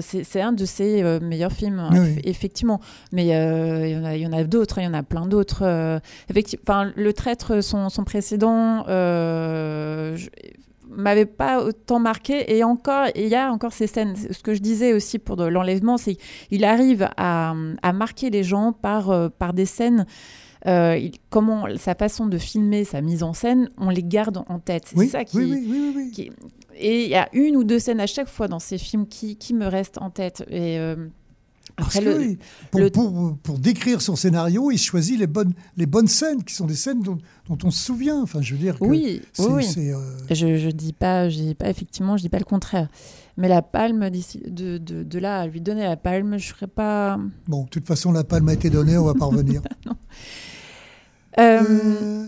c'est 0.02 0.40
un 0.40 0.52
de 0.52 0.64
ses 0.64 1.02
euh, 1.02 1.20
meilleurs 1.20 1.52
films, 1.52 1.80
Oui, 1.92 1.96
eff- 1.98 2.14
oui. 2.16 2.20
effectivement. 2.24 2.80
Mais 3.12 3.34
euh, 3.36 3.86
il 3.86 3.92
y 3.94 3.96
en 3.96 4.04
a, 4.04 4.16
il 4.16 4.22
y 4.22 4.26
en 4.26 4.32
a 4.32 4.44
d'autres, 4.44 4.78
hein, 4.78 4.82
il 4.82 4.86
y 4.86 4.88
en 4.88 4.94
a 4.94 5.02
plein 5.02 5.26
d'autres. 5.26 5.62
euh, 5.62 6.00
le 6.96 7.10
traître, 7.12 7.62
son, 7.62 7.88
son 7.88 8.04
précédent, 8.04 8.84
euh, 8.88 10.16
je- 10.16 10.28
m'avait 10.90 11.26
pas 11.26 11.62
autant 11.62 11.98
marqué. 11.98 12.56
Et 12.56 12.64
encore, 12.64 13.06
il 13.14 13.28
y 13.28 13.34
a 13.34 13.52
encore 13.52 13.72
ces 13.72 13.86
scènes. 13.86 14.14
Ce 14.16 14.42
que 14.42 14.54
je 14.54 14.60
disais 14.60 14.94
aussi 14.94 15.18
pour 15.18 15.36
l'enlèvement, 15.36 15.98
c'est 15.98 16.16
qu'il 16.48 16.64
arrive 16.64 17.08
à, 17.18 17.54
à 17.82 17.92
marquer 17.92 18.30
les 18.30 18.42
gens 18.42 18.72
par, 18.72 19.30
par 19.32 19.52
des 19.52 19.66
scènes. 19.66 20.06
euh, 20.66 20.96
il- 20.96 21.12
comment 21.30 21.66
sa 21.76 21.94
façon 21.94 22.26
de 22.26 22.36
filmer, 22.36 22.82
sa 22.84 23.00
mise 23.00 23.22
en 23.22 23.32
scène, 23.32 23.70
on 23.78 23.90
les 23.90 24.02
garde 24.02 24.42
en 24.48 24.58
tête. 24.58 24.84
C'est 24.86 24.98
Oui, 24.98 25.08
ça 25.08 25.24
qui, 25.24 25.38
oui. 25.38 26.10
qui- 26.12 26.32
et 26.78 27.04
il 27.04 27.10
y 27.10 27.14
a 27.16 27.28
une 27.32 27.56
ou 27.56 27.64
deux 27.64 27.78
scènes 27.78 28.00
à 28.00 28.06
chaque 28.06 28.28
fois 28.28 28.48
dans 28.48 28.58
ces 28.58 28.78
films 28.78 29.06
qui, 29.06 29.36
qui 29.36 29.54
me 29.54 29.66
restent 29.66 29.98
en 29.98 30.10
tête. 30.10 30.44
Et 30.48 30.78
euh, 30.78 30.96
Parce 31.76 31.96
après, 31.96 32.04
que, 32.14 32.18
le, 32.18 32.36
pour, 32.70 32.80
le- 32.80 32.90
pour, 32.90 33.36
pour 33.42 33.58
décrire 33.58 34.00
son 34.00 34.16
scénario, 34.16 34.70
il 34.70 34.78
choisit 34.78 35.18
les 35.18 35.26
bonnes, 35.26 35.52
les 35.76 35.86
bonnes 35.86 36.08
scènes, 36.08 36.42
qui 36.44 36.54
sont 36.54 36.66
des 36.66 36.74
scènes 36.74 37.02
dont, 37.02 37.18
dont 37.48 37.58
on 37.64 37.70
se 37.70 37.84
souvient. 37.84 38.20
Enfin, 38.22 38.40
je 38.42 38.54
veux 38.54 38.60
dire 38.60 38.78
que 38.78 38.84
oui, 38.84 39.22
oui, 39.38 39.66
euh, 39.78 40.00
Je, 40.30 40.56
je 40.56 40.68
dis 40.70 40.92
pas, 40.92 41.28
je 41.28 41.36
dis 41.36 41.54
pas 41.54 41.68
effectivement, 41.68 42.16
je 42.16 42.22
dis 42.22 42.28
pas 42.28 42.38
le 42.38 42.44
contraire. 42.44 42.88
Mais 43.36 43.46
la 43.48 43.62
palme 43.62 44.10
de, 44.10 44.78
de, 44.78 45.02
de 45.04 45.18
là 45.20 45.40
à 45.42 45.46
lui 45.46 45.60
donner 45.60 45.84
la 45.84 45.96
palme, 45.96 46.38
je 46.38 46.48
serais 46.48 46.66
pas. 46.66 47.20
Bon, 47.46 47.64
de 47.64 47.68
toute 47.68 47.86
façon, 47.86 48.10
la 48.10 48.24
palme 48.24 48.48
a 48.48 48.54
été 48.54 48.68
donnée, 48.68 48.96
on 48.98 49.04
va 49.04 49.14
pas 49.14 49.26
revenir. 49.26 49.62
Euh, 51.38 52.26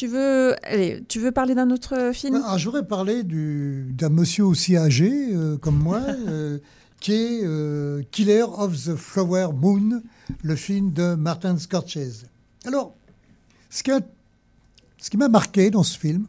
Tu 0.00 0.06
veux, 0.06 0.54
allez, 0.62 1.04
tu 1.08 1.20
veux 1.20 1.30
parler 1.30 1.54
d'un 1.54 1.70
autre 1.70 2.12
film? 2.14 2.42
Je 2.56 2.64
voudrais 2.64 2.86
parler 2.86 3.22
du- 3.22 3.86
d'un 3.92 4.08
monsieur 4.08 4.46
aussi 4.46 4.74
âgé 4.74 5.12
euh, 5.34 5.58
comme 5.58 5.76
moi, 5.76 6.00
euh, 6.26 6.58
qui 7.00 7.12
est 7.12 7.40
euh, 7.44 8.00
Killer 8.10 8.44
of 8.44 8.82
the 8.82 8.96
Flower 8.96 9.48
Moon, 9.54 10.00
le 10.42 10.56
film 10.56 10.90
de 10.94 11.16
Martin 11.16 11.58
Scorsese. 11.58 12.24
Alors, 12.64 12.94
ce 13.68 13.82
qui, 13.82 13.90
a- 13.90 14.00
ce 14.96 15.10
qui 15.10 15.18
m'a 15.18 15.28
marqué 15.28 15.68
dans 15.70 15.82
ce 15.82 15.98
film, 15.98 16.24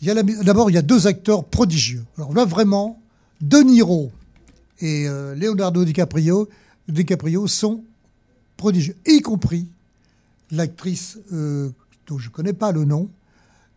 il 0.00 0.08
y 0.08 0.10
a 0.10 0.14
la- 0.14 0.22
d'abord, 0.22 0.70
il 0.70 0.72
y 0.72 0.78
a 0.78 0.82
deux 0.82 1.06
acteurs 1.06 1.44
prodigieux. 1.44 2.04
Alors 2.16 2.32
là, 2.32 2.46
vraiment, 2.46 2.98
De 3.42 3.58
Niro 3.58 4.10
et 4.80 5.04
Leonardo 5.36 5.84
DiCaprio, 5.84 6.48
DiCaprio 6.88 7.46
sont 7.46 7.84
prodigieux, 8.56 8.96
y 9.06 9.20
compris 9.20 9.68
l'actrice 10.50 11.18
euh, 11.34 11.68
dont 12.06 12.18
je 12.18 12.28
ne 12.28 12.32
connais 12.32 12.52
pas 12.52 12.72
le 12.72 12.84
nom, 12.84 13.10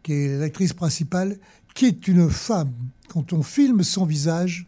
qui 0.04 0.14
est 0.14 0.38
l'actrice 0.38 0.74
principale, 0.74 1.38
qui 1.76 1.86
est 1.86 2.08
une 2.08 2.30
femme. 2.30 2.72
Quand 3.10 3.34
on 3.34 3.44
filme 3.44 3.84
son 3.84 4.06
visage, 4.06 4.68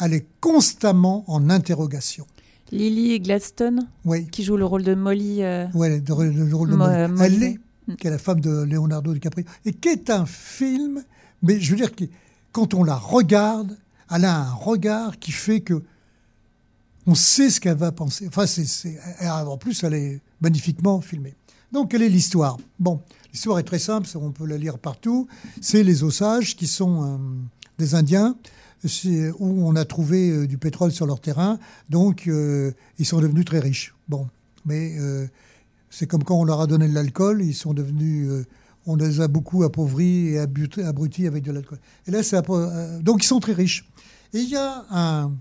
elle 0.00 0.14
est 0.14 0.26
constamment 0.40 1.24
en 1.28 1.50
interrogation. 1.50 2.26
Lily 2.70 3.20
Gladstone, 3.20 3.86
Oui, 4.04 4.26
qui 4.28 4.44
joue 4.44 4.56
le 4.56 4.64
rôle 4.64 4.82
de 4.82 4.94
Molly. 4.94 5.42
euh, 5.42 5.66
ouais, 5.74 6.00
le, 6.00 6.12
rôle- 6.12 6.32
le 6.34 6.54
rôle 6.56 6.70
de 6.70 6.76
Mo- 6.76 6.86
Molly. 6.86 7.08
Molly, 7.12 7.34
Elle 7.34 7.42
oui. 7.42 7.58
est, 7.92 7.96
qui 7.96 8.06
est 8.06 8.10
la 8.10 8.18
femme 8.18 8.40
de 8.40 8.62
Leonardo 8.62 9.12
DiCaprio, 9.12 9.44
et 9.66 9.72
qui 9.74 9.88
est 9.88 10.08
un 10.10 10.24
film, 10.26 11.04
mais 11.42 11.60
je 11.60 11.70
veux 11.72 11.76
dire 11.76 11.94
que 11.94 12.04
quand 12.50 12.72
on 12.74 12.82
la 12.82 12.96
regarde, 12.96 13.76
elle 14.10 14.24
a 14.24 14.36
un 14.38 14.52
regard 14.52 15.18
qui 15.18 15.32
fait 15.32 15.60
que 15.60 15.82
on 17.06 17.14
sait 17.14 17.50
ce 17.50 17.60
qu'elle 17.60 17.76
va 17.76 17.90
penser. 17.92 18.26
Enfin, 18.28 18.46
c'est, 18.46 18.98
en 19.22 19.56
plus, 19.58 19.82
elle 19.84 19.94
est 19.94 20.20
magnifiquement 20.40 21.00
filmée. 21.00 21.34
Donc, 21.72 21.90
quelle 21.90 22.02
est 22.02 22.08
l'histoire? 22.08 22.58
Bon, 22.78 23.00
l'histoire 23.32 23.58
est 23.58 23.62
très 23.64 23.78
simple, 23.78 24.06
on 24.16 24.30
peut 24.30 24.46
la 24.46 24.58
lire 24.58 24.78
partout. 24.78 25.26
C'est 25.60 25.82
les 25.82 26.04
Osages 26.04 26.54
qui 26.54 26.66
sont 26.66 27.02
euh, 27.02 27.16
des 27.78 27.94
Indiens 27.94 28.36
où 29.38 29.64
on 29.64 29.76
a 29.76 29.84
trouvé 29.84 30.30
euh, 30.30 30.46
du 30.46 30.58
pétrole 30.58 30.90
sur 30.90 31.06
leur 31.06 31.20
terrain, 31.20 31.58
donc 31.88 32.26
euh, 32.26 32.72
ils 32.98 33.06
sont 33.06 33.20
devenus 33.20 33.44
très 33.44 33.60
riches. 33.60 33.94
Bon, 34.08 34.28
mais 34.66 34.96
c'est 35.88 36.06
comme 36.06 36.24
quand 36.24 36.38
on 36.38 36.44
leur 36.44 36.60
a 36.60 36.66
donné 36.66 36.88
de 36.88 36.94
l'alcool, 36.94 37.42
ils 37.42 37.54
sont 37.54 37.74
devenus, 37.74 38.28
on 38.86 38.96
les 38.96 39.20
a 39.20 39.28
beaucoup 39.28 39.62
appauvris 39.62 40.28
et 40.28 40.38
abrutis, 40.38 41.26
avec 41.26 41.44
de 41.44 41.52
l'alcool. 41.52 41.78
Et 42.06 42.10
là, 42.10 42.22
c'est 42.22 42.40
donc 43.00 43.24
ils 43.24 43.26
sont 43.26 43.40
très 43.40 43.54
riches. 43.54 43.88
Et 44.34 44.40
il 44.40 44.48
y 44.48 44.56
a 44.56 44.84
un, 44.90 45.32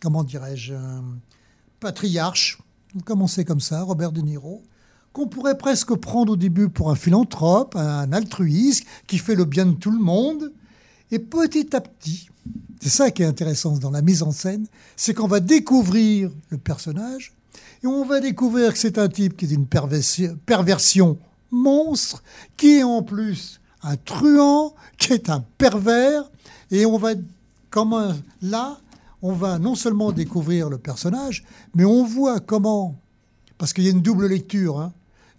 comment 0.00 0.24
dirais-je, 0.24 0.74
un 0.74 1.04
patriarche, 1.80 2.58
on 2.94 3.00
commençait 3.00 3.44
comme 3.44 3.60
ça, 3.60 3.82
Robert 3.82 4.12
De 4.12 4.20
Niro, 4.20 4.62
qu'on 5.12 5.26
pourrait 5.26 5.58
presque 5.58 5.94
prendre 5.94 6.32
au 6.34 6.36
début 6.36 6.68
pour 6.68 6.90
un 6.90 6.94
philanthrope, 6.94 7.74
un 7.76 8.12
altruiste 8.12 8.84
qui 9.06 9.18
fait 9.18 9.34
le 9.34 9.44
bien 9.44 9.66
de 9.66 9.72
tout 9.74 9.90
le 9.90 9.98
monde. 9.98 10.52
Et 11.10 11.18
petit 11.18 11.74
à 11.74 11.80
petit, 11.80 12.28
c'est 12.80 12.88
ça 12.90 13.10
qui 13.10 13.22
est 13.22 13.26
intéressant 13.26 13.76
dans 13.78 13.90
la 13.90 14.02
mise 14.02 14.22
en 14.22 14.32
scène, 14.32 14.66
c'est 14.96 15.14
qu'on 15.14 15.26
va 15.28 15.40
découvrir 15.40 16.30
le 16.50 16.58
personnage 16.58 17.32
et 17.82 17.86
on 17.86 18.04
va 18.04 18.20
découvrir 18.20 18.72
que 18.72 18.78
c'est 18.78 18.98
un 18.98 19.08
type 19.08 19.36
qui 19.36 19.44
est 19.46 19.48
d'une 19.48 19.66
perversion, 19.66 21.18
monstre, 21.50 22.22
qui 22.56 22.78
est 22.78 22.82
en 22.82 23.02
plus 23.02 23.60
un 23.82 23.96
truand, 23.96 24.74
qui 24.98 25.12
est 25.12 25.30
un 25.30 25.44
pervers, 25.58 26.28
et 26.72 26.84
on 26.86 26.98
va, 26.98 27.10
comme 27.70 27.92
un- 27.92 28.16
là, 28.42 28.78
on 29.26 29.32
va 29.32 29.58
non 29.58 29.74
seulement 29.74 30.12
découvrir 30.12 30.68
le 30.68 30.78
personnage, 30.78 31.44
mais 31.74 31.84
on 31.84 32.04
voit 32.04 32.38
comment, 32.38 32.94
parce 33.58 33.72
qu'il 33.72 33.82
y 33.82 33.88
a 33.88 33.90
une 33.90 34.00
double 34.00 34.28
lecture, 34.28 34.78
hein, 34.78 34.92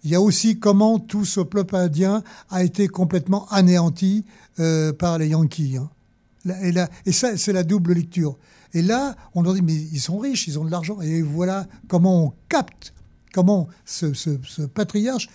il 0.04 0.10
y 0.10 0.14
a 0.14 0.20
aussi 0.20 0.58
comment 0.58 0.98
tout 0.98 1.24
ce 1.24 1.40
peuple 1.40 1.74
indien 1.74 2.22
a 2.50 2.62
été 2.62 2.86
complètement 2.86 3.48
anéanti 3.48 4.26
euh, 4.60 4.92
par 4.92 5.16
les 5.16 5.28
Yankees. 5.28 5.78
hein. 5.78 5.90
Et, 7.04 7.12
ça, 7.12 7.36
c'est 7.36 7.52
la 7.52 7.64
double 7.64 7.94
lecture. 7.94 8.36
Et 8.74 8.82
là, 8.82 9.16
on 9.34 9.42
leur 9.42 9.54
dit, 9.54 9.62
mais 9.62 9.74
ils 9.74 10.00
sont 10.00 10.18
riches, 10.18 10.46
ils 10.46 10.58
ont 10.58 10.64
de 10.64 10.70
l'argent. 10.70 11.00
Et 11.00 11.22
voilà 11.22 11.66
comment 11.88 12.26
on 12.26 12.32
capte, 12.48 12.92
comment 13.32 13.68
ce, 13.86 14.66
patriarche 14.66 15.30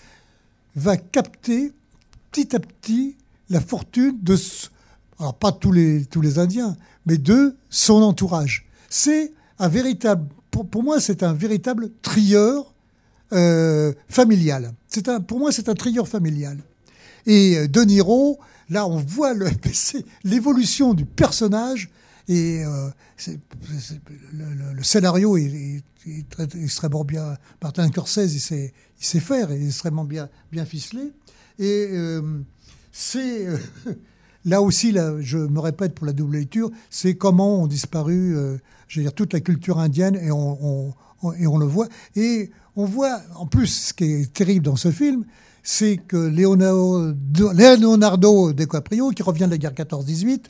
va 0.75 0.95
capter 0.95 1.73
petit 2.31 2.55
à 2.55 2.59
petit 2.59 3.17
la 3.49 3.59
fortune 3.59 4.17
de, 4.21 4.37
alors 5.19 5.35
pas 5.35 5.51
tous 5.51 5.71
les, 5.71 6.05
tous 6.05 6.21
les 6.21 6.39
Indiens, 6.39 6.75
mais 7.05 7.17
de 7.17 7.55
son 7.69 8.01
entourage. 8.01 8.65
C'est 8.89 9.31
un 9.59 9.67
véritable, 9.67 10.27
pour, 10.51 10.67
pour 10.67 10.83
moi, 10.83 10.99
c'est 10.99 11.23
un 11.23 11.33
véritable 11.33 11.89
trieur 12.01 12.73
euh, 13.31 13.93
familial. 14.09 14.73
C'est 14.87 15.07
un, 15.09 15.19
pour 15.21 15.39
moi, 15.39 15.51
c'est 15.51 15.69
un 15.69 15.73
trieur 15.75 16.07
familial. 16.07 16.57
Et 17.25 17.57
euh, 17.57 17.67
De 17.67 17.81
Niro, 17.81 18.39
là, 18.69 18.87
on 18.87 18.97
voit 18.97 19.33
le- 19.33 19.49
l'évolution 20.23 20.93
du 20.93 21.05
personnage 21.05 21.89
et 22.27 22.63
euh, 22.65 22.89
c'est- 23.17 23.39
c'est- 23.79 23.99
le, 24.33 24.45
le- 24.53 24.73
le 24.73 24.83
scénario 24.83 25.37
est, 25.37 25.43
est- 25.43 25.83
est 26.07 26.29
très- 26.29 26.47
extrêmement 26.61 27.03
bien. 27.03 27.37
Martin 27.61 27.87
Scorsese, 27.87 28.33
il 28.33 28.39
sait, 28.39 28.73
il 28.99 29.05
sait 29.05 29.19
faire, 29.19 29.51
il 29.51 29.63
est 29.63 29.67
extrêmement 29.67 30.05
bien, 30.05 30.29
bien 30.51 30.65
ficelé. 30.65 31.11
Et 31.59 31.87
euh, 31.91 32.21
c'est 32.91 33.47
euh, 33.47 33.57
là 34.45 34.61
aussi, 34.61 34.91
là, 34.91 35.13
je 35.19 35.37
me 35.37 35.59
répète 35.59 35.93
pour 35.95 36.05
la 36.05 36.13
double 36.13 36.37
lecture, 36.37 36.69
c'est 36.89 37.15
comment 37.15 37.61
ont 37.63 37.67
disparu, 37.67 38.35
euh, 38.37 38.57
je 38.87 38.99
veux 38.99 39.03
dire, 39.05 39.13
toute 39.13 39.33
la 39.33 39.39
culture 39.39 39.79
indienne 39.79 40.15
et 40.21 40.31
on, 40.31 40.57
on- 40.87 40.93
on- 41.23 41.33
et 41.33 41.47
on 41.47 41.57
le 41.57 41.65
voit. 41.65 41.87
Et 42.15 42.51
on 42.75 42.85
voit, 42.85 43.19
en 43.35 43.45
plus, 43.45 43.67
ce 43.67 43.93
qui 43.93 44.03
est 44.05 44.33
terrible 44.33 44.65
dans 44.65 44.75
ce 44.75 44.91
film, 44.91 45.25
c'est 45.63 45.97
que 45.97 46.17
Leonardo, 46.17 47.13
Leonardo 47.53 48.51
DiCaprio, 48.53 49.11
qui 49.11 49.23
revient 49.23 49.45
de 49.45 49.51
la 49.51 49.57
guerre 49.57 49.73
14-18, 49.73 50.45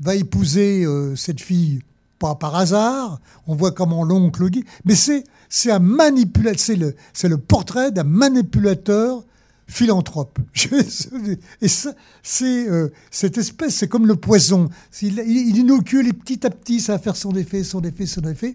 va 0.00 0.14
épouser 0.16 0.84
euh, 0.84 1.14
cette 1.14 1.40
fille 1.40 1.80
pas 2.18 2.34
par 2.34 2.54
hasard. 2.56 3.20
On 3.46 3.54
voit 3.54 3.70
comment 3.72 4.02
l'oncle 4.04 4.48
Guy. 4.48 4.64
Mais 4.84 4.94
c'est 4.96 5.24
c'est 5.48 5.70
un 5.70 5.78
manipulateur. 5.78 6.58
C'est 6.60 6.76
le 6.76 6.94
c'est 7.12 7.28
le 7.28 7.38
portrait 7.38 7.92
d'un 7.92 8.04
manipulateur 8.04 9.24
philanthrope. 9.72 10.38
Et 11.62 11.68
ça, 11.68 11.94
c'est 12.22 12.68
euh, 12.68 12.88
cette 13.10 13.38
espèce, 13.38 13.74
c'est 13.76 13.88
comme 13.88 14.06
le 14.06 14.16
poison. 14.16 14.68
Il, 15.00 15.18
inocule 15.56 16.08
et 16.08 16.12
petit 16.12 16.46
à 16.46 16.50
petit, 16.50 16.80
ça 16.80 16.92
va 16.92 16.98
faire 16.98 17.16
son 17.16 17.32
effet, 17.36 17.64
son 17.64 17.80
effet, 17.82 18.06
son 18.06 18.22
effet. 18.22 18.54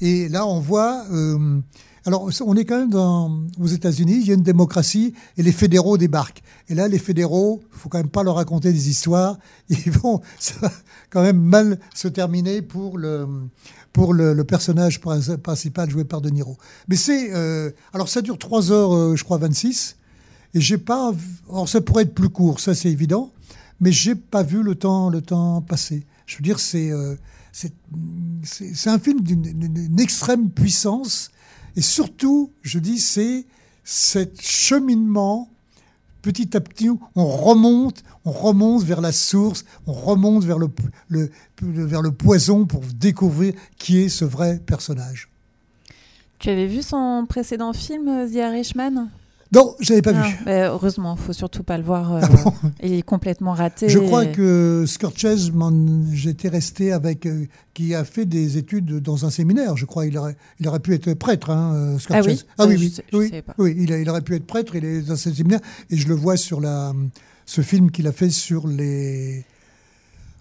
Et 0.00 0.28
là, 0.28 0.46
on 0.46 0.60
voit. 0.60 1.04
euh, 1.12 1.60
alors, 2.04 2.30
on 2.44 2.54
est 2.54 2.64
quand 2.64 2.78
même 2.78 2.90
dans, 2.90 3.40
aux 3.60 3.66
États-Unis, 3.66 4.18
il 4.20 4.28
y 4.28 4.30
a 4.30 4.34
une 4.34 4.42
démocratie 4.42 5.12
et 5.36 5.42
les 5.42 5.50
fédéraux 5.50 5.98
débarquent. 5.98 6.40
Et 6.68 6.74
là, 6.76 6.86
les 6.86 7.00
fédéraux, 7.00 7.60
faut 7.72 7.88
quand 7.88 7.98
même 7.98 8.08
pas 8.10 8.22
leur 8.22 8.36
raconter 8.36 8.72
des 8.72 8.88
histoires. 8.88 9.38
Ils 9.68 9.90
vont, 9.90 10.20
ça 10.38 10.54
va 10.60 10.70
quand 11.10 11.22
même 11.22 11.40
mal 11.40 11.80
se 11.94 12.06
terminer 12.08 12.62
pour 12.62 12.96
le 12.98 13.26
pour 13.92 14.12
le, 14.14 14.34
le 14.34 14.44
personnage 14.44 15.00
prin- 15.00 15.36
principal 15.38 15.88
joué 15.90 16.04
par 16.04 16.20
De 16.20 16.28
Niro. 16.30 16.56
Mais 16.86 16.96
c'est 16.96 17.34
euh, 17.34 17.70
alors 17.92 18.08
ça 18.08 18.20
dure 18.22 18.38
3 18.38 18.70
heures, 18.70 18.94
euh, 18.94 19.16
je 19.16 19.24
crois 19.24 19.38
26. 19.38 19.96
Et 20.54 20.60
j'ai 20.60 20.78
pas, 20.78 21.12
alors 21.50 21.68
ça 21.68 21.80
pourrait 21.80 22.04
être 22.04 22.14
plus 22.14 22.28
court, 22.30 22.60
ça 22.60 22.74
c'est 22.74 22.90
évident, 22.90 23.30
mais 23.80 23.92
j'ai 23.92 24.14
pas 24.14 24.42
vu 24.42 24.62
le 24.62 24.74
temps, 24.74 25.10
le 25.10 25.20
temps 25.20 25.60
passer. 25.60 26.04
Je 26.26 26.36
veux 26.36 26.42
dire, 26.42 26.58
c'est 26.60 26.90
euh, 26.90 27.14
c'est 27.52 28.90
un 28.90 28.98
film 28.98 29.20
d'une 29.22 29.98
extrême 30.00 30.50
puissance 30.50 31.30
et 31.74 31.80
surtout, 31.82 32.50
je 32.62 32.78
dis, 32.78 32.98
c'est 32.98 33.44
cet 33.84 34.40
cheminement 34.40 35.48
petit 36.22 36.56
à 36.56 36.60
petit, 36.60 36.88
on 37.14 37.24
remonte, 37.26 38.02
on 38.24 38.32
remonte 38.32 38.82
vers 38.82 39.00
la 39.00 39.12
source, 39.12 39.64
on 39.86 39.92
remonte 39.92 40.42
vers 40.44 40.58
le, 40.58 40.68
le- 41.08 41.30
le- 41.62 41.84
vers 41.86 42.02
le 42.02 42.10
poison 42.10 42.66
pour 42.66 42.80
découvrir 42.80 43.54
qui 43.78 43.98
est 43.98 44.08
ce 44.08 44.24
vrai 44.24 44.58
personnage. 44.58 45.28
Tu 46.40 46.50
avais 46.50 46.66
vu 46.66 46.82
son 46.82 47.26
précédent 47.28 47.72
film, 47.72 48.08
euh, 48.08 48.26
The 48.28 48.34
Irishman? 48.34 49.08
Non, 49.54 49.74
je 49.80 49.90
n'avais 49.92 50.02
pas 50.02 50.12
Ah, 50.14 50.22
vu. 50.28 50.36
mais 50.44 50.62
Heureusement, 50.64 51.14
faut 51.16 51.32
surtout 51.32 51.62
pas 51.62 51.78
le 51.78 51.84
voir. 51.84 52.14
euh, 52.14 52.20
Ah 52.22 52.28
bon 52.28 52.52
il 52.82 52.94
est 52.94 53.02
complètement 53.02 53.52
raté. 53.52 53.88
Je 53.88 53.98
crois 54.00 54.24
et- 54.24 54.32
que 54.32 54.84
m'en- 55.52 56.04
j'étais 56.12 56.48
resté 56.48 56.92
avec, 56.92 57.26
euh, 57.26 57.46
qui 57.72 57.94
a 57.94 58.04
fait 58.04 58.26
des 58.26 58.58
études 58.58 59.00
dans 59.00 59.24
un 59.24 59.30
séminaire. 59.30 59.76
Je 59.76 59.84
crois 59.84 60.06
il 60.06 60.18
aurait, 60.18 60.36
il 60.58 60.66
aurait 60.68 60.80
pu 60.80 60.94
être 60.94 61.14
prêtre, 61.14 61.50
hein, 61.50 61.72
euh, 61.74 61.98
Ah 62.10 62.20
oui 62.26 62.40
ah 62.58 62.64
Euh, 62.64 62.66
oui, 62.66 62.74
je 62.76 62.80
oui, 62.80 62.90
sais- 62.90 63.04
je 63.12 63.16
oui, 63.18 63.28
savais 63.28 63.42
pas. 63.42 63.54
oui, 63.58 63.74
il, 63.78 63.92
a- 63.92 63.98
il 64.00 64.10
aurait 64.10 64.22
pu 64.22 64.34
être 64.34 64.46
prêtre. 64.46 64.74
Il 64.74 64.84
est 64.84 65.02
dans 65.02 65.16
ce 65.16 65.32
séminaire 65.32 65.60
et 65.90 65.96
je 65.96 66.08
le 66.08 66.14
vois 66.14 66.36
sur 66.36 66.60
la, 66.60 66.92
ce 67.44 67.60
film 67.60 67.90
qu'il 67.92 68.06
a 68.08 68.12
fait 68.12 68.30
sur 68.30 68.66
les, 68.66 69.44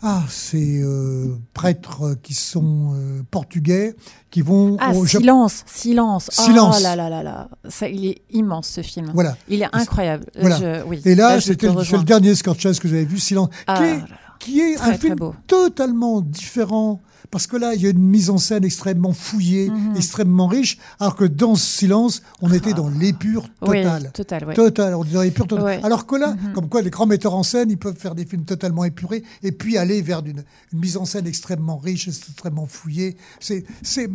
ah, 0.08 0.22
ces 0.30 0.82
euh, 0.84 1.36
prêtres 1.54 2.16
qui 2.22 2.36
sont 2.36 2.94
euh, 2.94 3.24
portugais, 3.32 3.96
qui 4.30 4.42
vont 4.42 4.78
Ah, 4.80 4.92
au 4.94 5.06
silence, 5.08 5.64
silence. 5.66 6.30
Silence. 6.32 6.76
Oh 6.80 6.84
là 6.84 6.96
là 6.96 7.10
là 7.10 7.24
là. 7.24 7.50
Ça, 7.70 7.90
il 7.90 8.06
est 8.06 8.22
immense 8.32 8.68
ce 8.68 8.82
film. 8.82 9.10
Voilà. 9.16 9.36
Il 9.50 9.64
est 9.64 9.70
incroyable. 9.74 10.26
Voilà. 10.40 10.58
Je- 10.58 10.84
oui. 10.88 11.02
Et 11.06 11.16
là, 11.16 11.38
te 11.38 11.42
c'était 11.42 11.66
le, 11.66 11.74
c'est 11.74 11.80
rejoins. 11.80 12.00
le 12.00 12.06
dernier 12.06 12.36
Scorsese 12.36 12.80
que 12.80 12.88
j'avais 12.88 13.06
vu, 13.06 13.18
Silence, 13.18 13.50
Ah 13.66 13.78
qui 13.78 13.84
est, 13.84 13.94
là 13.94 13.98
là. 13.98 14.06
qui 14.38 14.60
est 14.62 14.76
Très, 14.76 14.92
un 14.92 14.98
film 14.98 15.16
totalement 15.48 16.22
différent. 16.22 17.02
Parce 17.32 17.48
que 17.48 17.58
là, 17.58 17.74
il 17.76 17.82
y 17.82 17.88
a 17.88 17.90
une 17.90 18.00
mise 18.00 18.30
en 18.30 18.38
scène 18.38 18.64
extrêmement 18.64 19.14
fouillée, 19.14 19.70
Mhm. 19.70 19.96
extrêmement 19.96 20.48
riche, 20.48 20.78
alors 21.00 21.16
que 21.16 21.26
dans 21.26 21.56
ce 21.56 21.66
silence, 21.66 22.22
on 22.42 22.52
était 22.52 22.74
dans 22.74 22.90
l'épure 22.90 23.48
Oui, 23.62 23.82
totale. 23.84 24.12
total, 24.14 24.46
ouais. 24.46 24.54
Total, 24.54 24.94
on 24.96 25.04
était 25.04 25.14
dans 25.14 25.22
l'épure 25.22 25.48
totale. 25.48 25.66
Ouais. 25.66 25.80
Alors 25.84 26.06
que 26.06 26.16
là, 26.16 26.36
Mhm. 26.36 26.54
comme 26.54 26.70
quoi 26.70 26.82
les 26.82 26.90
grands 26.90 27.06
metteurs 27.06 27.34
en 27.36 27.44
scène, 27.44 27.70
ils 27.72 27.78
peuvent 27.78 27.98
faire 27.98 28.16
des 28.16 28.26
films 28.26 28.46
totalement 28.46 28.84
épurés 28.86 29.24
et 29.44 29.52
puis 29.52 29.78
aller 29.78 30.02
vers 30.02 30.20
une, 30.26 30.44
une 30.74 30.80
mise 30.80 30.98
en 30.98 31.06
scène 31.06 31.28
extrêmement 31.28 31.78
riche, 31.78 32.08
extrêmement 32.08 32.66
fouillée. 32.68 33.18
C'est, 33.40 33.66
c'est, 33.82 34.10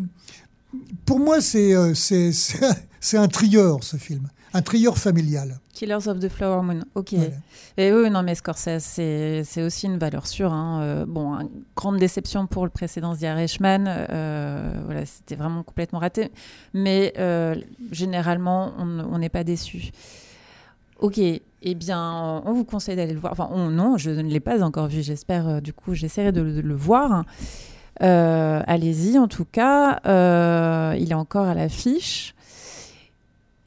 Pour 1.05 1.19
moi, 1.19 1.41
c'est 1.41 1.75
euh, 1.75 1.95
c'est- 1.95 2.31
c'est 3.01 3.17
un 3.17 3.27
trieur, 3.29 3.83
ce 3.83 3.97
film. 3.97 4.29
Un 4.53 4.63
trieur 4.63 4.99
familial. 4.99 5.61
Killers 5.73 6.09
of 6.09 6.19
the 6.19 6.29
Flower 6.29 6.63
Moon, 6.63 6.81
ok. 6.97 7.13
Voilà. 7.15 7.31
Et 7.77 7.93
oui, 7.93 8.11
non, 8.11 8.23
mais 8.25 8.35
Scorsese, 8.35 8.79
c'est 8.83 9.63
aussi 9.63 9.87
une 9.87 9.97
valeur 9.99 10.27
sûre. 10.27 10.53
hein. 10.53 10.81
Euh, 10.83 11.05
bon, 11.07 11.35
une 11.39 11.49
grande 11.77 11.99
déception 11.99 12.47
pour 12.49 12.65
le 12.65 12.71
précédent 12.71 13.15
The 13.15 13.23
Irishman. 13.23 13.85
euh, 13.87 14.73
voilà, 14.85 15.07
c'était 15.07 15.37
vraiment 15.37 15.63
complètement 15.63 16.01
raté. 16.01 16.33
Mais 16.75 17.13
euh, 17.19 17.55
généralement, 17.93 18.73
on 18.79 19.19
n'est 19.19 19.29
pas 19.29 19.45
déçu. 19.45 19.93
Ok, 20.99 21.19
eh 21.19 21.75
bien, 21.77 22.43
on 22.45 22.53
vous 22.53 22.65
conseille 22.65 22.97
d'aller 22.97 23.15
le 23.15 23.21
voir. 23.21 23.33
Enfin, 23.33 23.49
on- 23.53 23.71
non, 23.71 23.97
je 23.99 24.11
ne 24.11 24.23
l'ai 24.29 24.41
pas 24.41 24.63
encore 24.65 24.89
vu. 24.89 25.01
J'espère, 25.03 25.63
du 25.63 25.73
coup, 25.73 25.95
j'essaierai 25.95 26.33
de, 26.33 26.41
le- 26.43 26.55
de 26.57 26.61
le 26.61 26.75
voir. 26.75 27.25
Allez-y, 28.01 29.17
en 29.19 29.29
tout 29.29 29.45
cas. 29.45 30.01
Il 30.99 31.11
est 31.11 31.15
encore 31.15 31.47
à 31.47 31.55
l'affiche. 31.55 32.35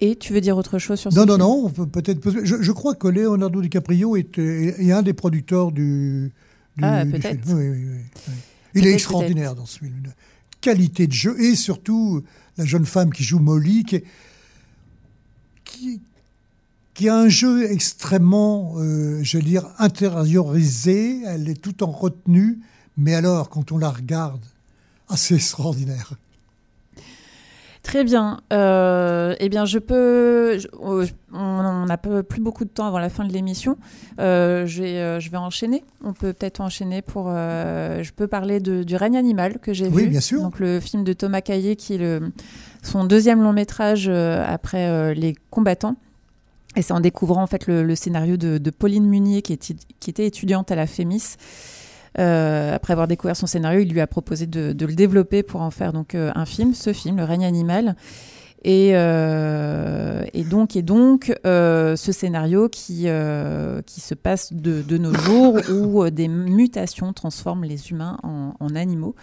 Et 0.05 0.15
tu 0.17 0.33
veux 0.33 0.41
dire 0.41 0.57
autre 0.57 0.79
chose 0.79 0.99
sur 0.99 1.13
ce 1.13 1.17
Non, 1.17 1.25
non, 1.25 1.35
film 1.35 1.39
non, 1.47 1.65
on 1.65 1.69
peut 1.69 1.87
peut-être. 1.87 2.19
Je, 2.43 2.61
je 2.61 2.71
crois 2.73 2.93
que 2.93 3.07
Leonardo 3.07 3.61
DiCaprio 3.61 4.17
est, 4.17 4.37
est- 4.37 4.83
est 4.85 4.91
un 4.91 5.01
des 5.01 5.13
producteurs 5.13 5.71
du, 5.71 6.31
du, 6.75 6.83
Ah, 6.83 7.05
du 7.05 7.11
peut-être. 7.11 7.45
film. 7.45 7.57
Oui, 7.57 7.69
oui, 7.69 7.85
oui, 7.87 8.01
oui. 8.27 8.33
Il 8.75 8.85
est 8.87 8.91
extraordinaire 8.93 9.55
dans 9.55 9.65
ce 9.65 9.79
film. 9.79 9.93
Une 10.03 10.11
qualité 10.59 11.07
de 11.07 11.13
jeu 11.13 11.39
et 11.39 11.55
surtout 11.55 12.21
la 12.57 12.65
jeune 12.65 12.85
femme 12.85 13.11
qui 13.13 13.23
joue 13.23 13.39
Molly, 13.39 13.83
qui, 13.85 13.95
est- 13.97 14.03
qui, 15.63 16.01
qui 16.93 17.07
a 17.07 17.17
un 17.17 17.29
jeu 17.29 17.71
extrêmement, 17.71 18.73
euh, 18.79 19.19
je 19.23 19.37
veux 19.37 19.43
dire, 19.43 19.67
intériorisé. 19.79 21.21
Elle 21.25 21.47
est 21.49 21.61
tout 21.61 21.81
en 21.83 21.91
retenue, 21.91 22.59
mais 22.97 23.13
alors, 23.15 23.49
quand 23.49 23.71
on 23.71 23.77
la 23.77 23.89
regarde, 23.89 24.41
ah, 25.07 25.15
c'est 25.17 25.35
extraordinaire. 25.35 26.13
Très 27.93 28.03
bien. 28.03 28.39
Euh, 28.51 29.35
eh 29.39 29.49
bien, 29.49 29.65
je 29.65 29.77
peux. 29.77 30.57
je- 30.57 30.67
oh, 30.81 31.03
on 31.31 31.85
n'a 31.85 31.97
plus 31.97 32.41
beaucoup 32.41 32.65
de 32.65 32.69
temps 32.71 32.87
avant 32.87 32.97
la 32.97 33.09
fin 33.09 33.23
de 33.23 33.31
l'émission. 33.31 33.77
Euh, 34.19 34.65
je, 34.65 34.81
vais, 34.81 34.97
euh, 34.97 35.19
je 35.19 35.29
vais 35.29 35.37
enchaîner. 35.37 35.83
On 36.03 36.13
peut 36.13 36.33
peut-être 36.33 36.59
enchaîner 36.59 37.03
pour. 37.03 37.25
euh, 37.29 38.01
je 38.01 38.11
peux 38.11 38.25
parler 38.25 38.59
de, 38.59 38.81
du 38.81 38.95
règne 38.95 39.15
animal 39.15 39.59
que 39.59 39.73
j'ai 39.73 39.89
Oui, 39.89 40.05
vu. 40.05 40.09
bien 40.09 40.21
sûr. 40.21 40.41
Donc 40.41 40.57
le 40.59 40.79
film 40.79 41.03
de 41.03 41.13
Thomas 41.13 41.41
Caillé, 41.41 41.75
qui 41.75 41.93
est 41.93 41.97
le, 41.99 42.31
son 42.81 43.03
deuxième 43.03 43.43
long 43.43 43.53
métrage 43.53 44.09
après 44.09 45.13
Les 45.13 45.35
Combattants. 45.51 45.95
Et 46.75 46.81
c'est 46.81 46.93
en 46.93 46.99
découvrant 46.99 47.43
en 47.43 47.47
fait 47.47 47.67
le, 47.67 47.83
le 47.83 47.93
scénario 47.93 48.37
de, 48.37 48.57
de 48.57 48.69
Pauline 48.71 49.05
Munier, 49.05 49.43
qui, 49.43 49.53
est, 49.53 49.75
qui 49.99 50.09
était 50.09 50.25
étudiante 50.25 50.71
à 50.71 50.75
la 50.75 50.87
FEMIS. 50.87 51.35
Euh, 52.19 52.75
après 52.75 52.93
avoir 52.93 53.07
découvert 53.07 53.35
son 53.35 53.47
scénario, 53.47 53.79
il 53.79 53.91
lui 53.91 54.01
a 54.01 54.07
proposé 54.07 54.45
de, 54.45 54.71
de 54.73 54.85
le 54.85 54.93
développer 54.93 55.41
pour 55.43 55.61
en 55.61 55.71
faire 55.71 55.93
donc 55.93 56.13
euh, 56.13 56.31
un 56.35 56.45
film, 56.45 56.73
ce 56.73 56.93
film, 56.93 57.17
Le 57.17 57.23
règne 57.23 57.45
animal. 57.45 57.95
Et, 58.65 58.91
euh, 58.93 60.23
et 60.33 60.43
donc, 60.45 60.77
et 60.77 60.83
donc 60.83 61.33
euh, 61.45 61.97
ce 61.97 62.13
scénario 62.13 62.69
qui, 62.69 63.03
euh, 63.07 63.81
qui 63.81 63.99
se 63.99 64.13
passe 64.13 64.53
de, 64.53 64.81
de 64.81 64.97
nos 64.97 65.13
jours 65.13 65.57
où 65.69 66.03
euh, 66.03 66.11
des 66.11 66.29
mutations 66.29 67.11
transforment 67.11 67.65
les 67.65 67.89
humains 67.89 68.17
en, 68.23 68.53
en 68.57 68.75
animaux. 68.75 69.15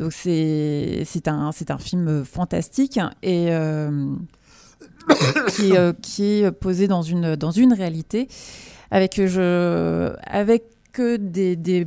Donc 0.00 0.12
c'est 0.12 1.28
un, 1.28 1.50
un 1.68 1.78
film 1.78 2.24
fantastique 2.26 3.00
et 3.22 3.46
euh, 3.50 4.14
qui, 5.56 5.72
qui 6.02 6.24
est 6.42 6.50
posé 6.52 6.88
dans 6.88 7.02
une, 7.02 7.36
dans 7.36 7.50
une 7.50 7.72
réalité 7.72 8.28
avec, 8.90 9.14
je, 9.26 10.12
avec 10.26 10.64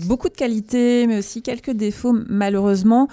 beaucoup 0.06 0.30
de 0.30 0.36
qualités, 0.36 1.08
mais 1.08 1.20
aussi 1.20 1.42
quelques 1.42 1.72
défauts, 1.72 2.16
malheureusement. 2.28 3.08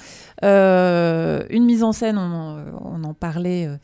Euh, 0.45 1.43
une 1.51 1.65
mise 1.65 1.83
en 1.83 1.93
scène, 1.93 2.19
on, 2.19 3.05
en- 3.05 3.15
parlait 3.15 3.67
euh, 3.67 3.77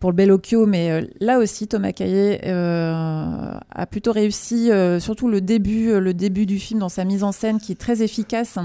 pour 0.00 0.10
le 0.10 0.16
Bellocchio, 0.16 0.66
mais 0.66 0.90
euh, 0.90 1.06
là 1.20 1.38
aussi, 1.38 1.68
Thomas 1.68 1.92
Caillet 1.92 2.40
a 2.44 3.86
plutôt 3.90 4.12
réussi, 4.12 4.70
surtout 4.98 5.28
le 5.28 5.40
début, 5.40 5.98
le 6.00 6.14
début 6.14 6.46
du 6.46 6.58
film, 6.58 6.80
dans 6.80 6.88
sa 6.88 7.04
mise 7.04 7.22
en 7.24 7.32
scène, 7.32 7.58
qui 7.58 7.72
est 7.72 7.80
très 7.80 8.02
efficace. 8.02 8.58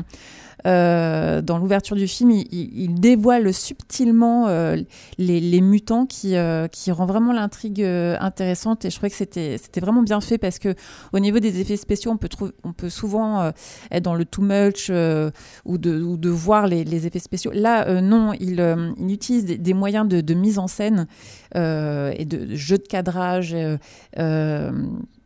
Euh, 0.66 1.42
dans 1.42 1.58
l'ouverture 1.58 1.96
du 1.96 2.08
film, 2.08 2.32
il, 2.32 2.48
il- 2.52 2.84
il 2.86 2.96
dévoile 2.96 3.54
subtilement 3.54 4.48
euh, 4.48 4.78
les, 5.18 5.62
mutants 5.62 6.06
qui, 6.06 6.36
euh, 6.36 6.68
qui 6.68 6.92
rend 6.92 7.06
vraiment 7.06 7.34
l'intrigue 7.34 7.84
intéressante. 7.84 8.86
Et 8.86 8.90
je 8.90 8.96
trouvais 8.96 9.10
que 9.10 9.16
c'était 9.16 9.80
vraiment 9.80 10.02
bien 10.04 10.22
fait 10.22 10.38
parce 10.38 10.60
que 10.60 10.74
au 11.14 11.20
niveau 11.20 11.40
des 11.40 11.60
effets 11.60 11.78
spéciaux, 11.78 12.12
on 12.64 12.74
peut, 12.74 12.90
souvent 12.90 13.52
être 13.92 14.04
dans 14.04 14.16
le 14.16 14.26
too 14.26 14.42
much 14.42 14.90
ou, 15.66 15.78
de, 15.78 16.30
voir 16.30 16.68
les, 16.68 17.06
effets 17.06 17.20
spéciaux. 17.20 17.52
Là, 17.54 18.02
non, 18.02 18.34
il, 18.34 18.60
il 18.98 19.12
utilise 19.12 19.46
des, 19.46 19.74
moyens 19.74 20.08
de, 20.08 20.34
mise 20.34 20.60
en 20.60 20.68
scène 20.68 21.08
et 21.54 22.26
de 22.26 22.56
jeu 22.56 22.78
de 22.78 22.88
cadrage. 22.88 23.56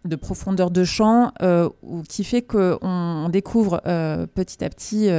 De 0.06 0.16
profondeur 0.16 0.72
de 0.72 0.84
champ 0.84 1.32
euh, 1.42 1.70
qui 2.08 2.24
fait 2.24 2.42
qu'on 2.42 2.80
on 2.82 3.30
découvre 3.30 3.82
euh, 3.86 4.26
petit 4.28 4.64
à 4.64 4.70
petit 4.70 5.10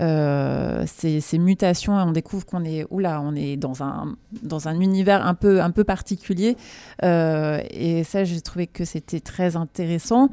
euh, 0.00 0.84
ces, 0.86 1.38
mutations 1.38 1.98
et 1.98 2.02
on 2.02 2.12
découvre 2.12 2.46
qu'on 2.46 2.64
est 2.64 2.86
on 2.90 3.34
est 3.34 3.56
dans 3.56 3.82
un 3.82 4.80
univers 4.80 5.26
un 5.26 5.34
peu 5.34 5.84
particulier. 5.84 6.56
Et 7.02 8.04
ça 8.04 8.24
j'ai 8.24 8.40
trouvé 8.40 8.66
que 8.66 8.84
c'était 8.84 9.20
très 9.20 9.56
intéressant. 9.56 10.28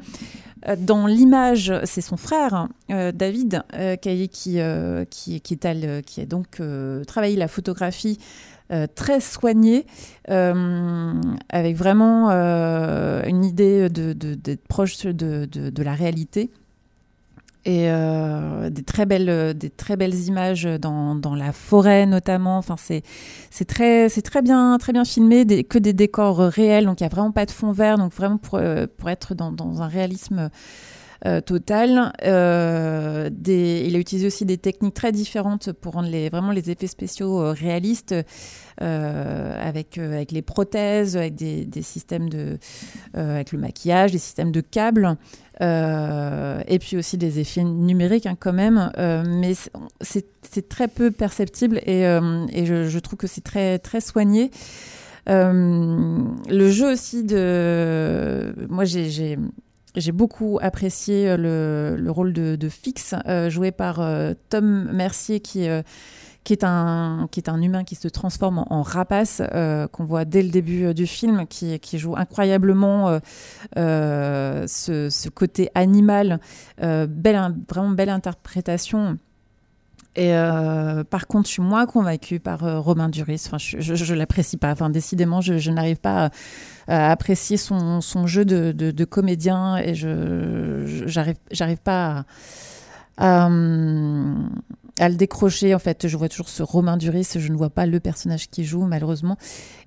Dans 0.78 1.08
l'image 1.08 1.72
c'est 1.84 2.00
son 2.00 2.16
frère 2.16 2.68
David 2.88 3.64
qui 4.00 4.30
qui 4.30 4.56
est 4.56 6.02
qui 6.04 6.20
a 6.20 6.26
donc 6.26 6.62
travaillé 7.06 7.36
la 7.36 7.48
photographie 7.48 8.18
euh, 8.72 8.86
très 8.94 9.20
soignée, 9.20 9.86
euh, 10.30 11.12
avec 11.50 11.76
vraiment 11.76 12.30
euh, 12.30 13.22
une 13.26 13.44
idée 13.44 13.88
de- 13.88 14.12
de- 14.12 14.34
d'être 14.34 14.66
proche 14.66 15.04
de, 15.04 15.12
de- 15.12 15.70
de 15.70 15.82
la 15.82 15.94
réalité. 15.94 16.50
Et 17.64 17.86
des, 18.70 18.82
très 18.82 19.06
belles, 19.06 19.56
des 19.56 19.70
très 19.70 19.96
belles 19.96 20.16
images 20.24 20.64
dans, 20.64 21.14
dans 21.14 21.36
la 21.36 21.52
forêt 21.52 22.06
notamment. 22.06 22.58
Enfin, 22.58 22.74
c'est 22.76 23.04
très, 23.66 24.08
très, 24.08 24.42
bien, 24.42 24.76
très 24.80 24.92
bien 24.92 25.04
filmé, 25.04 25.46
que 25.62 25.78
des 25.78 25.92
décors 25.92 26.38
réels, 26.38 26.86
donc 26.86 27.00
il 27.00 27.04
n'y 27.04 27.06
a 27.06 27.14
vraiment 27.14 27.30
pas 27.30 27.46
de 27.46 27.52
fond 27.52 27.70
vert, 27.70 27.98
donc 27.98 28.12
vraiment 28.14 28.38
pour, 28.38 28.60
pour 28.98 29.10
être 29.10 29.36
dans, 29.36 29.52
dans 29.52 29.80
un 29.80 29.86
réalisme 29.86 30.50
euh, 31.24 31.40
total. 31.40 32.12
Euh, 32.24 33.30
des, 33.30 33.84
il 33.86 33.94
a 33.94 33.98
utilisé 34.00 34.26
aussi 34.26 34.44
des 34.44 34.58
techniques 34.58 34.94
très 34.94 35.12
différentes 35.12 35.72
pour 35.72 35.92
rendre 35.92 36.08
les, 36.08 36.28
vraiment 36.28 36.50
les 36.50 36.70
effets 36.70 36.88
spéciaux 36.88 37.40
euh, 37.40 37.52
réalistes, 37.52 38.14
avec, 38.80 39.98
avec 39.98 40.32
les 40.32 40.42
prothèses, 40.42 41.16
avec 41.16 41.36
des, 41.36 41.82
systèmes 41.82 42.28
de, 42.28 42.58
avec 43.14 43.52
le 43.52 43.58
maquillage, 43.60 44.10
des 44.10 44.18
systèmes 44.18 44.50
de 44.50 44.60
câbles. 44.60 45.16
et 45.60 46.78
puis 46.80 46.96
aussi 46.96 47.16
des 47.16 47.38
effets 47.38 47.62
numériques 47.62 48.26
hein, 48.26 48.36
quand 48.38 48.52
même, 48.52 48.90
mais 48.98 49.52
c'est- 50.00 50.68
très 50.68 50.88
peu 50.88 51.12
perceptible 51.12 51.78
et, 51.86 52.02
je, 52.02 52.88
je 52.88 52.98
trouve 52.98 53.18
que 53.18 53.28
c'est 53.28 53.44
très 53.44 53.78
très 53.78 54.00
soigné. 54.00 54.50
Le 55.28 56.68
jeu 56.70 56.90
aussi 56.92 57.22
de, 57.22 58.52
moi 58.68 58.84
j'ai- 58.84 59.38
j'ai 59.94 60.12
beaucoup 60.12 60.58
apprécié 60.62 61.28
euh, 61.28 61.36
le, 61.36 62.02
le 62.02 62.10
rôle 62.10 62.32
de, 62.32 62.68
Fix, 62.68 63.14
euh, 63.26 63.50
joué 63.50 63.70
par 63.72 64.00
euh, 64.00 64.32
Tom 64.48 64.90
Mercier, 64.92 65.40
qui, 65.40 65.64
est 65.64 66.64
un, 66.64 67.28
humain 67.62 67.84
qui 67.84 67.94
se 67.94 68.08
transforme 68.08 68.64
en, 68.68 68.82
rapace, 68.82 69.42
qu'on 69.92 70.04
voit 70.04 70.24
dès 70.24 70.42
le 70.42 70.48
début 70.48 70.94
du 70.94 71.06
film, 71.06 71.46
qui, 71.46 71.98
joue 71.98 72.16
incroyablement 72.16 73.20
ce, 73.76 75.08
ce 75.10 75.28
côté 75.28 75.70
animal. 75.74 76.40
Belle, 76.78 77.54
vraiment 77.68 77.90
belle 77.90 78.10
interprétation. 78.10 79.18
Et 80.14 80.34
euh, 80.34 81.04
par 81.04 81.26
contre, 81.26 81.48
je 81.48 81.54
suis 81.54 81.62
moins 81.62 81.86
convaincue 81.86 82.38
par 82.38 82.64
euh, 82.64 82.78
Romain 82.80 83.08
Duris. 83.08 83.42
Enfin, 83.46 83.56
je, 83.58 83.80
je 83.80 84.14
l'apprécie 84.14 84.58
pas. 84.58 84.70
Enfin, 84.70 84.90
décidément, 84.90 85.40
je, 85.40 85.70
n'arrive 85.70 85.96
pas 85.96 86.30
à, 86.86 87.06
à 87.06 87.10
apprécier 87.10 87.56
son, 87.56 88.00
jeu 88.26 88.44
de, 88.44 89.04
comédien 89.04 89.78
et 89.78 89.94
je 89.94 91.02
j'arrive 91.06 91.78
pas 91.78 92.26
à, 93.16 93.48
le 93.48 95.14
décrocher. 95.14 95.74
En 95.74 95.78
fait, 95.78 96.06
je 96.06 96.16
vois 96.16 96.28
toujours 96.28 96.50
ce 96.50 96.62
Romain 96.62 96.98
Duris. 96.98 97.28
Je 97.34 97.50
ne 97.50 97.56
vois 97.56 97.70
pas 97.70 97.86
le 97.86 97.98
personnage 97.98 98.50
qui 98.50 98.64
joue 98.64 98.84
malheureusement. 98.84 99.38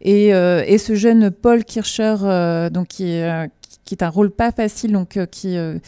Et, 0.01 0.33
euh, 0.33 0.63
et 0.65 0.79
ce 0.79 0.95
jeune 0.95 1.29
Paul 1.29 1.63
Kircher, 1.63 2.15
euh, 2.23 2.71
donc 2.71 2.87
qui 2.87 3.19
euh, 3.21 3.45
qui- 3.83 3.93
est 3.93 4.03
un 4.03 4.09
rôle 4.09 4.31
pas 4.31 4.51
facile, 4.51 4.91
donc 4.91 5.17
euh, 5.17 5.27
qui 5.27 5.55
euh, 5.55 5.75
euh, 5.75 5.79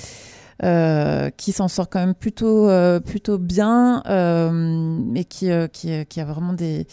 qui 0.61 1.51
s'en 1.51 1.67
sort 1.67 1.89
quand 1.89 1.99
même 1.99 2.15
plutôt 2.15 2.69
euh, 2.69 2.99
plutôt 2.99 3.37
bien, 3.37 4.01
euh, 4.07 4.51
mais 4.51 5.23
qui, 5.23 5.51
euh, 5.51 5.67
qui 5.67 6.05
qui 6.05 6.19
a 6.19 6.25
vraiment 6.25 6.53
des 6.53 6.87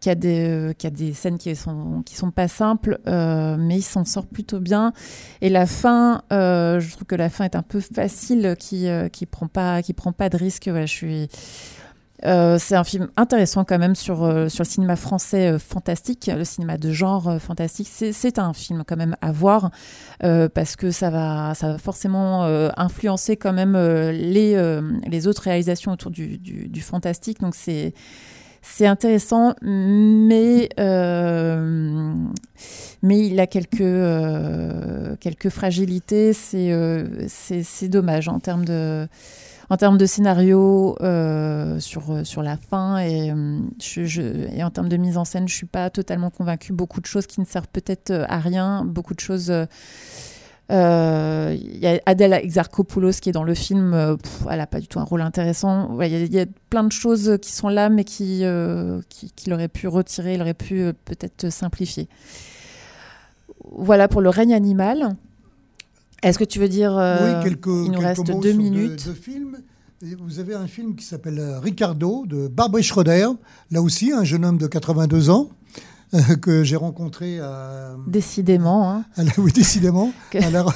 qui 0.00 0.10
a 0.10 0.14
des 0.14 0.48
euh, 0.48 0.72
qui 0.74 0.86
a 0.86 0.90
des 0.90 1.12
scènes 1.12 1.38
qui 1.38 1.56
sont 1.56 2.02
qui 2.04 2.14
sont 2.14 2.30
pas 2.30 2.48
simples, 2.48 3.00
euh, 3.08 3.56
mais 3.58 3.78
il 3.78 3.82
s'en 3.82 4.04
sort 4.04 4.26
plutôt 4.26 4.60
bien. 4.60 4.92
Et 5.40 5.48
la 5.48 5.66
fin, 5.66 6.22
euh, 6.32 6.80
je 6.80 6.90
trouve 6.92 7.06
que 7.06 7.16
la 7.16 7.30
fin 7.30 7.44
est 7.44 7.56
un 7.56 7.62
peu 7.62 7.80
facile, 7.80 8.54
qui 8.58 8.88
euh, 8.88 9.08
qui 9.08 9.26
prend 9.26 9.48
pas 9.48 9.82
qui 9.82 9.92
prend 9.92 10.12
pas 10.12 10.28
de 10.28 10.36
risque. 10.36 10.68
Ouais, 10.72 10.86
je 10.86 10.92
suis 10.92 11.28
Euh, 12.24 12.56
c'est 12.58 12.76
un 12.76 12.84
film 12.84 13.08
intéressant 13.16 13.64
quand 13.64 13.78
même 13.78 13.94
sur, 13.94 14.22
euh, 14.22 14.48
sur 14.48 14.62
le 14.62 14.68
cinéma 14.68 14.96
français 14.96 15.52
euh, 15.52 15.58
fantastique, 15.58 16.30
le 16.34 16.44
cinéma 16.44 16.76
de 16.78 16.92
genre 16.92 17.40
fantastique. 17.40 17.88
C'est- 17.90 18.12
un 18.38 18.52
film 18.54 18.82
quand 18.86 18.96
même 18.96 19.14
à 19.20 19.30
voir 19.30 19.70
parce 20.54 20.74
que 20.76 20.90
ça 20.90 21.10
va, 21.10 21.54
ça 21.54 21.72
va 21.72 21.78
forcément 21.78 22.44
influencer 22.76 23.36
quand 23.36 23.52
même 23.52 23.76
les, 23.76 24.80
les 25.06 25.26
autres 25.26 25.42
réalisations 25.42 25.92
autour 25.92 26.10
du, 26.10 26.38
du, 26.38 26.80
fantastique. 26.80 27.40
Donc 27.40 27.54
c'est 27.54 27.92
c'est 28.62 28.86
intéressant, 28.86 29.54
mais 29.60 30.70
mais 33.02 33.26
il 33.26 33.38
a 33.38 33.46
quelques 33.46 35.18
quelques 35.20 35.48
fragilités. 35.50 36.32
C'est 36.32 36.72
euh, 36.72 37.04
dommage 37.82 38.28
en 38.28 38.38
termes 38.40 38.64
de 38.64 39.06
en 39.72 39.76
termes 39.78 39.96
de 39.96 40.04
scénario 40.04 40.96
euh, 41.00 41.80
sur 41.80 42.26
sur 42.26 42.42
la 42.42 42.58
fin 42.58 42.98
et 42.98 43.30
euh, 43.32 43.58
et 44.54 44.62
en 44.62 44.70
termes 44.70 44.90
de 44.90 44.98
mise 44.98 45.16
en 45.16 45.24
scène, 45.24 45.48
je 45.48 45.54
suis 45.54 45.66
pas 45.66 45.88
totalement 45.88 46.28
convaincue. 46.28 46.74
Beaucoup 46.74 47.00
de 47.00 47.06
choses 47.06 47.26
qui 47.26 47.40
ne 47.40 47.46
servent 47.46 47.68
peut-être 47.72 48.10
euh, 48.10 48.26
à 48.28 48.38
rien, 48.38 48.84
beaucoup 48.84 49.14
de 49.14 49.20
choses. 49.20 49.50
euh, 49.50 49.64
euh, 50.70 51.56
Il 51.58 51.78
y 51.78 51.86
a 51.86 51.98
Adèle 52.04 52.34
Exarchopoulos 52.34 53.12
qui 53.22 53.30
est 53.30 53.32
dans 53.32 53.44
le 53.44 53.54
film, 53.54 53.94
euh, 53.94 54.16
elle 54.50 54.58
n'a 54.58 54.66
pas 54.66 54.78
du 54.78 54.88
tout 54.88 55.00
un 55.00 55.04
rôle 55.04 55.22
intéressant. 55.22 55.98
Il 56.02 56.34
y, 56.34 56.38
a- 56.40 56.44
plein 56.68 56.84
de 56.84 56.92
choses 56.92 57.38
qui 57.40 57.52
sont 57.52 57.68
là, 57.68 57.88
mais 57.88 58.04
qui, 58.04 58.40
euh, 58.44 59.00
qui- 59.08 59.30
qu'il 59.32 59.54
aurait 59.54 59.68
pu 59.68 59.88
retirer, 59.88 60.34
il 60.34 60.42
aurait 60.42 60.52
pu 60.52 60.80
euh, 60.82 60.92
peut-être 61.06 61.48
simplifier. 61.50 62.08
Voilà 63.70 64.06
pour 64.06 64.20
le 64.20 64.28
règne 64.28 64.52
animal. 64.52 65.16
Est-ce 66.22 66.38
que 66.38 66.44
tu 66.44 66.58
veux 66.58 66.68
dire 66.68 66.96
euh, 66.96 67.38
oui, 67.38 67.44
quelques, 67.44 67.66
il 67.66 67.72
nous 67.72 67.92
quelques 67.92 68.02
reste 68.02 68.30
mots 68.30 68.40
deux 68.40 68.50
sur 68.50 68.58
minutes. 68.58 69.06
De, 69.06 69.10
de 69.10 69.14
films. 69.16 69.58
Vous 70.20 70.40
avez 70.40 70.54
un 70.54 70.66
film 70.66 70.96
qui 70.96 71.04
s'appelle 71.04 71.38
euh, 71.38 71.60
Ricardo 71.60 72.24
de 72.26 72.48
Barbara 72.48 72.82
Schroeder, 72.82 73.28
là 73.70 73.80
aussi 73.82 74.12
un 74.12 74.24
jeune 74.24 74.44
homme 74.44 74.58
de 74.58 74.66
82 74.66 75.30
ans 75.30 75.50
euh, 76.14 76.20
que 76.36 76.64
j'ai 76.64 76.74
rencontré 76.76 77.38
à, 77.38 77.94
Décidément. 78.08 78.90
hein. 78.90 79.04
à 79.16 79.22
la, 79.24 79.30
oui, 79.38 79.52
décidément, 79.52 80.12
Que- 80.30 80.42
à 80.42 80.50
la, 80.50 80.66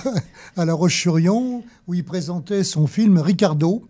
à 0.56 0.64
la 0.64 0.74
Roche-sur-Yon, 0.74 1.64
où 1.88 1.94
il 1.94 2.04
présentait 2.04 2.62
son 2.64 2.86
film 2.86 3.18
Ricardo. 3.18 3.82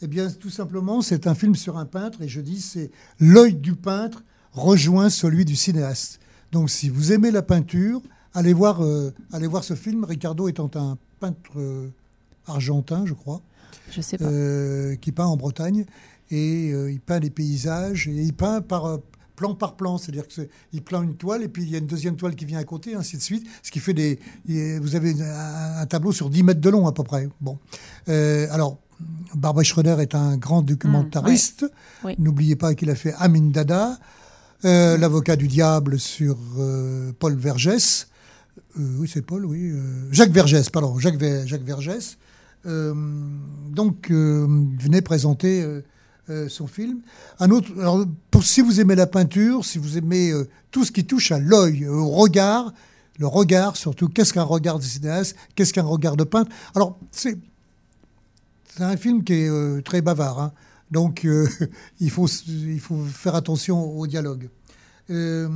Eh 0.00 0.06
bien, 0.08 0.28
tout 0.30 0.50
simplement, 0.50 1.00
c'est 1.02 1.26
un 1.26 1.34
film 1.34 1.54
sur 1.54 1.76
un 1.78 1.84
peintre, 1.86 2.22
et 2.22 2.28
je 2.28 2.40
dis, 2.40 2.60
c'est 2.60 2.90
l'œil 3.20 3.54
du 3.54 3.74
peintre 3.74 4.24
rejoint 4.52 5.10
celui 5.10 5.44
du 5.44 5.54
cinéaste. 5.54 6.18
Donc, 6.50 6.70
si 6.70 6.88
vous 6.88 7.12
aimez 7.12 7.30
la 7.30 7.42
peinture, 7.42 8.00
allez 8.34 8.52
voir, 8.52 8.82
euh, 8.82 9.12
allez 9.32 9.46
voir 9.46 9.64
ce 9.64 9.74
film. 9.74 10.04
Ricardo 10.04 10.48
étant 10.48 10.70
un 10.74 10.96
peintre 11.20 11.50
euh, 11.56 11.88
argentin, 12.46 13.04
je 13.06 13.14
crois, 13.14 13.40
Je 13.90 14.00
sais 14.00 14.18
pas. 14.18 14.24
euh, 14.24 14.96
qui 14.96 15.12
peint 15.12 15.26
en 15.26 15.36
Bretagne, 15.36 15.84
et 16.30 16.70
euh, 16.72 16.90
il 16.90 17.00
peint 17.00 17.18
les 17.20 17.30
paysages, 17.30 18.08
et 18.08 18.12
il 18.22 18.32
peint 18.32 18.60
par 18.60 18.86
euh, 18.86 18.98
plan 19.36 19.54
par 19.54 19.74
plan, 19.76 19.98
c'est-à-dire 19.98 20.26
qu'il 20.28 20.82
peint 20.82 21.02
une 21.02 21.14
toile, 21.14 21.42
et 21.42 21.48
puis 21.48 21.62
il 21.62 21.70
y 21.70 21.74
a 21.74 21.78
une 21.78 21.86
deuxième 21.86 22.16
toile 22.16 22.34
qui 22.34 22.44
vient 22.44 22.58
à 22.58 22.64
côté, 22.64 22.94
ainsi 22.94 23.16
de 23.16 23.22
suite, 23.22 23.46
ce 23.62 23.70
qui 23.70 23.80
fait 23.80 23.94
des... 23.94 24.18
Vous 24.80 24.94
avez 24.96 25.20
un, 25.22 25.80
un 25.80 25.86
tableau 25.86 26.12
sur 26.12 26.28
10 26.30 26.42
mètres 26.42 26.60
de 26.60 26.70
long 26.70 26.86
à 26.86 26.92
peu 26.92 27.02
près. 27.02 27.28
Bon. 27.40 27.58
Euh, 28.08 28.46
alors, 28.50 28.78
Barbara 29.34 29.64
Schroeder 29.64 29.96
est 30.00 30.14
un 30.14 30.36
grand 30.36 30.62
documentariste. 30.62 31.62
Mmh, 31.62 32.06
ouais. 32.06 32.14
Oui. 32.18 32.24
N'oubliez 32.24 32.56
pas 32.56 32.74
qu'il 32.74 32.90
a 32.90 32.94
fait 32.94 33.14
Amin 33.18 33.50
Dada, 33.50 33.98
euh, 34.64 34.96
l'avocat 34.96 35.34
du 35.36 35.48
diable 35.48 35.98
sur 35.98 36.36
euh, 36.58 37.10
Paul 37.18 37.34
Vergès. 37.36 38.08
Euh, 38.78 38.96
oui, 38.98 39.10
c'est 39.12 39.22
Paul, 39.22 39.44
oui. 39.44 39.70
euh, 39.72 40.08
Jacques 40.12 40.30
Vergès, 40.30 40.70
pardon, 40.70 40.98
Jacques, 40.98 41.18
Ver- 41.18 41.46
Jacques 41.46 41.64
Vergès. 41.64 42.16
Euh, 42.66 42.94
donc, 43.70 44.10
venait 44.10 45.02
présenter 45.02 45.66
son 46.48 46.66
film. 46.66 47.00
Un 47.40 47.50
autre, 47.50 47.68
alors, 47.78 48.06
pour, 48.30 48.42
si 48.44 48.60
vous 48.62 48.80
aimez 48.80 48.94
la 48.94 49.06
peinture, 49.06 49.64
si 49.64 49.78
vous 49.78 49.98
aimez 49.98 50.32
tout 50.70 50.84
ce 50.84 50.92
qui 50.92 51.04
touche 51.04 51.32
à 51.32 51.38
l'œil, 51.38 51.86
au 51.86 52.08
regard, 52.08 52.72
le 53.18 53.26
regard 53.26 53.76
surtout, 53.76 54.08
qu'est-ce 54.08 54.32
qu'un 54.32 54.44
regard 54.44 54.78
de 54.78 54.84
cinéaste, 54.84 55.36
qu'est-ce 55.54 55.72
qu'un 55.74 55.82
regard 55.82 56.16
de 56.16 56.24
peintre? 56.24 56.50
Alors, 56.74 56.98
c'est 57.10 57.36
un 58.78 58.96
film 58.96 59.24
qui 59.24 59.34
est 59.34 59.82
très 59.84 60.00
bavard, 60.00 60.40
hein. 60.40 60.52
donc 60.90 61.26
il, 62.00 62.10
faut, 62.10 62.28
il 62.46 62.80
faut 62.80 63.04
faire 63.04 63.34
attention 63.34 63.84
au 63.98 64.06
dialogue. 64.06 64.48
Il 65.10 65.50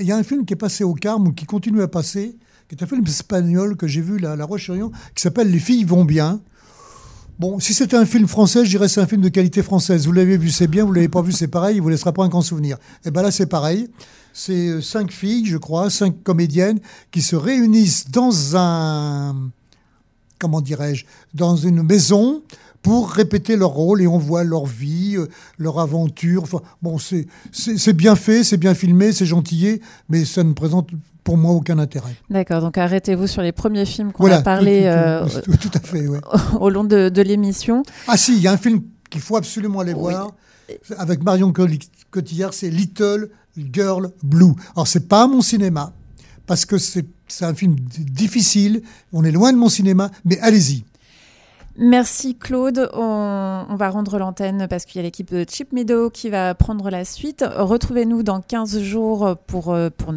y 0.00 0.10
a 0.10 0.16
un 0.16 0.24
film 0.24 0.44
qui 0.44 0.54
est 0.54 0.56
passé 0.56 0.82
au 0.82 0.94
Carme 0.94 1.28
ou 1.28 1.32
qui 1.32 1.44
continue 1.44 1.82
à 1.82 1.88
passer, 1.88 2.36
qui 2.68 2.74
est 2.74 2.82
un 2.82 2.86
film 2.86 3.04
espagnol 3.06 3.76
que 3.76 3.86
j'ai 3.86 4.02
vu 4.02 4.24
à 4.26 4.36
La 4.36 4.44
Roche-sur-Yon, 4.44 4.92
qui 5.14 5.22
s'appelle 5.22 5.50
Les 5.50 5.58
filles 5.58 5.84
vont 5.84 6.04
bien. 6.04 6.40
Bon, 7.38 7.60
si 7.60 7.72
c'était 7.72 7.96
un 7.96 8.04
film 8.04 8.26
français, 8.26 8.64
je 8.64 8.70
dirais 8.70 8.88
c'est 8.88 9.00
un 9.00 9.06
film 9.06 9.22
de 9.22 9.28
qualité 9.28 9.62
française. 9.62 10.06
Vous 10.06 10.12
l'avez 10.12 10.36
vu, 10.36 10.50
c'est 10.50 10.66
bien. 10.66 10.84
Vous 10.84 10.92
l'avez 10.92 11.08
pas 11.08 11.22
vu, 11.22 11.32
c'est 11.32 11.48
pareil. 11.48 11.76
Il 11.76 11.82
vous 11.82 11.88
laissera 11.88 12.12
pas 12.12 12.24
un 12.24 12.28
grand 12.28 12.42
souvenir. 12.42 12.76
Et 13.04 13.10
ben 13.10 13.22
là, 13.22 13.30
c'est 13.30 13.46
pareil. 13.46 13.88
C'est 14.34 14.68
euh, 14.68 14.80
cinq 14.82 15.10
filles, 15.12 15.46
je 15.46 15.56
crois, 15.56 15.88
cinq 15.88 16.22
comédiennes 16.22 16.80
qui 17.10 17.22
se 17.22 17.36
réunissent 17.36 18.10
dans 18.10 18.56
un, 18.56 19.50
comment 20.38 20.60
dirais-je, 20.60 21.06
dans 21.32 21.56
une 21.56 21.82
maison 21.82 22.42
pour 22.82 23.10
répéter 23.10 23.56
leur 23.56 23.70
rôle 23.70 24.02
et 24.02 24.06
on 24.06 24.18
voit 24.18 24.44
leur 24.44 24.66
vie, 24.66 25.16
euh, 25.16 25.28
leur 25.58 25.78
aventure. 25.78 26.44
Bon, 26.82 26.98
c'est 26.98 27.92
bien 27.94 28.14
fait, 28.16 28.44
c'est 28.44 28.58
bien 28.58 28.74
filmé, 28.74 29.12
c'est 29.12 29.26
gentillé, 29.26 29.80
mais 30.08 30.24
ça 30.24 30.44
ne 30.44 30.52
présente 30.52 30.90
pour 31.28 31.36
moi 31.36 31.52
aucun 31.52 31.78
intérêt. 31.78 32.14
D'accord, 32.30 32.62
donc 32.62 32.78
arrêtez-vous 32.78 33.26
sur 33.26 33.42
les 33.42 33.52
premiers 33.52 33.84
films 33.84 34.12
qu'on 34.12 34.22
Voilà, 34.22 34.38
a 34.38 34.42
parlé 34.42 34.80
tout- 34.80 34.86
euh, 34.86 35.26
tout, 35.44 35.52
tout- 35.52 35.68
tout 35.68 35.70
à 35.74 35.80
fait. 35.80 36.06
ouais. 36.08 36.20
au 36.58 36.70
long 36.70 36.84
de, 36.84 37.10
de 37.10 37.22
l'émission. 37.22 37.82
Ah 38.06 38.16
si, 38.16 38.34
il 38.34 38.40
y 38.42 38.48
a 38.48 38.52
un 38.52 38.56
film 38.56 38.80
qu'il 39.10 39.20
faut 39.20 39.36
absolument 39.36 39.80
aller 39.80 39.92
Oui. 39.92 40.00
voir 40.00 40.32
avec 40.96 41.22
Marion 41.22 41.52
Cotillard, 42.10 42.54
c'est 42.54 42.70
Little 42.70 43.28
Girl 43.72 44.10
Blue. 44.22 44.52
Alors 44.74 44.86
c'est 44.88 45.06
pas 45.06 45.26
mon 45.26 45.42
cinéma 45.42 45.92
parce 46.46 46.64
que 46.64 46.78
c'est 46.78 47.04
un 47.42 47.54
film 47.54 47.74
difficile. 47.76 48.80
On 49.12 49.22
est 49.24 49.32
loin 49.32 49.52
de 49.52 49.58
mon 49.58 49.68
cinéma, 49.68 50.10
mais 50.24 50.38
allez-y. 50.40 50.84
Merci 51.80 52.34
Claude. 52.34 52.90
On, 52.92 53.64
on 53.68 53.76
va 53.76 53.88
rendre 53.88 54.18
l'antenne 54.18 54.66
parce 54.68 54.84
qu'il 54.84 54.96
y 54.96 54.98
a 54.98 55.02
l'équipe 55.04 55.30
de 55.32 55.44
Chip 55.48 55.72
Meadow 55.72 56.10
qui 56.10 56.28
va 56.28 56.52
prendre 56.56 56.90
la 56.90 57.04
suite. 57.04 57.44
Retrouvez-nous 57.56 58.24
dans 58.24 58.40
15 58.40 58.80
jours 58.80 59.36
pour, 59.46 59.72
euh, 59.72 59.88
pour 59.96 60.12
nous. 60.12 60.16